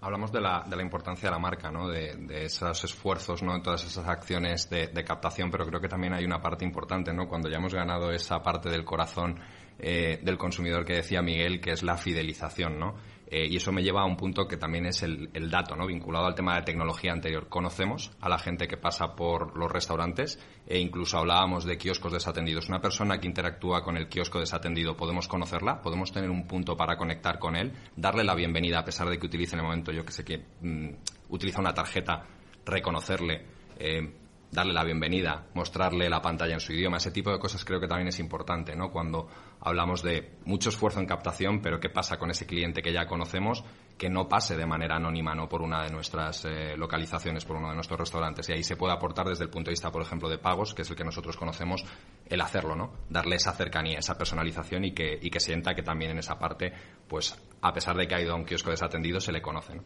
Hablamos 0.00 0.30
de 0.30 0.40
la, 0.40 0.64
de 0.68 0.76
la 0.76 0.82
importancia 0.82 1.28
de 1.28 1.34
la 1.34 1.40
marca, 1.40 1.70
¿no? 1.70 1.88
de, 1.88 2.14
de 2.14 2.44
esos 2.44 2.84
esfuerzos, 2.84 3.42
¿no? 3.42 3.56
en 3.56 3.62
todas 3.62 3.84
esas 3.84 4.06
acciones 4.06 4.70
de, 4.70 4.86
de, 4.86 5.04
captación, 5.04 5.50
pero 5.50 5.66
creo 5.66 5.80
que 5.80 5.88
también 5.88 6.14
hay 6.14 6.24
una 6.24 6.40
parte 6.40 6.64
importante, 6.64 7.12
¿no? 7.12 7.28
cuando 7.28 7.48
ya 7.50 7.56
hemos 7.56 7.74
ganado 7.74 8.12
esa 8.12 8.40
parte 8.40 8.70
del 8.70 8.84
corazón 8.84 9.40
eh, 9.80 10.18
del 10.22 10.36
consumidor 10.36 10.84
que 10.84 10.94
decía 10.94 11.22
Miguel, 11.22 11.60
que 11.60 11.70
es 11.70 11.84
la 11.84 11.96
fidelización, 11.96 12.80
¿no? 12.80 12.96
Eh, 13.30 13.46
y 13.50 13.56
eso 13.56 13.72
me 13.72 13.82
lleva 13.82 14.00
a 14.00 14.04
un 14.06 14.16
punto 14.16 14.48
que 14.48 14.56
también 14.56 14.86
es 14.86 15.02
el, 15.02 15.50
dato, 15.50 15.76
¿no? 15.76 15.86
Vinculado 15.86 16.24
al 16.24 16.34
tema 16.34 16.56
de 16.56 16.62
tecnología 16.62 17.12
anterior. 17.12 17.48
Conocemos 17.48 18.10
a 18.20 18.28
la 18.30 18.38
gente 18.38 18.66
que 18.66 18.78
pasa 18.78 19.14
por 19.14 19.54
los 19.54 19.70
restaurantes 19.70 20.38
e 20.66 20.78
incluso 20.78 21.18
hablábamos 21.18 21.66
de 21.66 21.76
kioscos 21.76 22.12
desatendidos. 22.12 22.70
Una 22.70 22.80
persona 22.80 23.18
que 23.18 23.26
interactúa 23.26 23.84
con 23.84 23.98
el 23.98 24.08
kiosco 24.08 24.40
desatendido, 24.40 24.96
¿podemos 24.96 25.28
conocerla? 25.28 25.82
¿Podemos 25.82 26.10
tener 26.10 26.30
un 26.30 26.46
punto 26.46 26.74
para 26.74 26.96
conectar 26.96 27.38
con 27.38 27.54
él? 27.54 27.72
Darle 27.96 28.24
la 28.24 28.34
bienvenida 28.34 28.78
a 28.78 28.84
pesar 28.84 29.10
de 29.10 29.18
que 29.18 29.26
utilice 29.26 29.56
en 29.56 29.60
el 29.60 29.66
momento, 29.66 29.92
yo 29.92 30.06
que 30.06 30.12
sé, 30.12 30.24
que 30.24 30.38
mm, 30.62 30.88
utiliza 31.28 31.60
una 31.60 31.74
tarjeta, 31.74 32.24
reconocerle. 32.64 33.44
Eh, 33.78 34.10
darle 34.50 34.72
la 34.72 34.84
bienvenida, 34.84 35.46
mostrarle 35.54 36.08
la 36.08 36.22
pantalla 36.22 36.54
en 36.54 36.60
su 36.60 36.72
idioma, 36.72 36.96
ese 36.96 37.10
tipo 37.10 37.30
de 37.30 37.38
cosas 37.38 37.64
creo 37.64 37.80
que 37.80 37.86
también 37.86 38.08
es 38.08 38.18
importante, 38.18 38.74
¿no? 38.74 38.90
Cuando 38.90 39.28
hablamos 39.60 40.02
de 40.02 40.36
mucho 40.44 40.68
esfuerzo 40.68 41.00
en 41.00 41.06
captación, 41.06 41.60
pero 41.60 41.80
qué 41.80 41.88
pasa 41.88 42.18
con 42.18 42.30
ese 42.30 42.46
cliente 42.46 42.82
que 42.82 42.92
ya 42.92 43.06
conocemos, 43.06 43.64
que 43.96 44.08
no 44.08 44.28
pase 44.28 44.56
de 44.56 44.66
manera 44.66 44.96
anónima, 44.96 45.34
¿no? 45.34 45.48
Por 45.48 45.62
una 45.62 45.82
de 45.82 45.90
nuestras 45.90 46.44
eh, 46.44 46.76
localizaciones, 46.76 47.44
por 47.44 47.56
uno 47.56 47.68
de 47.68 47.74
nuestros 47.74 47.98
restaurantes. 47.98 48.48
Y 48.48 48.52
ahí 48.52 48.62
se 48.62 48.76
puede 48.76 48.92
aportar 48.92 49.26
desde 49.26 49.44
el 49.44 49.50
punto 49.50 49.68
de 49.68 49.72
vista, 49.72 49.90
por 49.90 50.02
ejemplo, 50.02 50.28
de 50.28 50.38
pagos, 50.38 50.74
que 50.74 50.82
es 50.82 50.90
el 50.90 50.96
que 50.96 51.04
nosotros 51.04 51.36
conocemos, 51.36 51.84
el 52.26 52.40
hacerlo, 52.40 52.76
¿no? 52.76 52.92
Darle 53.10 53.36
esa 53.36 53.52
cercanía, 53.52 53.98
esa 53.98 54.16
personalización 54.16 54.84
y 54.84 54.92
que, 54.92 55.18
y 55.20 55.30
que 55.30 55.40
sienta 55.40 55.74
que 55.74 55.82
también 55.82 56.12
en 56.12 56.18
esa 56.18 56.38
parte, 56.38 56.72
pues, 57.08 57.36
a 57.60 57.72
pesar 57.72 57.96
de 57.96 58.06
que 58.06 58.14
ha 58.14 58.20
ido 58.20 58.32
a 58.32 58.36
un 58.36 58.44
kiosco 58.44 58.70
desatendido, 58.70 59.20
se 59.20 59.32
le 59.32 59.42
conoce, 59.42 59.74
¿no? 59.74 59.82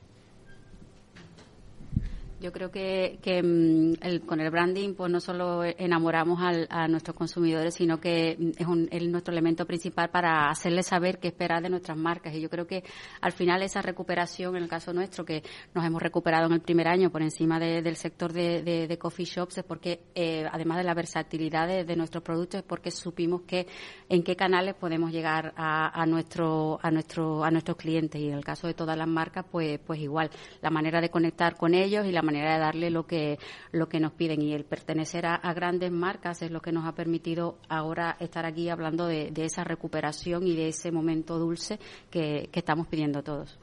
Yo 2.43 2.51
creo 2.51 2.73
que, 2.73 3.21
que 3.23 3.41
mm, 3.41 3.95
el, 4.03 4.23
con 4.23 4.41
el 4.41 4.51
branding 4.51 4.95
pues 4.95 5.13
no 5.13 5.21
solo 5.21 5.63
enamoramos 5.63 6.41
al, 6.43 6.67
a 6.71 6.89
nuestros 6.89 7.17
consumidores, 7.17 7.75
sino 7.75 8.01
que 8.01 8.37
mm, 8.37 8.51
es, 8.59 8.67
un, 8.67 8.89
es, 8.91 9.03
nuestro 9.05 9.33
elemento 9.33 9.65
principal 9.65 10.11
para 10.11 10.51
hacerles 10.51 10.87
saber 10.89 11.21
qué 11.21 11.29
esperar 11.29 11.63
de 11.63 11.71
nuestras 11.71 11.97
marcas. 11.97 12.35
Y 12.35 12.41
yo 12.41 12.51
creo 12.51 12.67
que 12.67 12.83
al 13.21 13.31
final 13.31 13.63
esa 13.63 13.81
recuperación, 13.81 14.57
en 14.57 14.65
el 14.65 14.69
caso 14.69 14.93
nuestro, 14.93 15.25
que 15.25 15.45
nos 15.73 15.85
hemos 15.85 16.03
recuperado 16.03 16.47
en 16.47 16.55
el 16.55 16.61
primer 16.61 16.89
año 16.89 17.11
por 17.11 17.23
encima 17.23 17.61
de, 17.61 17.81
del 17.81 17.95
sector 17.95 18.33
de, 18.33 18.99
coffee 19.01 19.25
shops, 19.25 19.59
es 19.59 19.65
porque, 19.65 20.01
eh, 20.15 20.45
además 20.51 20.79
de 20.79 20.85
la 20.85 20.95
versatilidad 20.95 21.69
de, 21.69 21.97
nuestros 21.97 22.25
productos, 22.25 22.59
es 22.61 22.67
porque 22.67 22.91
supimos 22.91 23.43
que 23.43 23.69
en 24.09 24.25
qué 24.25 24.35
canales 24.35 24.75
podemos 24.75 25.13
llegar 25.13 25.53
a, 25.57 26.01
a, 26.01 26.07
nuestro, 26.07 26.81
a, 26.83 26.91
nuestro, 26.91 27.45
a 27.45 27.51
nuestros 27.53 27.77
clientes. 27.77 28.21
Y 28.21 28.29
en 28.29 28.35
el 28.35 28.45
caso 28.45 28.67
de 28.67 28.75
todas 28.75 28.97
las 28.97 29.09
marcas, 29.09 29.45
pues, 29.49 29.79
pues 29.79 30.01
igual, 30.01 30.29
la 30.61 30.71
manera 30.71 31.01
de 31.01 31.09
conectar 31.09 31.57
con 31.57 31.75
ellos 31.75 32.05
y 32.05 32.11
la 32.11 32.23
manera 32.23 32.32
manera 32.33 32.55
de 32.55 32.61
darle 32.61 32.91
lo 32.91 33.07
que, 33.07 33.39
lo 33.73 33.89
que 33.89 34.01
nos 34.01 34.13
piden. 34.13 34.43
Y 34.43 34.53
el 34.53 34.65
pertenecer 34.65 35.27
a, 35.27 35.35
a 35.35 35.53
grandes 35.55 35.93
marcas 35.93 36.43
es 36.43 36.51
lo 36.51 36.61
que 36.61 36.73
nos 36.73 36.87
ha 36.87 36.95
permitido 36.95 37.59
ahora 37.69 38.17
estar 38.21 38.47
aquí 38.47 38.69
hablando 38.69 39.07
de, 39.07 39.31
de 39.31 39.45
esa 39.45 39.65
recuperación 39.65 40.47
y 40.47 40.57
de 40.57 40.69
ese 40.69 40.91
momento 40.91 41.39
dulce 41.39 41.79
que, 42.11 42.49
que 42.51 42.61
estamos 42.61 42.87
pidiendo 42.87 43.23
todos. 43.23 43.59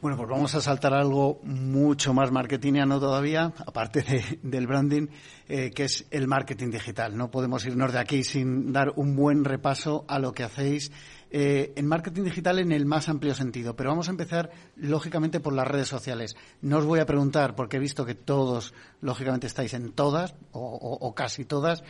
Bueno, 0.00 0.16
pues 0.16 0.30
vamos 0.30 0.54
a 0.54 0.62
saltar 0.62 0.94
algo 0.94 1.40
mucho 1.42 2.14
más 2.14 2.32
marketingiano 2.32 2.98
todavía, 2.98 3.52
aparte 3.66 4.00
de, 4.00 4.38
del 4.42 4.66
branding, 4.66 5.08
eh, 5.46 5.70
que 5.72 5.84
es 5.84 6.06
el 6.10 6.26
marketing 6.26 6.70
digital. 6.70 7.14
No 7.14 7.30
podemos 7.30 7.66
irnos 7.66 7.92
de 7.92 7.98
aquí 7.98 8.24
sin 8.24 8.72
dar 8.72 8.94
un 8.96 9.14
buen 9.14 9.44
repaso 9.44 10.06
a 10.08 10.18
lo 10.18 10.32
que 10.32 10.42
hacéis 10.42 10.90
eh, 11.30 11.72
en 11.76 11.86
marketing 11.86 12.24
digital 12.24 12.58
en 12.58 12.72
el 12.72 12.86
más 12.86 13.08
amplio 13.08 13.34
sentido. 13.34 13.76
Pero 13.76 13.90
vamos 13.90 14.08
a 14.08 14.12
empezar, 14.12 14.50
lógicamente, 14.76 15.40
por 15.40 15.52
las 15.52 15.66
redes 15.66 15.88
sociales. 15.88 16.36
No 16.60 16.78
os 16.78 16.84
voy 16.84 17.00
a 17.00 17.06
preguntar, 17.06 17.54
porque 17.54 17.76
he 17.76 17.80
visto 17.80 18.04
que 18.04 18.14
todos, 18.14 18.74
lógicamente, 19.00 19.46
estáis 19.46 19.74
en 19.74 19.92
todas, 19.92 20.34
o, 20.52 20.60
o, 20.60 21.06
o 21.06 21.14
casi 21.14 21.44
todas, 21.44 21.84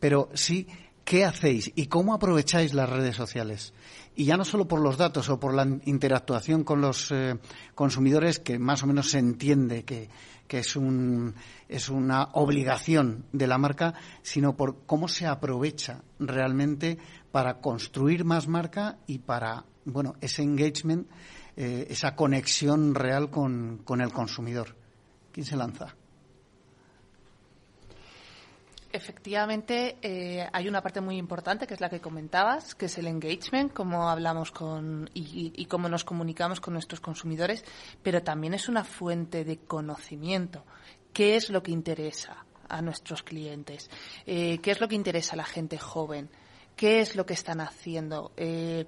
pero 0.00 0.28
sí, 0.34 0.66
¿qué 1.04 1.24
hacéis 1.24 1.72
y 1.74 1.86
cómo 1.86 2.14
aprovecháis 2.14 2.74
las 2.74 2.90
redes 2.90 3.16
sociales? 3.16 3.72
y 4.16 4.24
ya 4.24 4.36
no 4.38 4.44
solo 4.44 4.66
por 4.66 4.80
los 4.80 4.96
datos 4.96 5.28
o 5.28 5.38
por 5.38 5.52
la 5.52 5.68
interactuación 5.84 6.64
con 6.64 6.80
los 6.80 7.12
eh, 7.12 7.38
consumidores, 7.74 8.40
que 8.40 8.58
más 8.58 8.82
o 8.82 8.86
menos 8.86 9.10
se 9.10 9.18
entiende 9.18 9.84
que, 9.84 10.08
que 10.46 10.58
es, 10.58 10.76
un, 10.76 11.34
es 11.68 11.88
una 11.88 12.24
obligación 12.32 13.24
de 13.32 13.46
la 13.46 13.58
marca, 13.58 13.94
sino 14.22 14.56
por 14.56 14.84
cómo 14.86 15.08
se 15.08 15.26
aprovecha 15.26 16.02
realmente 16.18 16.98
para 17.32 17.60
construir 17.60 18.24
más 18.24 18.48
marca 18.48 18.98
y 19.06 19.18
para, 19.18 19.64
bueno, 19.84 20.14
ese 20.20 20.42
engagement, 20.42 21.08
eh, 21.56 21.86
esa 21.90 22.14
conexión 22.14 22.94
real 22.94 23.30
con, 23.30 23.80
con 23.84 24.00
el 24.00 24.12
consumidor. 24.12 24.76
¿Quién 25.32 25.46
se 25.46 25.56
lanza? 25.56 25.94
Efectivamente, 28.96 29.98
eh, 30.00 30.48
hay 30.50 30.68
una 30.68 30.80
parte 30.80 31.02
muy 31.02 31.18
importante 31.18 31.66
que 31.66 31.74
es 31.74 31.82
la 31.82 31.90
que 31.90 32.00
comentabas, 32.00 32.74
que 32.74 32.86
es 32.86 32.96
el 32.96 33.06
engagement, 33.06 33.70
cómo 33.74 34.08
hablamos 34.08 34.50
con 34.50 35.10
y, 35.12 35.66
cómo 35.66 35.90
nos 35.90 36.02
comunicamos 36.02 36.62
con 36.62 36.72
nuestros 36.72 37.00
consumidores, 37.00 37.62
pero 38.02 38.22
también 38.22 38.54
es 38.54 38.70
una 38.70 38.84
fuente 38.84 39.44
de 39.44 39.58
conocimiento. 39.58 40.64
¿Qué 41.12 41.36
es 41.36 41.50
lo 41.50 41.62
que 41.62 41.72
interesa 41.72 42.46
a 42.70 42.80
nuestros 42.80 43.22
clientes? 43.22 43.90
Eh, 44.24 44.60
¿Qué 44.62 44.70
es 44.70 44.80
lo 44.80 44.88
que 44.88 44.94
interesa 44.94 45.34
a 45.34 45.36
la 45.36 45.44
gente 45.44 45.76
joven? 45.76 46.30
¿Qué 46.74 47.00
es 47.00 47.16
lo 47.16 47.26
que 47.26 47.34
están 47.34 47.60
haciendo? 47.60 48.32
Eh, 48.38 48.86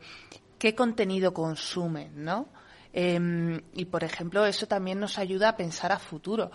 ¿Qué 0.59 0.75
contenido 0.75 1.35
consumen? 1.35 2.25
¿no? 2.25 2.49
Eh, 2.95 3.61
y, 3.75 3.85
por 3.85 4.05
ejemplo, 4.05 4.47
eso 4.47 4.67
también 4.67 5.01
nos 5.01 5.19
ayuda 5.19 5.51
a 5.51 5.57
pensar 5.57 5.93
a 5.93 5.99
futuro. 5.99 6.51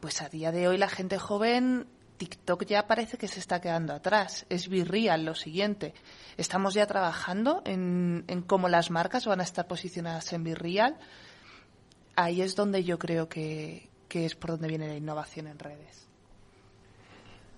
Pues 0.00 0.20
a 0.20 0.28
día 0.28 0.50
de 0.50 0.66
hoy 0.66 0.78
la 0.78 0.88
gente 0.88 1.16
joven 1.16 1.86
TikTok 2.16 2.64
ya 2.64 2.86
parece 2.86 3.18
que 3.18 3.28
se 3.28 3.40
está 3.40 3.60
quedando 3.60 3.92
atrás. 3.92 4.46
Es 4.48 4.68
Virreal 4.68 5.24
lo 5.24 5.34
siguiente. 5.34 5.94
Estamos 6.36 6.74
ya 6.74 6.86
trabajando 6.86 7.62
en, 7.64 8.24
en 8.28 8.42
cómo 8.42 8.68
las 8.68 8.90
marcas 8.90 9.26
van 9.26 9.40
a 9.40 9.44
estar 9.44 9.66
posicionadas 9.66 10.32
en 10.32 10.44
Virreal. 10.44 10.96
Ahí 12.16 12.42
es 12.42 12.54
donde 12.54 12.84
yo 12.84 12.98
creo 12.98 13.28
que, 13.28 13.88
que 14.08 14.26
es 14.26 14.34
por 14.34 14.50
donde 14.50 14.68
viene 14.68 14.88
la 14.88 14.96
innovación 14.96 15.48
en 15.48 15.58
redes. 15.58 16.04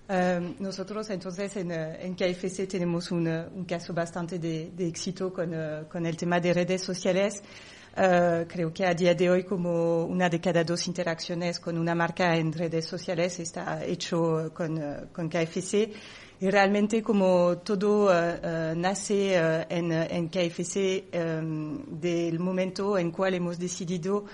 Um, 0.09 0.55
nosotros 0.59 1.09
entonces 1.09 1.57
en, 1.57 1.69
en, 1.69 2.15
KFC 2.15 2.65
tenemos 2.65 3.11
un, 3.11 3.27
un 3.27 3.65
caso 3.65 3.93
bastante 3.93 4.39
de, 4.39 4.71
de 4.71 4.87
éxito 4.87 5.33
con, 5.33 5.53
uh, 5.53 5.87
con, 5.89 6.05
el 6.05 6.15
tema 6.15 6.39
de 6.39 6.53
redes 6.53 6.81
sociales. 6.81 7.43
Uh, 7.97 8.45
creo 8.47 8.71
que 8.71 8.85
a 8.85 8.93
día 8.93 9.15
de 9.15 9.27
hoy 9.27 9.43
como 9.43 10.05
una 10.05 10.29
de 10.29 10.39
cada 10.39 10.63
dos 10.63 10.85
interacciones 10.87 11.59
con 11.59 11.79
una 11.79 11.95
marca 11.95 12.35
en 12.37 12.53
redes 12.53 12.85
sociales 12.85 13.39
está 13.39 13.83
hecho 13.83 14.51
con, 14.53 14.77
uh, 14.77 15.07
con 15.11 15.27
KFC 15.27 15.89
y 16.39 16.47
realmente 16.47 17.01
como 17.01 17.57
todo 17.57 18.11
uh, 18.11 18.75
nace 18.75 19.33
en, 19.33 19.91
en, 19.91 20.29
KFC 20.29 21.05
um, 21.11 21.99
del 21.99 22.37
momento 22.37 22.99
en 22.99 23.09
cual 23.09 23.33
hemos 23.33 23.57
decidido 23.57 24.25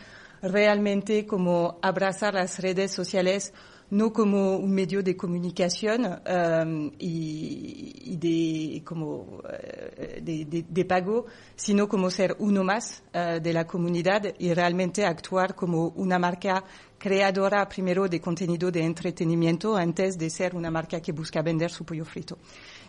realmente 0.41 1.26
como 1.26 1.80
abrazar 1.82 2.34
las 2.34 2.59
redes 2.59 2.91
sociales 2.91 3.53
no 3.93 4.11
como 4.11 4.57
un 4.57 4.73
medio 4.73 5.03
de 5.03 5.15
comunicación 5.15 6.05
um, 6.05 6.91
y, 6.97 8.17
de, 8.17 8.81
como, 8.83 9.39
uh, 9.39 10.21
de, 10.21 10.85
pago, 10.85 11.27
sino 11.55 11.87
como 11.87 12.09
ser 12.09 12.35
uno 12.39 12.63
más 12.63 13.03
uh, 13.13 13.39
de 13.39 13.53
la 13.53 13.65
comunidad 13.65 14.33
y 14.39 14.53
realmente 14.53 15.05
actuar 15.05 15.55
como 15.55 15.89
una 15.89 16.17
marca 16.17 16.63
creadora 16.97 17.67
primero 17.69 18.07
de 18.07 18.19
contenido 18.19 18.71
de 18.71 18.83
entretenimiento 18.83 19.75
antes 19.75 20.17
de 20.17 20.29
ser 20.29 20.55
una 20.55 20.71
marca 20.71 20.99
que 20.99 21.11
busca 21.11 21.41
vender 21.41 21.69
su 21.69 21.85
pollo 21.85 22.05
frito. 22.05 22.37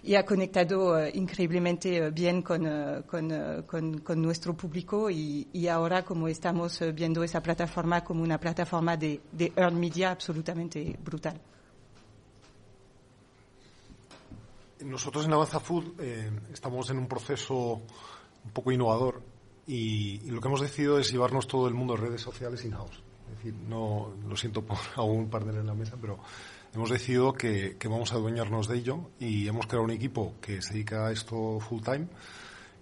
Y 0.04 0.14
ha 0.14 0.24
conectado 0.24 0.98
eh, 0.98 1.10
increíblemente 1.14 2.10
bien 2.10 2.42
con, 2.42 2.64
con, 3.06 3.98
con, 4.00 4.22
nuestro 4.22 4.54
público 4.54 5.10
y, 5.10 5.48
y, 5.52 5.66
ahora 5.66 6.04
como 6.04 6.28
estamos 6.28 6.78
viendo 6.94 7.24
esa 7.24 7.42
plataforma 7.42 8.04
como 8.04 8.22
una 8.22 8.38
plataforma 8.38 8.96
de, 8.96 9.20
de 9.32 9.52
earned 9.56 9.80
media 9.80 10.10
absolutamente 10.10 10.96
brutal. 11.02 11.40
Nosotros 14.84 15.24
en 15.24 15.32
Avanza 15.32 15.60
Food 15.60 15.98
estamos 16.52 16.90
en 16.90 16.98
un 16.98 17.08
proceso 17.08 17.80
un 18.44 18.50
poco 18.52 18.70
innovador 18.70 19.22
y, 19.66 20.18
lo 20.30 20.40
que 20.40 20.48
hemos 20.48 20.60
decidido 20.60 20.98
es 20.98 21.10
llevarnos 21.10 21.46
todo 21.46 21.68
el 21.68 21.74
mundo 21.74 21.94
de 21.94 22.02
redes 22.02 22.20
sociales 22.20 22.64
in-house. 22.64 23.02
Es 23.30 23.36
decir, 23.38 23.54
no 23.54 24.12
lo 24.28 24.36
siento 24.36 24.62
por 24.62 24.76
algún 24.96 25.28
partner 25.28 25.56
en 25.56 25.66
la 25.66 25.74
mesa, 25.74 25.96
pero 26.00 26.18
hemos 26.74 26.90
decidido 26.90 27.32
que, 27.32 27.76
vamos 27.84 28.12
a 28.12 28.16
adueñarnos 28.16 28.68
de 28.68 28.76
ello 28.78 29.10
y 29.20 29.46
hemos 29.46 29.66
creado 29.66 29.84
un 29.84 29.92
equipo 29.92 30.34
que 30.40 30.60
se 30.60 30.74
dedica 30.74 31.06
a 31.06 31.12
esto 31.12 31.60
full 31.60 31.82
time. 31.82 32.08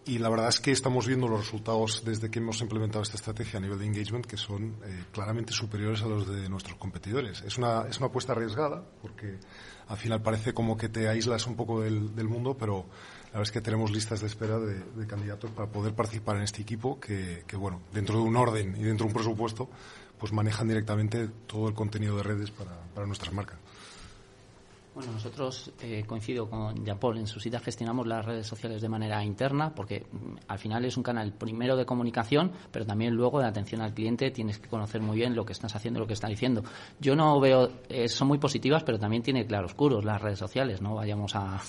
Y 0.05 0.19
la 0.19 0.31
verdad 0.31 0.49
es 0.49 0.59
que 0.59 0.73
estamos 0.73 1.07
viendo 1.07 1.29
los 1.29 1.39
resultados 1.39 2.03
desde 2.05 2.29
que 2.29 2.41
hemos 2.41 2.61
implementado 2.61 3.03
esta 3.03 3.17
estrategia 3.17 3.59
a 3.59 3.63
nivel 3.63 3.79
de 3.79 3.87
engagement 3.87 4.27
que 4.27 4.37
son 4.37 4.75
eh, 4.85 5.05
claramente 5.13 5.53
superiores 5.53 6.03
a 6.03 6.07
los 6.07 6.27
de 6.27 6.49
nuestros 6.49 6.77
competidores. 6.77 7.43
Es 7.43 7.57
una, 7.57 7.87
es 7.89 7.99
una 7.99 8.07
apuesta 8.07 8.33
arriesgada 8.33 8.83
porque 9.01 9.39
al 9.87 9.97
final 9.97 10.21
parece 10.21 10.53
como 10.53 10.77
que 10.77 10.89
te 10.89 11.09
aíslas 11.09 11.47
un 11.47 11.55
poco 11.55 11.83
del, 11.83 12.17
del 12.17 12.29
mundo, 12.29 12.57
pero 12.59 12.87
la 13.27 13.39
verdad 13.39 13.43
es 13.43 13.53
que 13.53 13.61
tenemos 13.61 13.93
listas 13.93 14.21
de 14.21 14.27
espera 14.27 14.59
de, 14.59 15.07
candidatos 15.07 15.53
para 15.53 15.69
poder 15.71 15.95
participar 15.95 16.37
en 16.37 16.43
este 16.43 16.63
equipo 16.63 16.99
que, 16.99 17.45
bueno, 17.57 17.83
dentro 17.93 18.17
de 18.17 18.23
un 18.23 18.37
orden 18.37 18.75
y 18.77 18.83
dentro 18.83 19.07
de 19.07 19.13
un 19.13 19.15
presupuesto, 19.15 19.69
pues 20.19 20.33
manejan 20.33 20.67
directamente 20.67 21.29
todo 21.47 21.69
el 21.69 21.75
contenido 21.75 22.17
de 22.17 22.25
redes 22.25 22.51
para 22.51 23.07
nuestras 23.07 23.33
marcas. 23.33 23.59
Bueno, 24.95 25.13
nosotros 25.13 25.73
eh, 25.81 26.05
coincido 26.07 26.51
con 26.51 26.85
Jean-Paul. 26.85 27.17
En 27.17 27.27
su 27.27 27.41
cita 27.41 27.59
gestionamos 27.59 28.07
las 28.07 28.27
redes 28.27 28.47
sociales 28.47 28.83
de 28.83 28.91
manera 28.91 29.25
interna 29.25 29.75
porque 29.75 30.05
mm, 30.13 30.35
al 30.49 30.59
final 30.59 30.85
es 30.85 30.99
un 30.99 31.03
canal 31.03 31.33
primero 31.33 31.77
de 31.77 31.87
comunicación, 31.87 32.53
pero 32.71 32.85
también 32.85 33.15
luego 33.15 33.41
de 33.41 33.47
atención 33.47 33.81
al 33.81 33.95
cliente. 33.95 34.31
Tienes 34.31 34.59
que 34.59 34.69
conocer 34.69 35.01
muy 35.01 35.17
bien 35.17 35.35
lo 35.35 35.47
que 35.47 35.55
estás 35.55 35.75
haciendo, 35.75 35.99
lo 35.99 36.07
que 36.07 36.13
estás 36.13 36.29
diciendo. 36.29 36.63
Yo 37.01 37.17
no 37.17 37.41
veo, 37.41 37.71
eh, 37.89 38.07
son 38.07 38.29
muy 38.29 38.37
positivas, 38.37 38.83
pero 38.85 38.99
también 38.99 39.23
tiene 39.23 39.47
claroscuros 39.47 40.05
las 40.05 40.21
redes 40.21 40.39
sociales. 40.39 40.83
No 40.83 40.97
vayamos 40.97 41.35
a, 41.37 41.63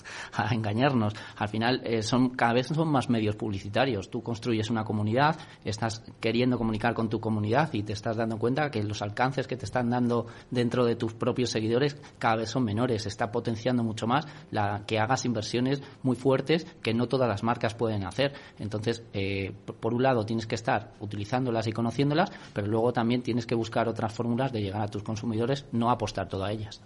engañarnos. 0.52 1.14
Al 1.38 1.48
final 1.48 1.82
eh, 1.86 2.04
son 2.04 2.32
cada 2.32 2.52
vez 2.52 2.68
son 2.68 2.90
más 2.90 3.10
medios 3.10 3.38
publicitarios. 3.38 4.10
Tú 4.10 4.22
construyes 4.22 4.70
una 4.70 4.84
comunidad, 4.84 5.40
estás 5.64 6.04
queriendo 6.20 6.58
comunicar 6.58 6.94
con 6.94 7.08
tu 7.08 7.22
comunidad 7.22 7.72
y 7.74 7.84
te 7.84 7.94
estás 7.94 8.18
dando 8.18 8.38
cuenta 8.38 8.70
que 8.70 8.84
los 8.84 9.02
alcances 9.02 9.48
que 9.48 9.56
te 9.56 9.64
están 9.64 9.90
dando 9.90 10.28
dentro 10.52 10.84
de 10.84 10.98
tus 10.98 11.14
propios 11.14 11.52
seguidores 11.52 11.96
cada 12.20 12.36
vez 12.36 12.50
son 12.50 12.66
menores 12.66 13.06
está 13.14 13.32
potenciando 13.32 13.84
mucho 13.84 14.08
más 14.08 14.28
la, 14.52 14.84
que 14.86 15.00
hagas 15.00 15.26
inversiones 15.26 15.82
muy 16.02 16.16
fuertes 16.16 16.66
que 16.82 16.94
no 16.94 17.08
todas 17.08 17.30
las 17.30 17.44
marcas 17.44 17.74
pueden 17.74 18.06
hacer. 18.06 18.34
Entonces, 18.60 19.04
eh, 19.14 19.54
por 19.80 19.94
un 19.94 20.04
lado, 20.04 20.26
tienes 20.26 20.48
que 20.48 20.56
estar 20.56 20.94
utilizándolas 21.00 21.68
y 21.68 21.72
conociéndolas, 21.72 22.32
pero 22.54 22.68
luego 22.68 22.92
también 22.92 23.22
tienes 23.22 23.46
que 23.46 23.56
buscar 23.56 23.88
otras 23.88 24.14
fórmulas 24.14 24.52
de 24.52 24.62
llegar 24.62 24.82
a 24.82 24.88
tus 24.88 25.04
consumidores, 25.04 25.66
no 25.72 25.90
apostar 25.90 26.28
todo 26.28 26.44
a 26.44 26.52
ellas. 26.52 26.82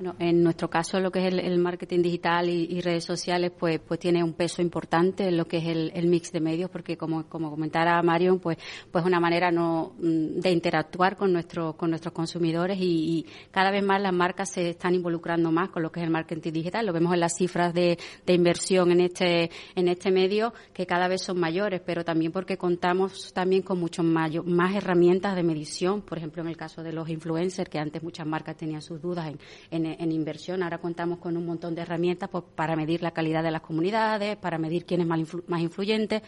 Bueno, 0.00 0.16
en 0.18 0.42
nuestro 0.42 0.70
caso, 0.70 0.98
lo 0.98 1.10
que 1.10 1.26
es 1.26 1.34
el, 1.34 1.58
marketing 1.58 2.00
digital 2.00 2.48
y, 2.48 2.80
redes 2.80 3.04
sociales, 3.04 3.52
pues, 3.54 3.80
pues 3.80 4.00
tiene 4.00 4.24
un 4.24 4.32
peso 4.32 4.62
importante 4.62 5.28
en 5.28 5.36
lo 5.36 5.44
que 5.44 5.58
es 5.58 5.66
el, 5.66 6.06
mix 6.08 6.32
de 6.32 6.40
medios, 6.40 6.70
porque 6.70 6.96
como, 6.96 7.28
como 7.28 7.50
comentara 7.50 8.02
Marion, 8.02 8.38
pues, 8.38 8.56
pues 8.90 9.04
una 9.04 9.20
manera 9.20 9.50
no 9.50 9.92
mm, 9.98 10.40
de 10.40 10.52
interactuar 10.52 11.18
con 11.18 11.34
nuestros 11.34 11.74
con 11.74 11.90
nuestros 11.90 12.14
consumidores 12.14 12.78
y, 12.80 13.26
cada 13.50 13.70
vez 13.70 13.84
más 13.84 14.00
las 14.00 14.14
marcas 14.14 14.50
se 14.50 14.70
están 14.70 14.94
involucrando 14.94 15.52
más 15.52 15.68
con 15.68 15.82
lo 15.82 15.92
que 15.92 16.00
es 16.00 16.04
el 16.06 16.10
marketing 16.10 16.50
digital. 16.50 16.86
Lo 16.86 16.94
vemos 16.94 17.12
en 17.12 17.20
las 17.20 17.36
cifras 17.36 17.74
de, 17.74 17.98
inversión 18.26 18.92
en 18.92 19.00
este 19.00 19.50
en 19.74 19.88
este 19.88 20.10
medio 20.10 20.54
que 20.72 20.86
cada 20.86 21.08
vez 21.08 21.20
son 21.20 21.38
mayores, 21.38 21.82
pero 21.84 22.06
también 22.06 22.32
porque 22.32 22.56
contamos 22.56 23.34
también 23.34 23.60
con 23.60 23.78
mucho 23.78 24.02
mayor, 24.02 24.46
más 24.46 24.74
herramientas 24.74 25.36
de 25.36 25.42
medición. 25.42 26.00
Por 26.00 26.16
ejemplo, 26.16 26.40
en 26.40 26.48
el 26.48 26.56
caso 26.56 26.82
de 26.82 26.94
los 26.94 27.06
influencers, 27.10 27.68
que 27.68 27.78
antes 27.78 28.02
muchas 28.02 28.26
marcas 28.26 28.56
tenían 28.56 28.80
sus 28.80 29.02
dudas 29.02 29.28
en, 29.28 29.38
en 29.70 29.89
en, 29.98 30.12
inversión. 30.12 30.62
Ahora 30.62 30.78
contamos 30.78 31.18
con 31.18 31.36
un 31.36 31.46
montón 31.46 31.74
de 31.74 31.82
herramientas 31.82 32.28
pues, 32.30 32.44
para 32.54 32.76
medir 32.76 33.02
la 33.02 33.12
calidad 33.12 33.42
de 33.42 33.50
las 33.50 33.62
comunidades, 33.62 34.36
para 34.36 34.58
medir 34.58 34.84
quién 34.84 35.00
es 35.00 35.06
más, 35.06 35.20
más 35.46 35.60
influyente. 35.60 36.22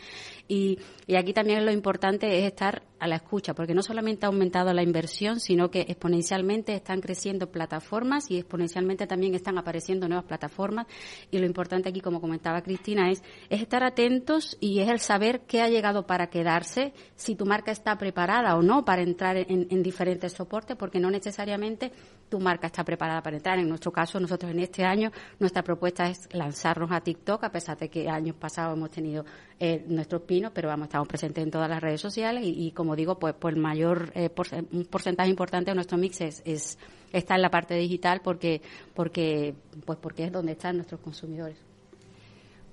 Y, 0.48 0.78
y 1.06 1.16
aquí 1.16 1.32
también 1.32 1.64
lo 1.64 1.72
importante 1.72 2.38
es 2.38 2.44
estar 2.44 2.82
a 3.02 3.08
la 3.08 3.16
escucha, 3.16 3.52
porque 3.52 3.74
no 3.74 3.82
solamente 3.82 4.26
ha 4.26 4.28
aumentado 4.28 4.72
la 4.72 4.84
inversión, 4.84 5.40
sino 5.40 5.72
que 5.72 5.80
exponencialmente 5.80 6.72
están 6.72 7.00
creciendo 7.00 7.50
plataformas 7.50 8.30
y 8.30 8.38
exponencialmente 8.38 9.08
también 9.08 9.34
están 9.34 9.58
apareciendo 9.58 10.06
nuevas 10.06 10.26
plataformas. 10.26 10.86
Y 11.32 11.38
lo 11.38 11.46
importante 11.46 11.88
aquí, 11.88 12.00
como 12.00 12.20
comentaba 12.20 12.62
Cristina, 12.62 13.10
es, 13.10 13.20
es 13.50 13.60
estar 13.60 13.82
atentos 13.82 14.56
y 14.60 14.78
es 14.78 14.88
el 14.88 15.00
saber 15.00 15.40
qué 15.48 15.62
ha 15.62 15.68
llegado 15.68 16.06
para 16.06 16.28
quedarse, 16.28 16.92
si 17.16 17.34
tu 17.34 17.44
marca 17.44 17.72
está 17.72 17.98
preparada 17.98 18.54
o 18.56 18.62
no 18.62 18.84
para 18.84 19.02
entrar 19.02 19.36
en, 19.36 19.66
en 19.68 19.82
diferentes 19.82 20.34
soportes, 20.34 20.76
porque 20.76 21.00
no 21.00 21.10
necesariamente 21.10 21.90
tu 22.32 22.40
marca 22.40 22.66
está 22.66 22.82
preparada 22.82 23.22
para 23.22 23.36
entrar. 23.36 23.58
En 23.58 23.68
nuestro 23.68 23.92
caso, 23.92 24.18
nosotros 24.18 24.50
en 24.50 24.60
este 24.60 24.86
año, 24.86 25.12
nuestra 25.38 25.62
propuesta 25.62 26.08
es 26.08 26.30
lanzarnos 26.32 26.90
a 26.90 27.02
TikTok, 27.02 27.44
a 27.44 27.52
pesar 27.52 27.76
de 27.76 27.90
que 27.90 28.08
años 28.08 28.36
pasados 28.36 28.74
hemos 28.74 28.90
tenido 28.90 29.26
eh, 29.60 29.84
nuestros 29.86 30.22
pinos, 30.22 30.50
pero 30.54 30.68
vamos, 30.68 30.86
estamos 30.86 31.06
presentes 31.06 31.44
en 31.44 31.50
todas 31.50 31.68
las 31.68 31.82
redes 31.82 32.00
sociales 32.00 32.42
y, 32.46 32.70
como 32.70 32.96
digo, 32.96 33.18
pues, 33.18 33.34
pues 33.38 33.54
el 33.54 33.60
mayor 33.60 34.10
eh, 34.14 34.30
un 34.72 34.86
porcentaje 34.86 35.28
importante 35.28 35.72
de 35.72 35.74
nuestro 35.74 35.98
mix 35.98 36.22
es, 36.22 36.78
está 37.12 37.34
en 37.34 37.42
la 37.42 37.50
parte 37.50 37.74
digital 37.74 38.22
porque, 38.24 38.62
porque, 38.94 39.54
pues 39.84 39.98
porque 39.98 40.24
es 40.24 40.32
donde 40.32 40.52
están 40.52 40.76
nuestros 40.76 41.02
consumidores. 41.02 41.58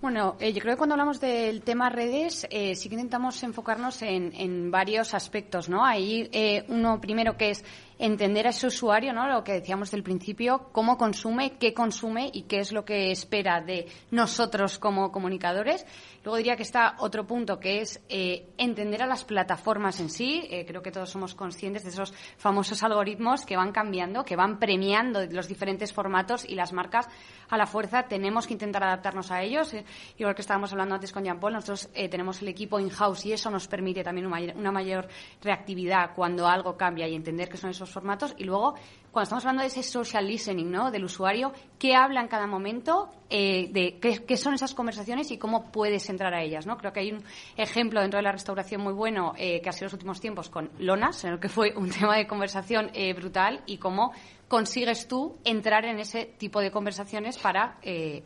Bueno, 0.01 0.37
eh, 0.39 0.53
yo 0.53 0.61
creo 0.61 0.75
que 0.75 0.77
cuando 0.77 0.93
hablamos 0.93 1.19
del 1.19 1.61
tema 1.61 1.89
redes, 1.89 2.47
eh, 2.49 2.73
sí 2.75 2.87
que 2.87 2.95
intentamos 2.95 3.43
enfocarnos 3.43 4.01
en, 4.01 4.31
en 4.33 4.71
varios 4.71 5.13
aspectos, 5.13 5.67
¿no? 5.67 5.83
Ahí 5.83 6.29
eh, 6.31 6.63
uno 6.69 7.01
primero 7.01 7.35
que 7.35 7.49
es 7.49 7.65
entender 7.99 8.47
a 8.47 8.51
ese 8.51 8.65
usuario, 8.65 9.13
¿no? 9.13 9.27
Lo 9.27 9.43
que 9.43 9.51
decíamos 9.51 9.91
del 9.91 10.03
principio, 10.03 10.69
cómo 10.71 10.97
consume, 10.97 11.57
qué 11.57 11.73
consume 11.73 12.31
y 12.33 12.43
qué 12.43 12.59
es 12.59 12.71
lo 12.71 12.85
que 12.85 13.11
espera 13.11 13.59
de 13.59 13.87
nosotros 14.09 14.79
como 14.79 15.11
comunicadores. 15.11 15.85
Luego 16.23 16.37
diría 16.37 16.55
que 16.55 16.63
está 16.63 16.95
otro 16.99 17.27
punto 17.27 17.59
que 17.59 17.81
es 17.81 18.01
eh, 18.07 18.47
entender 18.57 19.03
a 19.03 19.05
las 19.05 19.25
plataformas 19.25 19.99
en 19.99 20.09
sí. 20.09 20.47
Eh, 20.49 20.65
creo 20.65 20.81
que 20.81 20.91
todos 20.91 21.09
somos 21.09 21.35
conscientes 21.35 21.83
de 21.83 21.89
esos 21.89 22.13
famosos 22.37 22.81
algoritmos 22.83 23.45
que 23.45 23.57
van 23.57 23.73
cambiando, 23.73 24.23
que 24.23 24.37
van 24.37 24.59
premiando 24.59 25.25
los 25.25 25.47
diferentes 25.47 25.91
formatos 25.91 26.45
y 26.47 26.55
las 26.55 26.71
marcas 26.71 27.07
a 27.49 27.57
la 27.57 27.65
fuerza 27.65 28.03
tenemos 28.03 28.47
que 28.47 28.53
intentar 28.53 28.83
adaptarnos 28.83 29.29
a 29.31 29.41
ellos. 29.41 29.73
Eh, 29.73 29.83
igual 30.17 30.35
que 30.35 30.41
estábamos 30.41 30.71
hablando 30.71 30.95
antes 30.95 31.11
con 31.11 31.25
Jean 31.25 31.39
Paul, 31.39 31.53
nosotros 31.53 31.89
tenemos 31.93 32.41
el 32.41 32.47
equipo 32.47 32.79
in-house 32.79 33.25
y 33.25 33.33
eso 33.33 33.51
nos 33.51 33.67
permite 33.67 34.03
también 34.03 34.27
una 34.27 34.71
mayor 34.71 35.07
reactividad 35.41 36.13
cuando 36.15 36.47
algo 36.47 36.77
cambia 36.77 37.07
y 37.07 37.15
entender 37.15 37.49
que 37.49 37.57
son 37.57 37.71
esos 37.71 37.88
formatos 37.91 38.35
y 38.37 38.43
luego 38.43 38.75
cuando 39.11 39.23
estamos 39.23 39.45
hablando 39.45 39.61
de 39.61 39.67
ese 39.67 39.83
social 39.83 40.27
listening, 40.27 40.69
¿no? 40.69 40.91
Del 40.91 41.03
usuario, 41.03 41.51
qué 41.79 41.95
habla 41.95 42.21
en 42.21 42.27
cada 42.27 42.45
momento, 42.45 43.09
eh, 43.29 43.69
de 43.71 43.99
qué, 43.99 44.37
son 44.37 44.53
esas 44.53 44.73
conversaciones 44.75 45.31
y 45.31 45.37
cómo 45.37 45.71
puedes 45.71 46.09
entrar 46.09 46.33
a 46.33 46.43
ellas, 46.43 46.67
¿no? 46.67 46.77
Creo 46.77 46.93
que 46.93 46.99
hay 46.99 47.11
un 47.11 47.23
ejemplo 47.57 48.01
dentro 48.01 48.17
de 48.17 48.23
la 48.23 48.31
restauración 48.31 48.81
muy 48.81 48.93
bueno 48.93 49.33
eh, 49.37 49.61
que 49.61 49.69
ha 49.69 49.71
sido 49.71 49.85
los 49.85 49.93
últimos 49.93 50.21
tiempos 50.21 50.49
con 50.49 50.69
Lonas, 50.77 51.23
en 51.23 51.33
el 51.33 51.39
que 51.39 51.49
fue 51.49 51.73
un 51.75 51.89
tema 51.99 52.15
de 52.17 52.27
conversación 52.27 52.91
eh, 52.93 53.13
brutal 53.13 53.63
y 53.65 53.77
cómo 53.77 54.11
consigues 54.47 55.07
tú 55.07 55.37
entrar 55.43 55.85
en 55.85 55.99
ese 55.99 56.25
tipo 56.37 56.59
de 56.59 56.71
conversaciones 56.71 57.37
para, 57.37 57.79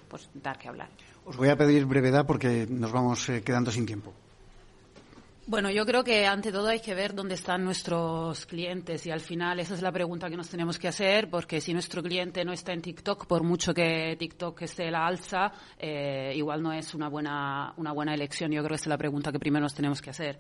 pues, 0.07 0.30
dar 0.34 0.57
que 0.57 0.70
hablar. 0.70 0.89
Os 1.26 1.36
voy 1.38 1.49
a 1.49 1.57
pedir 1.57 1.86
brevedad 1.86 2.26
porque 2.26 2.66
nos 2.70 2.91
vamos 2.91 3.30
quedando 3.43 3.72
sin 3.72 3.86
tiempo. 3.86 4.14
Bueno, 5.46 5.70
yo 5.70 5.86
creo 5.86 6.06
que 6.06 6.26
ante 6.26 6.54
todo 6.54 6.70
hay 6.70 6.80
que 6.80 6.96
ver 6.96 7.14
dónde 7.14 7.36
están 7.36 7.66
nuestros 7.66 8.46
clientes 8.46 9.06
y 9.06 9.12
al 9.12 9.20
final 9.20 9.60
esa 9.60 9.74
es 9.74 9.82
la 9.82 9.91
pregunta 9.91 10.30
que 10.30 10.38
nos 10.38 10.48
tenemos 10.48 10.80
que 10.80 10.88
hacer 10.88 11.30
porque 11.30 11.60
si 11.60 11.74
nuestro 11.74 12.02
cliente 12.02 12.46
no 12.46 12.54
está 12.54 12.72
en 12.72 12.82
TikTok, 12.82 13.28
por 13.28 13.44
mucho 13.44 13.74
que 13.74 14.16
TikTok 14.18 14.62
esté 14.62 14.89
la 14.89 15.06
alza, 15.06 15.52
eh, 15.78 16.32
igual 16.34 16.64
no 16.64 16.72
es 16.72 16.94
una 16.94 17.10
buena, 17.10 17.74
una 17.76 17.91
buena 17.91 18.14
elección. 18.14 18.52
Yo 18.52 18.62
creo 18.62 18.70
que 18.70 18.76
esa 18.76 18.86
es 18.86 18.88
la 18.88 18.98
pregunta 18.98 19.34
que 19.34 19.39
primero 19.39 19.64
nos 19.64 19.74
tenemos 19.74 20.02
que 20.02 20.12
hacer. 20.12 20.39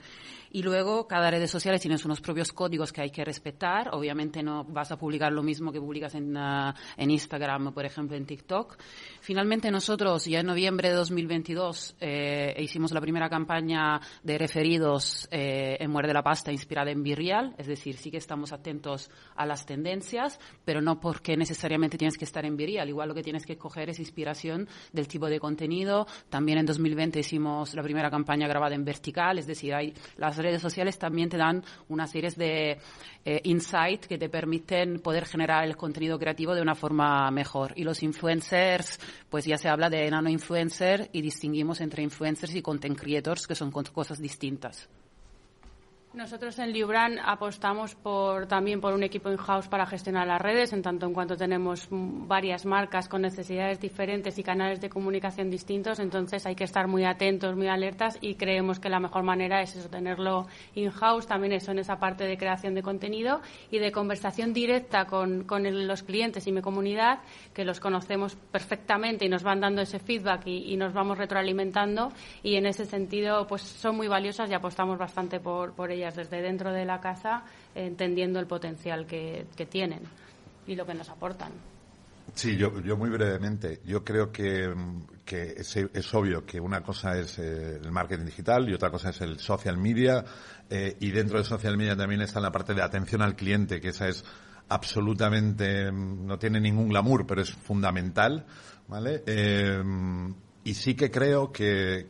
Y 0.55 0.61
luego, 0.61 1.07
cada 1.07 1.31
red 1.31 1.47
social 1.47 1.79
tiene 1.79 1.97
unos 2.05 2.21
propios 2.21 2.53
códigos 2.53 2.93
que 2.93 3.01
hay 3.01 3.09
que 3.09 3.25
respetar. 3.25 3.89
Obviamente 3.91 4.43
no 4.43 4.63
vas 4.63 4.91
a 4.91 4.97
publicar 4.97 5.33
lo 5.33 5.41
mismo 5.41 5.71
que 5.71 5.81
publicas 5.81 6.13
en, 6.13 6.37
uh, 6.37 6.71
en 6.95 7.09
Instagram, 7.09 7.73
por 7.73 7.85
ejemplo, 7.85 8.15
en 8.15 8.25
TikTok. 8.25 8.77
Finalmente, 9.19 9.71
nosotros 9.71 10.25
ya 10.25 10.41
en 10.41 10.45
noviembre 10.45 10.89
de 10.89 10.95
2022 10.95 11.95
eh, 11.99 12.55
hicimos 12.59 12.91
la 12.91 13.01
primera 13.01 13.29
campaña 13.29 13.99
de 14.21 14.37
referido 14.37 14.92
basados 14.93 15.27
eh, 15.31 15.77
en 15.79 15.91
Muerde 15.91 16.13
la 16.13 16.23
Pasta 16.23 16.51
inspirada 16.51 16.91
en 16.91 17.03
Virreal, 17.03 17.53
es 17.57 17.67
decir, 17.67 17.97
sí 17.97 18.11
que 18.11 18.17
estamos 18.17 18.51
atentos 18.51 19.09
a 19.35 19.45
las 19.45 19.65
tendencias, 19.65 20.39
pero 20.65 20.81
no 20.81 20.99
porque 20.99 21.35
necesariamente 21.37 21.97
tienes 21.97 22.17
que 22.17 22.25
estar 22.25 22.45
en 22.45 22.57
Virreal. 22.57 22.87
Igual 22.87 23.09
lo 23.09 23.15
que 23.15 23.23
tienes 23.23 23.45
que 23.45 23.57
coger 23.57 23.89
es 23.89 23.99
inspiración 23.99 24.67
del 24.91 25.07
tipo 25.07 25.27
de 25.27 25.39
contenido. 25.39 26.07
También 26.29 26.59
en 26.59 26.65
2020 26.65 27.19
hicimos 27.19 27.73
la 27.73 27.83
primera 27.83 28.09
campaña 28.09 28.47
grabada 28.47 28.75
en 28.75 28.85
vertical, 28.85 29.39
es 29.39 29.47
decir, 29.47 29.73
hay, 29.73 29.93
las 30.17 30.37
redes 30.37 30.61
sociales 30.61 30.97
también 30.97 31.29
te 31.29 31.37
dan 31.37 31.63
una 31.89 32.07
serie 32.07 32.23
de 32.35 32.77
eh, 33.25 33.41
insights 33.43 34.07
que 34.07 34.17
te 34.17 34.29
permiten 34.29 34.99
poder 34.99 35.25
generar 35.25 35.65
el 35.65 35.75
contenido 35.75 36.17
creativo 36.17 36.53
de 36.55 36.61
una 36.61 36.75
forma 36.75 37.29
mejor. 37.31 37.73
Y 37.75 37.83
los 37.83 38.03
influencers, 38.03 38.99
pues 39.29 39.45
ya 39.45 39.57
se 39.57 39.69
habla 39.69 39.89
de 39.89 40.09
nano 40.09 40.29
influencer 40.29 41.09
y 41.11 41.21
distinguimos 41.21 41.81
entre 41.81 42.03
influencers 42.03 42.55
y 42.55 42.61
content 42.61 42.97
creators, 42.99 43.47
que 43.47 43.55
son 43.55 43.71
cosas 43.71 44.19
distintas. 44.19 44.82
Nosotros 46.13 46.59
en 46.59 46.73
Libran 46.73 47.17
apostamos 47.17 47.95
por, 47.95 48.45
también 48.45 48.79
por 48.79 48.93
un 48.93 49.01
equipo 49.01 49.31
in-house 49.31 49.67
para 49.67 49.87
gestionar 49.87 50.27
las 50.27 50.39
redes, 50.39 50.71
en 50.71 50.83
tanto 50.83 51.07
en 51.07 51.13
cuanto 51.13 51.35
tenemos 51.35 51.87
varias 51.89 52.67
marcas 52.67 53.09
con 53.09 53.23
necesidades 53.23 53.79
diferentes 53.79 54.37
y 54.37 54.43
canales 54.43 54.79
de 54.79 54.89
comunicación 54.89 55.49
distintos, 55.49 55.97
entonces 55.97 56.45
hay 56.45 56.53
que 56.53 56.65
estar 56.65 56.87
muy 56.87 57.03
atentos, 57.03 57.55
muy 57.55 57.67
alertas 57.67 58.19
y 58.21 58.35
creemos 58.35 58.79
que 58.79 58.89
la 58.89 58.99
mejor 58.99 59.23
manera 59.23 59.63
es 59.63 59.75
eso, 59.75 59.89
tenerlo 59.89 60.45
in-house, 60.75 61.25
también 61.25 61.53
eso 61.53 61.71
en 61.71 61.79
esa 61.79 61.97
parte 61.97 62.25
de 62.25 62.37
creación 62.37 62.75
de 62.75 62.83
contenido 62.83 63.41
y 63.71 63.79
de 63.79 63.91
conversación 63.91 64.53
directa 64.53 65.05
con, 65.05 65.45
con 65.45 65.63
los 65.87 66.03
clientes 66.03 66.45
y 66.45 66.51
mi 66.51 66.61
comunidad, 66.61 67.21
que 67.55 67.65
los 67.65 67.79
conocemos 67.79 68.35
perfectamente 68.51 69.25
y 69.25 69.29
nos 69.29 69.41
van 69.41 69.61
dando 69.61 69.81
ese 69.81 69.97
feedback 69.97 70.45
y, 70.45 70.73
y 70.73 70.77
nos 70.77 70.93
vamos 70.93 71.17
retroalimentando 71.17 72.11
y 72.43 72.53
en 72.53 72.67
ese 72.67 72.85
sentido 72.85 73.47
pues 73.47 73.63
son 73.63 73.95
muy 73.95 74.07
valiosas 74.07 74.47
y 74.51 74.53
apostamos 74.53 74.99
bastante 74.99 75.39
por, 75.39 75.73
por 75.73 75.89
ellas 75.89 76.02
desde 76.11 76.41
dentro 76.41 76.71
de 76.71 76.85
la 76.85 76.99
casa, 76.99 77.43
entendiendo 77.75 78.39
el 78.39 78.47
potencial 78.47 79.05
que, 79.05 79.45
tienen 79.69 80.01
y 80.67 80.75
lo 80.75 80.85
que 80.85 80.93
nos 80.93 81.09
aportan. 81.09 81.51
Sí, 82.33 82.57
yo, 82.57 82.71
muy 82.71 83.09
brevemente. 83.09 83.81
Yo 83.85 84.03
creo 84.03 84.31
que, 84.31 84.73
es, 85.25 86.13
obvio 86.13 86.45
que 86.45 86.59
una 86.59 86.81
cosa 86.81 87.17
es 87.17 87.37
eh, 87.39 87.79
el 87.81 87.91
marketing 87.91 88.25
digital 88.25 88.69
y 88.69 88.73
otra 88.73 88.89
cosa 88.89 89.09
es 89.09 89.21
el 89.21 89.39
social 89.39 89.77
media. 89.77 90.23
Eh, 90.69 90.97
y 90.99 91.11
dentro 91.11 91.37
del 91.37 91.45
social 91.45 91.77
media 91.77 91.95
también 91.95 92.21
está 92.21 92.39
la 92.39 92.51
parte 92.51 92.73
de 92.73 92.81
atención 92.81 93.21
al 93.21 93.35
cliente, 93.35 93.79
que 93.79 93.89
esa 93.89 94.07
es 94.07 94.23
absolutamente, 94.69 95.91
no 95.91 96.39
tiene 96.39 96.59
ningún 96.59 96.89
glamour, 96.89 97.27
pero 97.27 97.41
es 97.41 97.51
fundamental. 97.51 98.45
¿Vale? 98.87 99.23
Eh, 99.25 99.81
y 100.65 100.73
sí 100.75 100.95
que 100.95 101.11
creo 101.11 101.51
que 101.51 102.07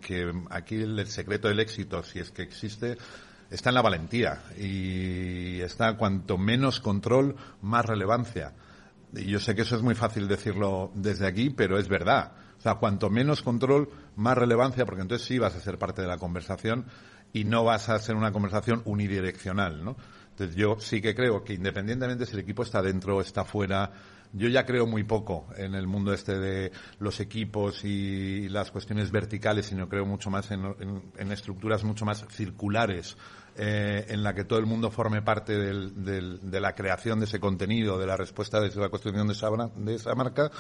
aquí 0.50 0.76
el 0.76 1.08
secreto 1.08 1.48
del 1.48 1.60
éxito, 1.60 2.04
si 2.04 2.20
es 2.20 2.32
que 2.32 2.44
existe, 2.44 2.98
está 3.54 3.70
en 3.70 3.76
la 3.76 3.82
valentía 3.82 4.42
y 4.58 5.62
está 5.62 5.96
cuanto 5.96 6.38
menos 6.38 6.80
control, 6.80 7.36
más 7.62 7.86
relevancia. 7.86 8.54
Y 9.16 9.26
yo 9.26 9.40
sé 9.40 9.54
que 9.54 9.62
eso 9.62 9.76
es 9.76 9.84
muy 9.84 9.94
fácil 9.94 10.28
decirlo 10.28 10.92
desde 10.96 11.28
aquí, 11.28 11.52
pero 11.52 11.78
es 11.78 11.88
verdad. 11.88 12.32
O 12.58 12.62
sea, 12.62 12.76
cuanto 12.76 13.10
menos 13.10 13.44
control, 13.44 13.90
más 14.16 14.38
relevancia, 14.38 14.86
porque 14.86 15.02
entonces 15.04 15.28
sí 15.28 15.38
vas 15.38 15.56
a 15.56 15.60
ser 15.60 15.78
parte 15.78 16.02
de 16.02 16.08
la 16.08 16.18
conversación 16.18 16.86
y 17.32 17.44
no 17.44 17.64
vas 17.64 17.90
a 17.90 18.00
ser 18.00 18.16
una 18.16 18.32
conversación 18.32 18.82
unidireccional, 18.86 19.84
¿no? 19.84 19.96
Entonces 20.32 20.56
yo 20.56 20.78
sí 20.80 21.00
que 21.00 21.14
creo 21.14 21.44
que 21.44 21.54
independientemente 21.54 22.26
si 22.26 22.34
el 22.34 22.40
equipo 22.40 22.64
está 22.64 22.82
dentro 22.82 23.18
o 23.18 23.22
está 23.22 23.46
fuera, 23.46 23.92
yo 24.32 24.50
ya 24.50 24.66
creo 24.66 24.88
muy 24.88 25.04
poco 25.04 25.48
en 25.58 25.76
el 25.76 25.86
mundo 25.86 26.12
este 26.12 26.40
de 26.40 26.72
los 26.98 27.20
equipos 27.20 27.86
y 27.86 28.50
las 28.50 28.72
cuestiones 28.72 29.12
verticales, 29.12 29.68
sino 29.68 29.88
creo 29.88 30.08
mucho 30.08 30.32
más 30.32 30.50
en 30.50 31.32
estructuras 31.32 31.84
mucho 31.84 32.04
más 32.04 32.26
circulares 32.32 33.16
eh, 33.56 34.06
en 34.10 34.24
la 34.24 34.34
que 34.34 34.44
todo 34.44 34.60
el 34.60 34.66
mundo 34.66 34.92
forme 34.92 35.22
parte 35.22 35.58
de 35.58 36.60
la 36.60 36.74
creación 36.74 37.20
de 37.20 37.26
ese 37.26 37.40
contenido, 37.40 37.98
de 37.98 38.08
la 38.08 38.18
respuesta 38.18 38.60
de 38.60 38.74
la 38.76 38.90
construcción 38.90 39.28
de 39.28 39.96
esa, 39.96 40.16
marca 40.16 40.52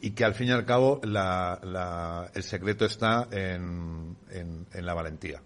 y 0.00 0.10
que 0.10 0.24
al 0.24 0.34
fin 0.34 0.48
y 0.48 0.52
al 0.52 0.64
cabo 0.64 1.00
el 1.02 2.42
secreto 2.42 2.84
está 2.84 3.28
en 3.30 4.16
la 4.72 4.94
valentía. 4.94 5.40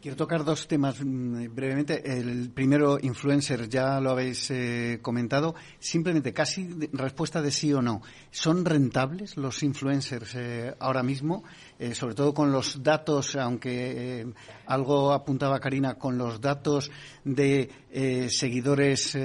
Quiero 0.00 0.16
tocar 0.16 0.46
dos 0.46 0.66
temas 0.66 0.96
mm, 1.04 1.54
brevemente. 1.54 2.18
El 2.18 2.48
primero, 2.48 2.98
influencer, 3.02 3.68
ya 3.68 4.00
lo 4.00 4.12
habéis 4.12 4.50
eh, 4.50 4.98
comentado. 5.02 5.54
Simplemente, 5.78 6.32
casi 6.32 6.88
respuesta 6.94 7.42
de 7.42 7.50
sí 7.50 7.70
o 7.74 7.82
no. 7.82 8.00
¿Son 8.30 8.64
rentables 8.64 9.36
los 9.36 9.62
influencers 9.62 10.34
eh, 10.36 10.74
ahora 10.78 11.02
mismo? 11.02 11.44
Eh, 11.82 11.94
sobre 11.94 12.14
todo 12.14 12.34
con 12.34 12.52
los 12.52 12.82
datos, 12.82 13.36
aunque 13.36 14.26
algo 14.66 15.14
apuntaba 15.14 15.58
Karina, 15.58 15.94
con 15.94 16.18
los 16.18 16.38
datos 16.38 16.90
de 17.24 18.28
seguidores 18.28 19.16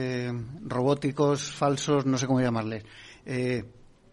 robóticos, 0.62 1.52
falsos, 1.52 2.06
no 2.06 2.18
sé 2.18 2.28
cómo 2.28 2.40
llamarles 2.40 2.86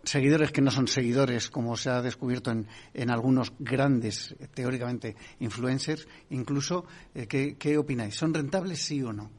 seguidores 0.05 0.51
que 0.51 0.61
no 0.61 0.70
son 0.70 0.88
seguidores, 0.88 1.49
como 1.49 1.76
se 1.76 1.90
ha 1.90 2.03
descubierto 2.03 2.51
en, 2.51 2.66
en 2.95 3.11
algunos 3.11 3.53
grandes, 3.59 4.34
teóricamente, 4.55 5.16
influencers, 5.40 6.07
incluso, 6.30 6.84
eh, 7.14 7.26
¿qué, 7.26 7.78
opináis? 7.78 8.16
¿Son 8.16 8.34
rentables 8.34 8.80
sí 8.80 9.03
o 9.03 9.12
no? 9.12 9.30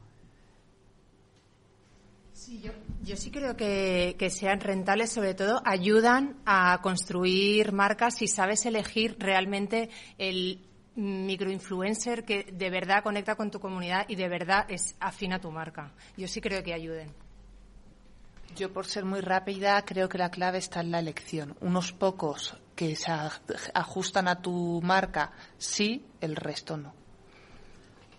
Sí, 2.44 2.60
yo, 3.02 3.16
sí 3.16 3.30
creo 3.30 3.56
que, 3.56 4.16
que, 4.18 4.28
sean 4.28 4.60
rentables, 4.60 5.10
sobre 5.10 5.32
todo 5.32 5.62
ayudan 5.64 6.36
a 6.44 6.78
construir 6.82 7.72
marcas 7.72 8.16
si 8.16 8.28
sabes 8.28 8.66
elegir 8.66 9.16
realmente 9.18 9.88
el 10.18 10.60
microinfluencer 10.94 12.24
que 12.26 12.44
de 12.52 12.68
verdad 12.68 13.02
conecta 13.02 13.34
con 13.34 13.50
tu 13.50 13.60
comunidad 13.60 14.04
y 14.08 14.16
de 14.16 14.28
verdad 14.28 14.66
es 14.68 14.94
afina 15.00 15.36
a 15.36 15.40
tu 15.40 15.50
marca. 15.50 15.94
Yo 16.18 16.28
sí 16.28 16.42
creo 16.42 16.62
que 16.62 16.74
ayuden. 16.74 17.14
Yo, 18.56 18.70
por 18.74 18.84
ser 18.84 19.06
muy 19.06 19.22
rápida, 19.22 19.82
creo 19.86 20.10
que 20.10 20.18
la 20.18 20.30
clave 20.30 20.58
está 20.58 20.80
en 20.80 20.90
la 20.90 20.98
elección. 20.98 21.56
Unos 21.62 21.92
pocos 21.92 22.58
que 22.76 22.94
se 22.94 23.10
ajustan 23.72 24.28
a 24.28 24.42
tu 24.42 24.82
marca, 24.82 25.32
sí, 25.56 26.04
el 26.20 26.36
resto 26.36 26.76
no. 26.76 27.03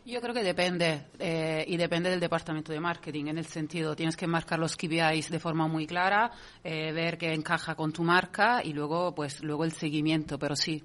Yo 0.05 0.21
creo 0.21 0.35
que 0.35 0.43
depende 0.43 1.07
eh, 1.17 1.65
y 1.67 1.77
depende 1.77 2.11
del 2.11 2.19
departamento 2.19 2.71
de 2.71 2.79
marketing. 2.79 3.25
En 3.25 3.39
el 3.39 3.45
sentido, 3.45 3.95
tienes 3.95 4.15
que 4.15 4.27
marcar 4.27 4.59
los 4.59 4.77
KPIs 4.77 5.31
de 5.31 5.39
forma 5.39 5.67
muy 5.67 5.87
clara, 5.87 6.31
eh, 6.63 6.91
ver 6.91 7.17
qué 7.17 7.33
encaja 7.33 7.73
con 7.73 7.91
tu 7.91 8.03
marca 8.03 8.63
y 8.63 8.71
luego, 8.73 9.15
pues, 9.15 9.41
luego 9.41 9.63
el 9.63 9.71
seguimiento. 9.71 10.37
Pero 10.37 10.55
sí, 10.55 10.83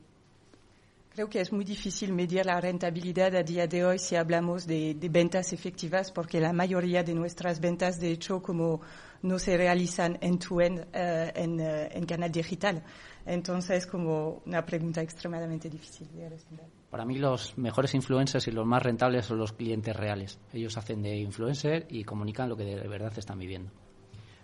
Creo 1.13 1.29
que 1.29 1.41
es 1.41 1.53
muy 1.53 1.65
difícil 1.65 2.13
medir 2.13 2.47
la 2.47 2.61
rentabilidad 2.61 3.35
a 3.35 3.43
día 3.43 3.67
de 3.67 3.85
hoy 3.85 3.99
si 3.99 4.15
hablamos 4.15 4.65
de, 4.65 4.97
ventas 5.11 5.53
efectivas, 5.53 6.13
porque 6.13 6.41
la 6.41 6.53
mayoría 6.53 7.03
de 7.03 7.15
nuestras 7.15 7.59
ventas, 7.61 7.99
de 7.99 8.13
hecho, 8.13 8.41
como 8.41 8.81
no 9.23 9.39
se 9.41 9.57
realizan 9.57 10.17
end-to-end 10.21 10.87
eh, 10.93 11.33
eh, 11.35 11.89
en, 11.93 12.07
canal 12.07 12.31
digital. 12.31 12.85
Entonces, 13.27 13.87
como 13.87 14.41
una 14.47 14.65
pregunta 14.65 15.03
extremadamente 15.03 15.69
difícil 15.69 16.09
de 16.13 16.29
responder. 16.29 16.80
Para 16.91 17.05
mí 17.05 17.19
los 17.19 17.57
mejores 17.57 17.95
influencers 17.95 18.49
y 18.49 18.51
los 18.51 18.67
más 18.67 18.83
rentables 18.83 19.27
son 19.27 19.39
los 19.39 19.53
clientes 19.53 19.95
reales. 19.95 20.39
Ellos 20.53 20.77
hacen 20.77 21.03
de 21.03 21.17
influencer 21.17 21.87
y 21.89 22.05
comunican 22.05 22.49
lo 22.49 22.57
que 22.57 22.65
de 22.65 22.89
verdad 22.89 23.13
están 23.17 23.39
viviendo. 23.39 23.71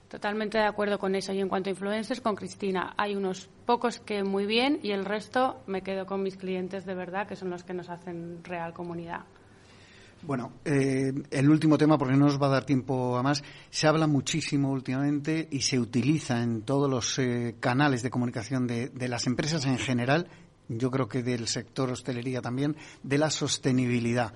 Totalmente 0.09 0.59
de 0.59 0.65
acuerdo 0.65 0.99
con 0.99 1.17
eso. 1.17 1.33
Y 1.33 1.41
en 1.41 1.49
cuanto 1.49 1.69
a 1.69 1.73
influencers, 1.73 2.21
con 2.21 2.37
Cristina, 2.37 2.95
hay 2.97 3.17
unos 3.17 3.49
pocos 3.67 3.99
que 3.99 4.23
muy 4.23 4.47
bien 4.47 4.79
y 4.83 4.93
el 4.93 5.05
resto 5.05 5.61
me 5.67 5.83
quedo 5.83 6.07
con 6.07 6.23
mis 6.23 6.37
clientes 6.37 6.87
de 6.87 6.95
verdad, 6.95 7.27
que 7.27 7.35
son 7.35 7.51
los 7.51 7.65
que 7.65 7.75
nos 7.75 7.89
hacen 7.89 8.45
real 8.45 8.73
comunidad. 8.73 9.25
Bueno, 10.23 10.53
eh, 10.65 11.13
el 11.31 11.51
último 11.51 11.77
tema, 11.77 11.99
porque 11.99 12.15
no 12.15 12.27
nos 12.27 12.41
va 12.41 12.47
a 12.47 12.51
dar 12.51 12.65
tiempo 12.65 13.17
a 13.17 13.23
más, 13.23 13.45
se 13.71 13.87
habla 13.87 14.07
muchísimo 14.07 14.71
últimamente 14.71 15.47
y 15.51 15.61
se 15.61 15.79
utiliza 15.79 16.43
en 16.43 16.63
todos 16.63 16.91
los 16.91 17.19
eh, 17.19 17.57
canales 17.61 18.03
de 18.03 18.11
comunicación 18.11 18.67
de, 18.67 18.91
las 19.09 19.27
empresas 19.27 19.67
en 19.67 19.79
general, 19.79 20.29
yo 20.69 20.91
creo 20.91 21.09
que 21.09 21.23
del 21.23 21.49
sector 21.49 21.91
hostelería 21.91 22.41
también, 22.41 22.77
de 23.03 23.19
la 23.19 23.31
sostenibilidad. 23.31 24.33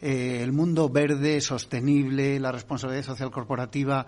Eh, 0.00 0.40
el 0.42 0.52
mundo 0.52 0.88
verde, 0.88 1.40
sostenible, 1.40 2.38
la 2.40 2.52
responsabilidad 2.52 3.04
social 3.04 3.30
corporativa, 3.30 4.06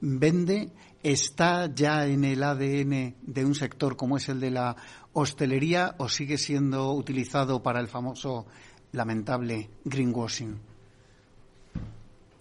vende, 0.00 0.70
está 1.02 1.72
ya 1.74 2.06
en 2.06 2.24
el 2.24 2.42
ADN 2.42 3.16
de 3.20 3.44
un 3.44 3.54
sector 3.54 3.96
como 3.96 4.16
es 4.16 4.28
el 4.28 4.40
de 4.40 4.50
la 4.50 4.76
hostelería 5.12 5.94
o 5.98 6.08
sigue 6.08 6.38
siendo 6.38 6.92
utilizado 6.92 7.62
para 7.62 7.80
el 7.80 7.88
famoso 7.88 8.46
lamentable 8.92 9.70
greenwashing? 9.84 10.58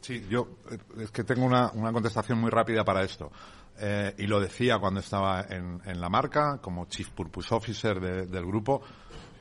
Sí, 0.01 0.25
yo 0.29 0.47
eh, 0.71 0.77
es 1.03 1.11
que 1.11 1.23
tengo 1.23 1.45
una, 1.45 1.71
contestación 1.91 2.39
muy 2.39 2.49
rápida 2.49 2.83
para 2.85 3.03
esto. 3.03 3.31
Eh, 3.79 4.15
y 4.17 4.27
lo 4.27 4.39
decía 4.39 4.79
cuando 4.79 4.99
estaba 4.99 5.45
en, 5.49 5.81
la 5.99 6.09
marca, 6.09 6.59
como 6.61 6.85
Chief 6.85 7.09
Purpose 7.09 7.53
Officer 7.53 8.27
del 8.27 8.45
grupo, 8.45 8.81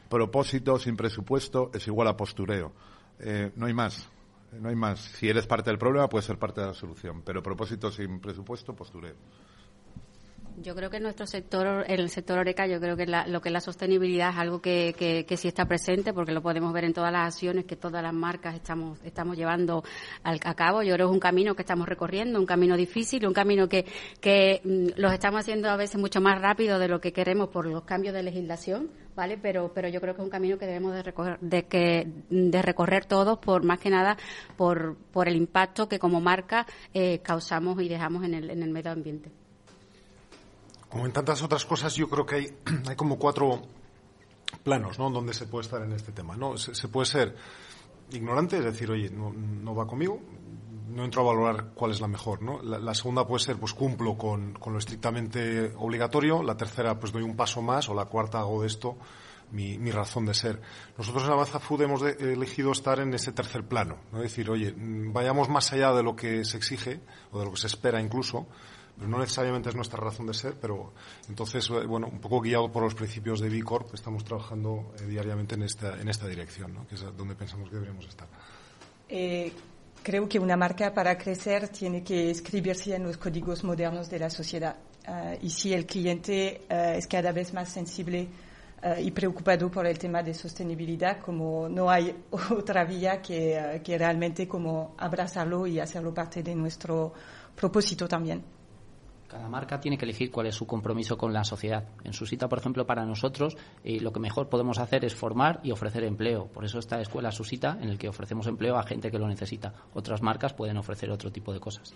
propósito 0.09 0.78
sin 0.78 0.97
presupuesto 0.97 1.70
es 1.72 1.87
igual 1.87 2.09
a 2.09 2.16
postureo. 2.16 2.72
Eh, 3.18 3.53
no 3.57 3.66
hay 3.66 3.74
más. 3.74 4.09
No 4.53 4.68
hay 4.68 4.76
más. 4.76 5.01
Si 5.01 5.28
eres 5.28 5.47
parte 5.47 5.70
del 5.70 5.78
problema, 5.78 6.09
puedes 6.09 6.26
ser 6.26 6.39
parte 6.39 6.61
de 6.61 6.68
la 6.68 6.74
solución. 6.74 7.22
Pero 7.22 7.43
propósito 7.43 7.91
sin 7.91 8.20
presupuesto, 8.20 8.74
postureo. 8.74 9.16
Yo 10.59 10.74
creo 10.74 10.88
que 10.88 10.96
en 10.96 11.02
nuestro 11.02 11.26
sector, 11.26 11.84
en 11.86 12.00
el 12.00 12.09
sector 12.09 12.38
Oreca, 12.38 12.66
yo 12.66 12.80
creo 12.80 12.96
que 12.96 13.07
lo 13.07 13.40
que 13.42 13.50
es 13.50 13.52
la 13.52 13.61
sostenibilidad 13.61 14.30
es 14.30 14.36
algo 14.36 14.62
que, 14.62 14.94
que, 14.96 15.36
sí 15.36 15.48
está 15.48 15.66
presente 15.66 16.14
porque 16.14 16.32
lo 16.32 16.40
podemos 16.40 16.72
ver 16.72 16.84
en 16.84 16.94
todas 16.94 17.12
las 17.12 17.26
acciones 17.26 17.66
que 17.66 17.76
todas 17.76 18.02
las 18.02 18.14
marcas 18.14 18.54
estamos, 18.54 18.98
estamos 19.04 19.36
llevando 19.36 19.84
al, 20.22 20.40
a 20.42 20.54
cabo. 20.54 20.82
Yo 20.82 20.94
creo 20.94 21.09
que 21.09 21.11
es 21.11 21.14
un 21.14 21.20
camino 21.20 21.54
que 21.54 21.61
estamos 21.61 21.86
recorriendo, 21.86 22.40
un 22.40 22.46
camino 22.46 22.74
difícil, 22.74 23.26
un 23.26 23.34
camino 23.34 23.68
que, 23.68 23.84
que 24.18 24.62
mm, 24.64 24.98
los 24.98 25.12
estamos 25.12 25.40
haciendo 25.40 25.68
a 25.68 25.76
veces 25.76 26.00
mucho 26.00 26.22
más 26.22 26.40
rápido 26.40 26.78
de 26.78 26.88
lo 26.88 27.02
que 27.02 27.12
queremos 27.12 27.50
por 27.50 27.66
los 27.66 27.84
cambios 27.84 28.14
de 28.14 28.22
legislación, 28.22 28.90
¿vale? 29.14 29.36
Pero, 29.36 29.72
pero 29.74 29.88
yo 29.88 30.00
creo 30.00 30.14
que 30.14 30.22
es 30.22 30.24
un 30.24 30.30
camino 30.30 30.57
que 30.57 30.64
debemos 30.64 30.94
de 30.94 31.02
recorrer, 31.02 31.38
de 31.40 31.64
que, 31.66 32.09
de 32.30 32.62
recorrer 32.62 33.04
todos 33.04 33.38
por 33.38 33.62
más 33.62 33.78
que 33.78 33.90
nada 33.90 34.16
por, 34.57 34.96
por 35.12 35.28
el 35.28 35.36
impacto 35.36 35.86
que 35.86 35.98
como 35.98 36.22
marca 36.22 36.66
eh, 36.94 37.18
causamos 37.18 37.82
y 37.82 37.88
dejamos 37.88 38.24
en 38.24 38.32
el, 38.32 38.50
en 38.50 38.62
el 38.62 38.70
medio 38.70 38.90
ambiente. 38.90 39.30
Como 40.97 41.05
en 41.05 41.12
tantas 41.12 41.42
otras 41.42 41.66
cosas, 41.66 41.94
yo 41.94 42.09
creo 42.09 42.24
que 42.24 42.34
hay, 42.36 42.57
hay 42.88 42.97
como 42.97 43.18
cuatro 43.18 43.61
planos, 44.62 44.99
¿no? 44.99 45.11
Donde 45.11 45.34
se 45.34 45.47
puede 45.47 45.66
estar 45.66 45.82
en 45.82 45.92
este 45.92 46.11
tema, 46.11 46.38
¿no? 46.38 46.57
Se, 46.57 46.88
puede 46.88 47.05
ser 47.05 47.36
ignorante, 48.12 48.57
es 48.57 48.64
decir, 48.64 48.90
oye, 48.90 49.11
no, 49.11 49.74
va 49.74 49.86
conmigo, 49.86 50.18
no 50.88 51.05
entro 51.05 51.20
a 51.20 51.24
valorar 51.26 51.72
cuál 51.74 51.90
es 51.90 52.01
la 52.01 52.09
mejor, 52.09 52.40
¿no? 52.40 52.62
La, 52.62 52.94
segunda 52.94 53.26
puede 53.26 53.44
ser, 53.44 53.59
pues 53.59 53.74
cumplo 53.74 54.16
con, 54.16 54.55
lo 54.55 54.78
estrictamente 54.78 55.74
obligatorio, 55.76 56.42
la 56.42 56.57
tercera, 56.57 56.99
pues 56.99 57.12
doy 57.12 57.24
un 57.24 57.36
paso 57.36 57.61
más, 57.61 57.90
o 57.90 57.94
la 57.94 58.07
cuarta 58.07 58.38
hago 58.38 58.62
de 58.62 58.68
esto 58.68 58.97
mi, 59.51 59.76
razón 59.90 60.24
de 60.24 60.32
ser. 60.32 60.62
Nosotros 60.97 61.24
en 61.24 61.32
Avanza 61.32 61.61
Food 61.61 61.82
hemos 61.82 62.01
elegido 62.01 62.72
estar 62.72 63.01
en 63.01 63.12
ese 63.12 63.32
tercer 63.32 63.68
plano, 63.68 63.99
¿no? 64.12 64.20
Decir, 64.20 64.49
oye, 64.49 64.72
vayamos 64.74 65.51
más 65.51 65.74
allá 65.74 65.92
de 65.92 66.03
lo 66.03 66.16
que 66.16 66.42
se 66.47 66.57
exige, 66.57 67.03
o 67.32 67.38
de 67.38 67.44
lo 67.44 67.51
que 67.51 67.59
se 67.59 67.66
espera 67.66 68.01
incluso, 68.01 68.47
no 68.99 69.18
necesariamente 69.18 69.68
es 69.68 69.74
nuestra 69.74 70.01
razón 70.01 70.26
de 70.26 70.34
ser, 70.34 70.55
pero 70.61 70.92
entonces, 71.28 71.68
eh, 71.70 71.86
bueno, 71.86 72.09
un 72.09 72.18
poco 72.18 72.40
guiado 72.40 72.70
por 72.70 72.82
los 72.82 72.94
principios 72.94 73.40
de 73.40 73.49
B 73.49 73.62
Corp, 73.62 73.94
estamos 73.94 74.24
trabajando 74.24 74.94
eh, 75.01 75.07
diariamente 75.07 75.55
en 75.55 75.62
esta, 75.62 76.01
en 76.01 76.09
esta 76.09 76.26
dirección, 76.26 76.74
¿no? 76.74 76.86
que 76.86 76.94
es 76.94 77.03
donde 77.16 77.34
pensamos 77.34 77.68
que 77.68 77.74
deberíamos 77.74 78.07
estar. 78.07 78.26
Eh, 79.09 79.53
creo 80.03 80.28
que 80.28 80.38
una 80.38 80.57
marca 80.57 80.94
para 80.94 81.16
crecer 81.18 81.68
tiene 81.68 82.03
que 82.03 82.30
escribirse 82.30 82.94
en 82.94 83.05
los 83.05 83.18
códigos 83.18 83.64
modernos 83.64 84.09
de 84.09 84.18
la 84.18 84.30
sociedad. 84.30 84.76
y 85.40 85.51
si 85.51 85.72
el 85.72 85.86
cliente 85.86 86.62
es 86.68 87.07
cada 87.07 87.30
vez 87.30 87.53
más 87.55 87.68
sensible 87.68 88.28
y 88.99 89.11
preocupado 89.12 89.70
por 89.70 89.86
el 89.86 89.97
tema 89.99 90.22
de 90.22 90.34
sostenibilidad, 90.34 91.20
como 91.20 91.68
no 91.68 91.88
hay 91.88 92.12
otra 92.51 92.84
vía 92.84 93.22
que, 93.22 93.80
que 93.84 93.99
realmente 93.99 94.49
como 94.49 94.94
abrazarlo 94.99 95.66
y 95.66 95.78
hacerlo 95.78 96.12
parte 96.12 96.42
de 96.42 96.55
nuestro 96.55 97.12
propósito 97.55 98.09
también. 98.09 98.55
Cada 99.29 99.49
marca 99.49 99.81
tiene 99.81 99.99
que 99.99 100.05
elegir 100.05 100.31
cuál 100.31 100.47
es 100.47 100.55
su 100.55 100.66
compromiso 100.66 101.18
con 101.18 101.33
la 101.33 101.43
sociedad. 101.43 101.89
En 102.05 102.12
su 102.12 102.27
cita, 102.27 102.49
por 102.49 102.59
ejemplo, 102.59 102.87
para 102.87 103.05
nosotros, 103.05 103.57
eh, 103.83 104.01
lo 104.01 104.12
que 104.12 104.20
mejor 104.20 104.49
podemos 104.49 104.79
hacer 104.79 105.05
es 105.05 105.14
formar 105.14 105.61
y 105.64 105.72
ofrecer 105.72 106.05
empleo. 106.05 106.47
Por 106.47 106.64
eso 106.64 106.79
esta 106.79 107.01
escuela 107.01 107.33
Susita, 107.33 107.77
en 107.81 107.89
el 107.89 107.99
que 107.99 108.09
ofrecemos 108.09 108.47
empleo 108.47 108.77
a 108.77 108.85
gente 108.85 109.11
que 109.11 109.18
lo 109.18 109.27
necesita. 109.27 109.74
Otras 109.95 110.22
marcas 110.22 110.55
pueden 110.55 110.77
ofrecer 110.77 111.11
otro 111.11 111.33
tipo 111.33 111.53
de 111.53 111.59
cosas. 111.59 111.93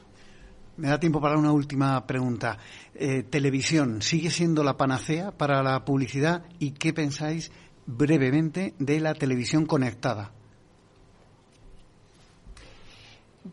Me 0.76 0.88
da 0.88 0.98
tiempo 0.98 1.20
para 1.20 1.38
una 1.38 1.52
última 1.52 2.04
pregunta. 2.06 2.58
Eh, 2.94 3.22
¿Televisión 3.22 4.02
sigue 4.02 4.30
siendo 4.30 4.64
la 4.64 4.76
panacea 4.76 5.30
para 5.30 5.62
la 5.62 5.84
publicidad? 5.84 6.44
¿Y 6.58 6.72
qué 6.72 6.92
pensáis 6.92 7.52
brevemente 7.86 8.74
de 8.78 9.00
la 9.00 9.14
televisión 9.14 9.66
conectada? 9.66 10.32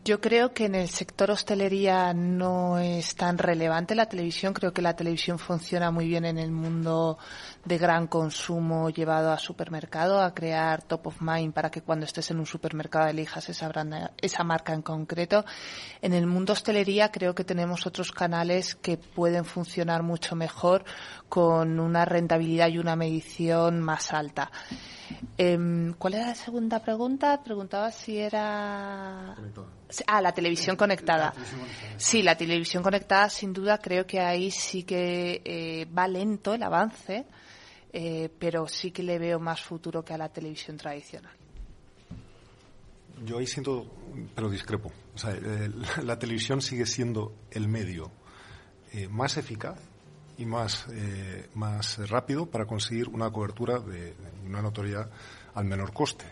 Yo 0.04 0.20
creo 0.20 0.52
que 0.52 0.66
en 0.66 0.74
el 0.74 0.90
sector 0.90 1.30
hostelería 1.30 2.12
no 2.12 2.78
es 2.78 3.14
tan 3.14 3.38
relevante 3.38 3.94
la 3.94 4.06
televisión. 4.06 4.52
Creo 4.52 4.70
que 4.70 4.82
la 4.82 4.94
televisión 4.94 5.38
funciona 5.38 5.90
muy 5.90 6.06
bien 6.06 6.26
en 6.26 6.36
el 6.36 6.50
mundo 6.50 7.16
de 7.64 7.78
gran 7.78 8.06
consumo 8.06 8.90
llevado 8.90 9.32
a 9.32 9.38
supermercado, 9.38 10.20
a 10.20 10.34
crear 10.34 10.82
top 10.82 11.06
of 11.06 11.22
mind 11.22 11.54
para 11.54 11.70
que 11.70 11.80
cuando 11.80 12.04
estés 12.04 12.30
en 12.30 12.38
un 12.38 12.44
supermercado 12.44 13.08
elijas 13.08 13.48
esa, 13.48 13.72
esa 14.20 14.44
marca 14.44 14.74
en 14.74 14.82
concreto. 14.82 15.46
En 16.02 16.12
el 16.12 16.26
mundo 16.26 16.52
hostelería 16.52 17.10
creo 17.10 17.34
que 17.34 17.44
tenemos 17.44 17.86
otros 17.86 18.12
canales 18.12 18.74
que 18.74 18.98
pueden 18.98 19.46
funcionar 19.46 20.02
mucho 20.02 20.36
mejor 20.36 20.84
con 21.28 21.78
una 21.78 22.04
rentabilidad 22.04 22.68
y 22.68 22.78
una 22.78 22.96
medición 22.96 23.80
más 23.80 24.12
alta. 24.12 24.50
Em, 25.36 25.94
¿Cuál 25.94 26.14
era 26.14 26.26
la 26.28 26.34
segunda 26.34 26.80
pregunta? 26.80 27.42
Preguntaba 27.42 27.90
si 27.90 28.18
era. 28.18 29.36
Ah, 30.06 30.20
la 30.20 30.32
televisión 30.32 30.76
conectada. 30.76 31.32
Sí, 31.96 32.22
la 32.22 32.36
televisión 32.36 32.82
conectada, 32.82 33.28
sin 33.28 33.52
duda, 33.52 33.78
creo 33.78 34.06
que 34.06 34.20
ahí 34.20 34.50
sí 34.50 34.82
que 34.82 35.42
eh, 35.44 35.86
va 35.86 36.08
lento 36.08 36.54
el 36.54 36.62
avance, 36.62 37.26
eh, 37.92 38.28
pero 38.38 38.66
sí 38.66 38.90
que 38.90 39.02
le 39.02 39.18
veo 39.18 39.38
más 39.38 39.62
futuro 39.62 40.04
que 40.04 40.14
a 40.14 40.18
la 40.18 40.28
televisión 40.28 40.76
tradicional. 40.76 41.32
Yo 43.24 43.38
ahí 43.38 43.46
siento, 43.46 43.86
pero 44.34 44.48
discrepo. 44.48 44.92
O 45.14 45.18
sea, 45.18 45.36
la 46.02 46.18
televisión 46.18 46.62
sigue 46.62 46.86
siendo 46.86 47.34
el 47.50 47.68
medio 47.68 48.10
eh, 48.92 49.08
más 49.08 49.36
eficaz 49.36 49.78
y 50.38 50.46
más, 50.46 50.86
más 51.54 52.08
rápido 52.08 52.46
para 52.46 52.64
conseguir 52.64 53.08
una 53.08 53.30
cobertura 53.30 53.78
de 53.78 54.14
una 54.46 54.62
notoriedad 54.62 55.10
al 55.54 55.64
menor 55.64 55.92
coste. 55.92 56.24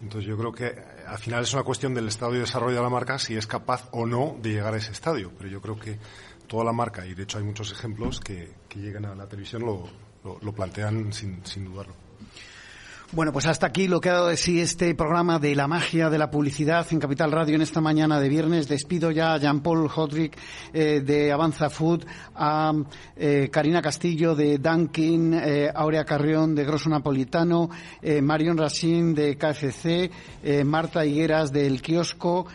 Entonces 0.00 0.28
yo 0.28 0.36
creo 0.36 0.52
que 0.52 0.66
eh, 0.66 0.84
al 1.06 1.18
final 1.18 1.42
es 1.42 1.52
una 1.54 1.62
cuestión 1.62 1.94
del 1.94 2.08
estado 2.08 2.32
de 2.32 2.40
desarrollo 2.40 2.76
de 2.76 2.82
la 2.82 2.90
marca 2.90 3.18
si 3.18 3.36
es 3.36 3.46
capaz 3.46 3.88
o 3.92 4.06
no 4.06 4.36
de 4.40 4.50
llegar 4.50 4.74
a 4.74 4.76
ese 4.76 4.92
estadio. 4.92 5.32
Pero 5.36 5.48
yo 5.48 5.60
creo 5.60 5.78
que 5.78 5.98
toda 6.46 6.64
la 6.64 6.72
marca, 6.72 7.06
y 7.06 7.14
de 7.14 7.22
hecho 7.22 7.38
hay 7.38 7.44
muchos 7.44 7.72
ejemplos 7.72 8.20
que, 8.20 8.52
que 8.68 8.80
llegan 8.80 9.06
a 9.06 9.14
la 9.14 9.26
televisión, 9.26 9.62
lo, 9.62 9.88
lo, 10.40 10.52
plantean 10.52 11.12
sin, 11.12 11.44
sin 11.46 11.64
dudarlo. 11.64 11.94
Bueno, 13.14 13.32
pues 13.32 13.46
hasta 13.46 13.68
aquí 13.68 13.86
lo 13.86 14.00
que 14.00 14.08
ha 14.08 14.14
dado 14.14 14.26
de 14.26 14.36
sí 14.36 14.58
este 14.58 14.92
programa 14.96 15.38
de 15.38 15.54
la 15.54 15.68
magia 15.68 16.10
de 16.10 16.18
la 16.18 16.32
publicidad 16.32 16.84
en 16.90 16.98
Capital 16.98 17.30
Radio 17.30 17.54
en 17.54 17.62
esta 17.62 17.80
mañana 17.80 18.18
de 18.18 18.28
viernes. 18.28 18.66
Despido 18.66 19.12
ya 19.12 19.34
a 19.34 19.38
Jean-Paul 19.38 19.88
Hodrick 19.94 20.36
eh, 20.72 21.00
de 21.00 21.30
Avanza 21.30 21.70
Food, 21.70 22.04
a 22.34 22.72
eh, 23.16 23.50
Karina 23.52 23.80
Castillo 23.80 24.34
de 24.34 24.58
Dunkin, 24.58 25.32
eh, 25.32 25.70
Aurea 25.72 26.04
Carrión 26.04 26.56
de 26.56 26.64
Grosso 26.64 26.90
Napolitano, 26.90 27.70
Marion 28.20 28.58
Racine 28.58 29.14
de 29.14 29.36
KFC, 29.36 30.64
Marta 30.64 31.06
Higueras 31.06 31.52
del 31.52 31.80
Kiosco, 31.80 32.46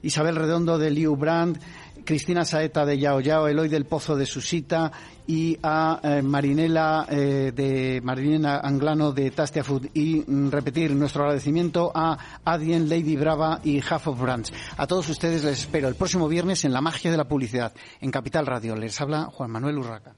Isabel 0.00 0.36
Redondo 0.36 0.78
de 0.78 0.90
Liu 0.92 1.14
Brand, 1.16 1.60
Cristina 2.06 2.44
Saeta 2.46 2.86
de 2.86 2.98
Yao 2.98 3.20
Yao, 3.20 3.48
Eloy 3.48 3.68
del 3.68 3.84
Pozo 3.84 4.16
de 4.16 4.24
Susita 4.24 4.90
y 5.26 5.58
a 5.62 6.00
eh, 6.02 6.22
Marinela 6.22 7.06
eh, 7.10 7.52
de 7.54 8.00
Marinela 8.02 8.60
Anglano 8.62 9.12
de 9.12 9.30
Tastia 9.32 9.64
Food 9.64 9.88
y 9.92 10.24
mm, 10.26 10.50
repetir 10.50 10.94
nuestro 10.94 11.24
agradecimiento 11.24 11.92
a 11.94 12.16
Adien, 12.44 12.88
Lady 12.88 13.16
Brava 13.16 13.60
y 13.62 13.80
Half 13.80 14.08
of 14.08 14.20
Brands. 14.20 14.52
A 14.78 14.86
todos 14.86 15.08
ustedes 15.10 15.44
les 15.44 15.58
espero 15.58 15.88
el 15.88 15.96
próximo 15.96 16.28
viernes 16.28 16.64
en 16.64 16.72
La 16.72 16.80
Magia 16.80 17.10
de 17.10 17.16
la 17.16 17.28
Publicidad 17.28 17.74
en 18.00 18.10
Capital 18.10 18.46
Radio. 18.46 18.76
Les 18.76 18.98
habla 19.00 19.24
Juan 19.24 19.50
Manuel 19.50 19.78
Urraca. 19.78 20.14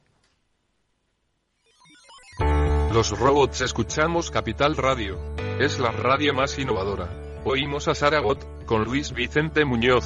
Los 2.92 3.18
robots 3.18 3.62
escuchamos 3.62 4.30
Capital 4.30 4.76
Radio. 4.76 5.18
Es 5.58 5.78
la 5.78 5.90
radio 5.90 6.34
más 6.34 6.58
innovadora. 6.58 7.08
Oímos 7.44 7.88
a 7.88 7.94
Saragot 7.94 8.66
con 8.66 8.84
Luis 8.84 9.12
Vicente 9.12 9.64
Muñoz. 9.64 10.04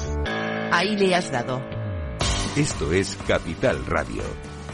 Ahí 0.73 0.97
le 0.97 1.13
has 1.13 1.31
dado. 1.31 1.61
Esto 2.55 2.91
es 2.93 3.15
Capital 3.27 3.85
Radio. 3.85 4.23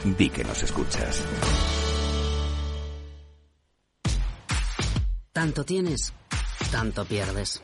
Di 0.06 0.30
que 0.30 0.46
nos 0.46 0.64
escuchas. 0.64 1.26
Tanto 5.34 5.66
tienes, 5.66 6.14
tanto 6.72 7.04
pierdes. 7.04 7.62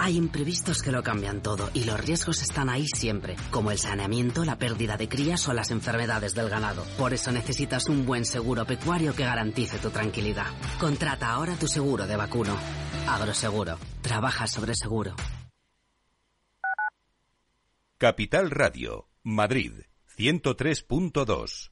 Hay 0.00 0.16
imprevistos 0.16 0.82
que 0.82 0.90
lo 0.90 1.04
cambian 1.04 1.40
todo 1.40 1.70
y 1.72 1.84
los 1.84 2.00
riesgos 2.00 2.42
están 2.42 2.68
ahí 2.68 2.88
siempre, 2.88 3.36
como 3.52 3.70
el 3.70 3.78
saneamiento, 3.78 4.44
la 4.44 4.58
pérdida 4.58 4.96
de 4.96 5.08
crías 5.08 5.46
o 5.46 5.52
las 5.52 5.70
enfermedades 5.70 6.34
del 6.34 6.48
ganado. 6.48 6.84
Por 6.98 7.14
eso 7.14 7.30
necesitas 7.30 7.88
un 7.88 8.04
buen 8.04 8.24
seguro 8.24 8.66
pecuario 8.66 9.14
que 9.14 9.24
garantice 9.24 9.78
tu 9.78 9.90
tranquilidad. 9.90 10.48
Contrata 10.80 11.30
ahora 11.30 11.54
tu 11.54 11.68
seguro 11.68 12.08
de 12.08 12.16
vacuno. 12.16 12.56
Agroseguro. 13.06 13.78
Trabaja 14.02 14.48
sobre 14.48 14.74
seguro. 14.74 15.14
Capital 18.02 18.50
Radio, 18.50 19.06
Madrid, 19.22 19.86
103.2. 20.18 21.71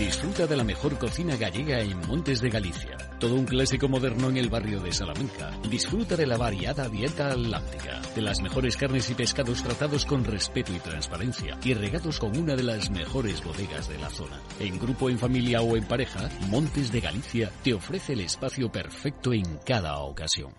Disfruta 0.00 0.46
de 0.46 0.56
la 0.56 0.64
mejor 0.64 0.96
cocina 0.96 1.36
gallega 1.36 1.78
en 1.80 1.98
Montes 2.08 2.40
de 2.40 2.48
Galicia. 2.48 2.96
Todo 3.18 3.34
un 3.34 3.44
clásico 3.44 3.86
moderno 3.86 4.30
en 4.30 4.38
el 4.38 4.48
barrio 4.48 4.80
de 4.80 4.92
Salamanca. 4.92 5.50
Disfruta 5.68 6.16
de 6.16 6.26
la 6.26 6.38
variada 6.38 6.88
dieta 6.88 7.30
atlántica, 7.30 8.00
de 8.14 8.22
las 8.22 8.40
mejores 8.40 8.78
carnes 8.78 9.10
y 9.10 9.14
pescados 9.14 9.62
tratados 9.62 10.06
con 10.06 10.24
respeto 10.24 10.72
y 10.74 10.78
transparencia 10.78 11.58
y 11.62 11.74
regados 11.74 12.18
con 12.18 12.34
una 12.34 12.56
de 12.56 12.62
las 12.62 12.90
mejores 12.90 13.44
bodegas 13.44 13.90
de 13.90 13.98
la 13.98 14.08
zona. 14.08 14.40
En 14.58 14.78
grupo, 14.78 15.10
en 15.10 15.18
familia 15.18 15.60
o 15.60 15.76
en 15.76 15.84
pareja, 15.84 16.30
Montes 16.48 16.90
de 16.90 17.00
Galicia 17.02 17.52
te 17.62 17.74
ofrece 17.74 18.14
el 18.14 18.22
espacio 18.22 18.72
perfecto 18.72 19.34
en 19.34 19.58
cada 19.66 19.98
ocasión. 19.98 20.54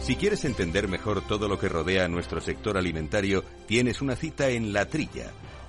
Si 0.00 0.16
quieres 0.16 0.46
entender 0.46 0.88
mejor 0.88 1.20
todo 1.28 1.46
lo 1.46 1.58
que 1.58 1.68
rodea 1.68 2.06
a 2.06 2.08
nuestro 2.08 2.40
sector 2.40 2.78
alimentario, 2.78 3.44
tienes 3.66 4.00
una 4.00 4.16
cita 4.16 4.48
en 4.48 4.72
La 4.72 4.86
Trilla. 4.86 5.30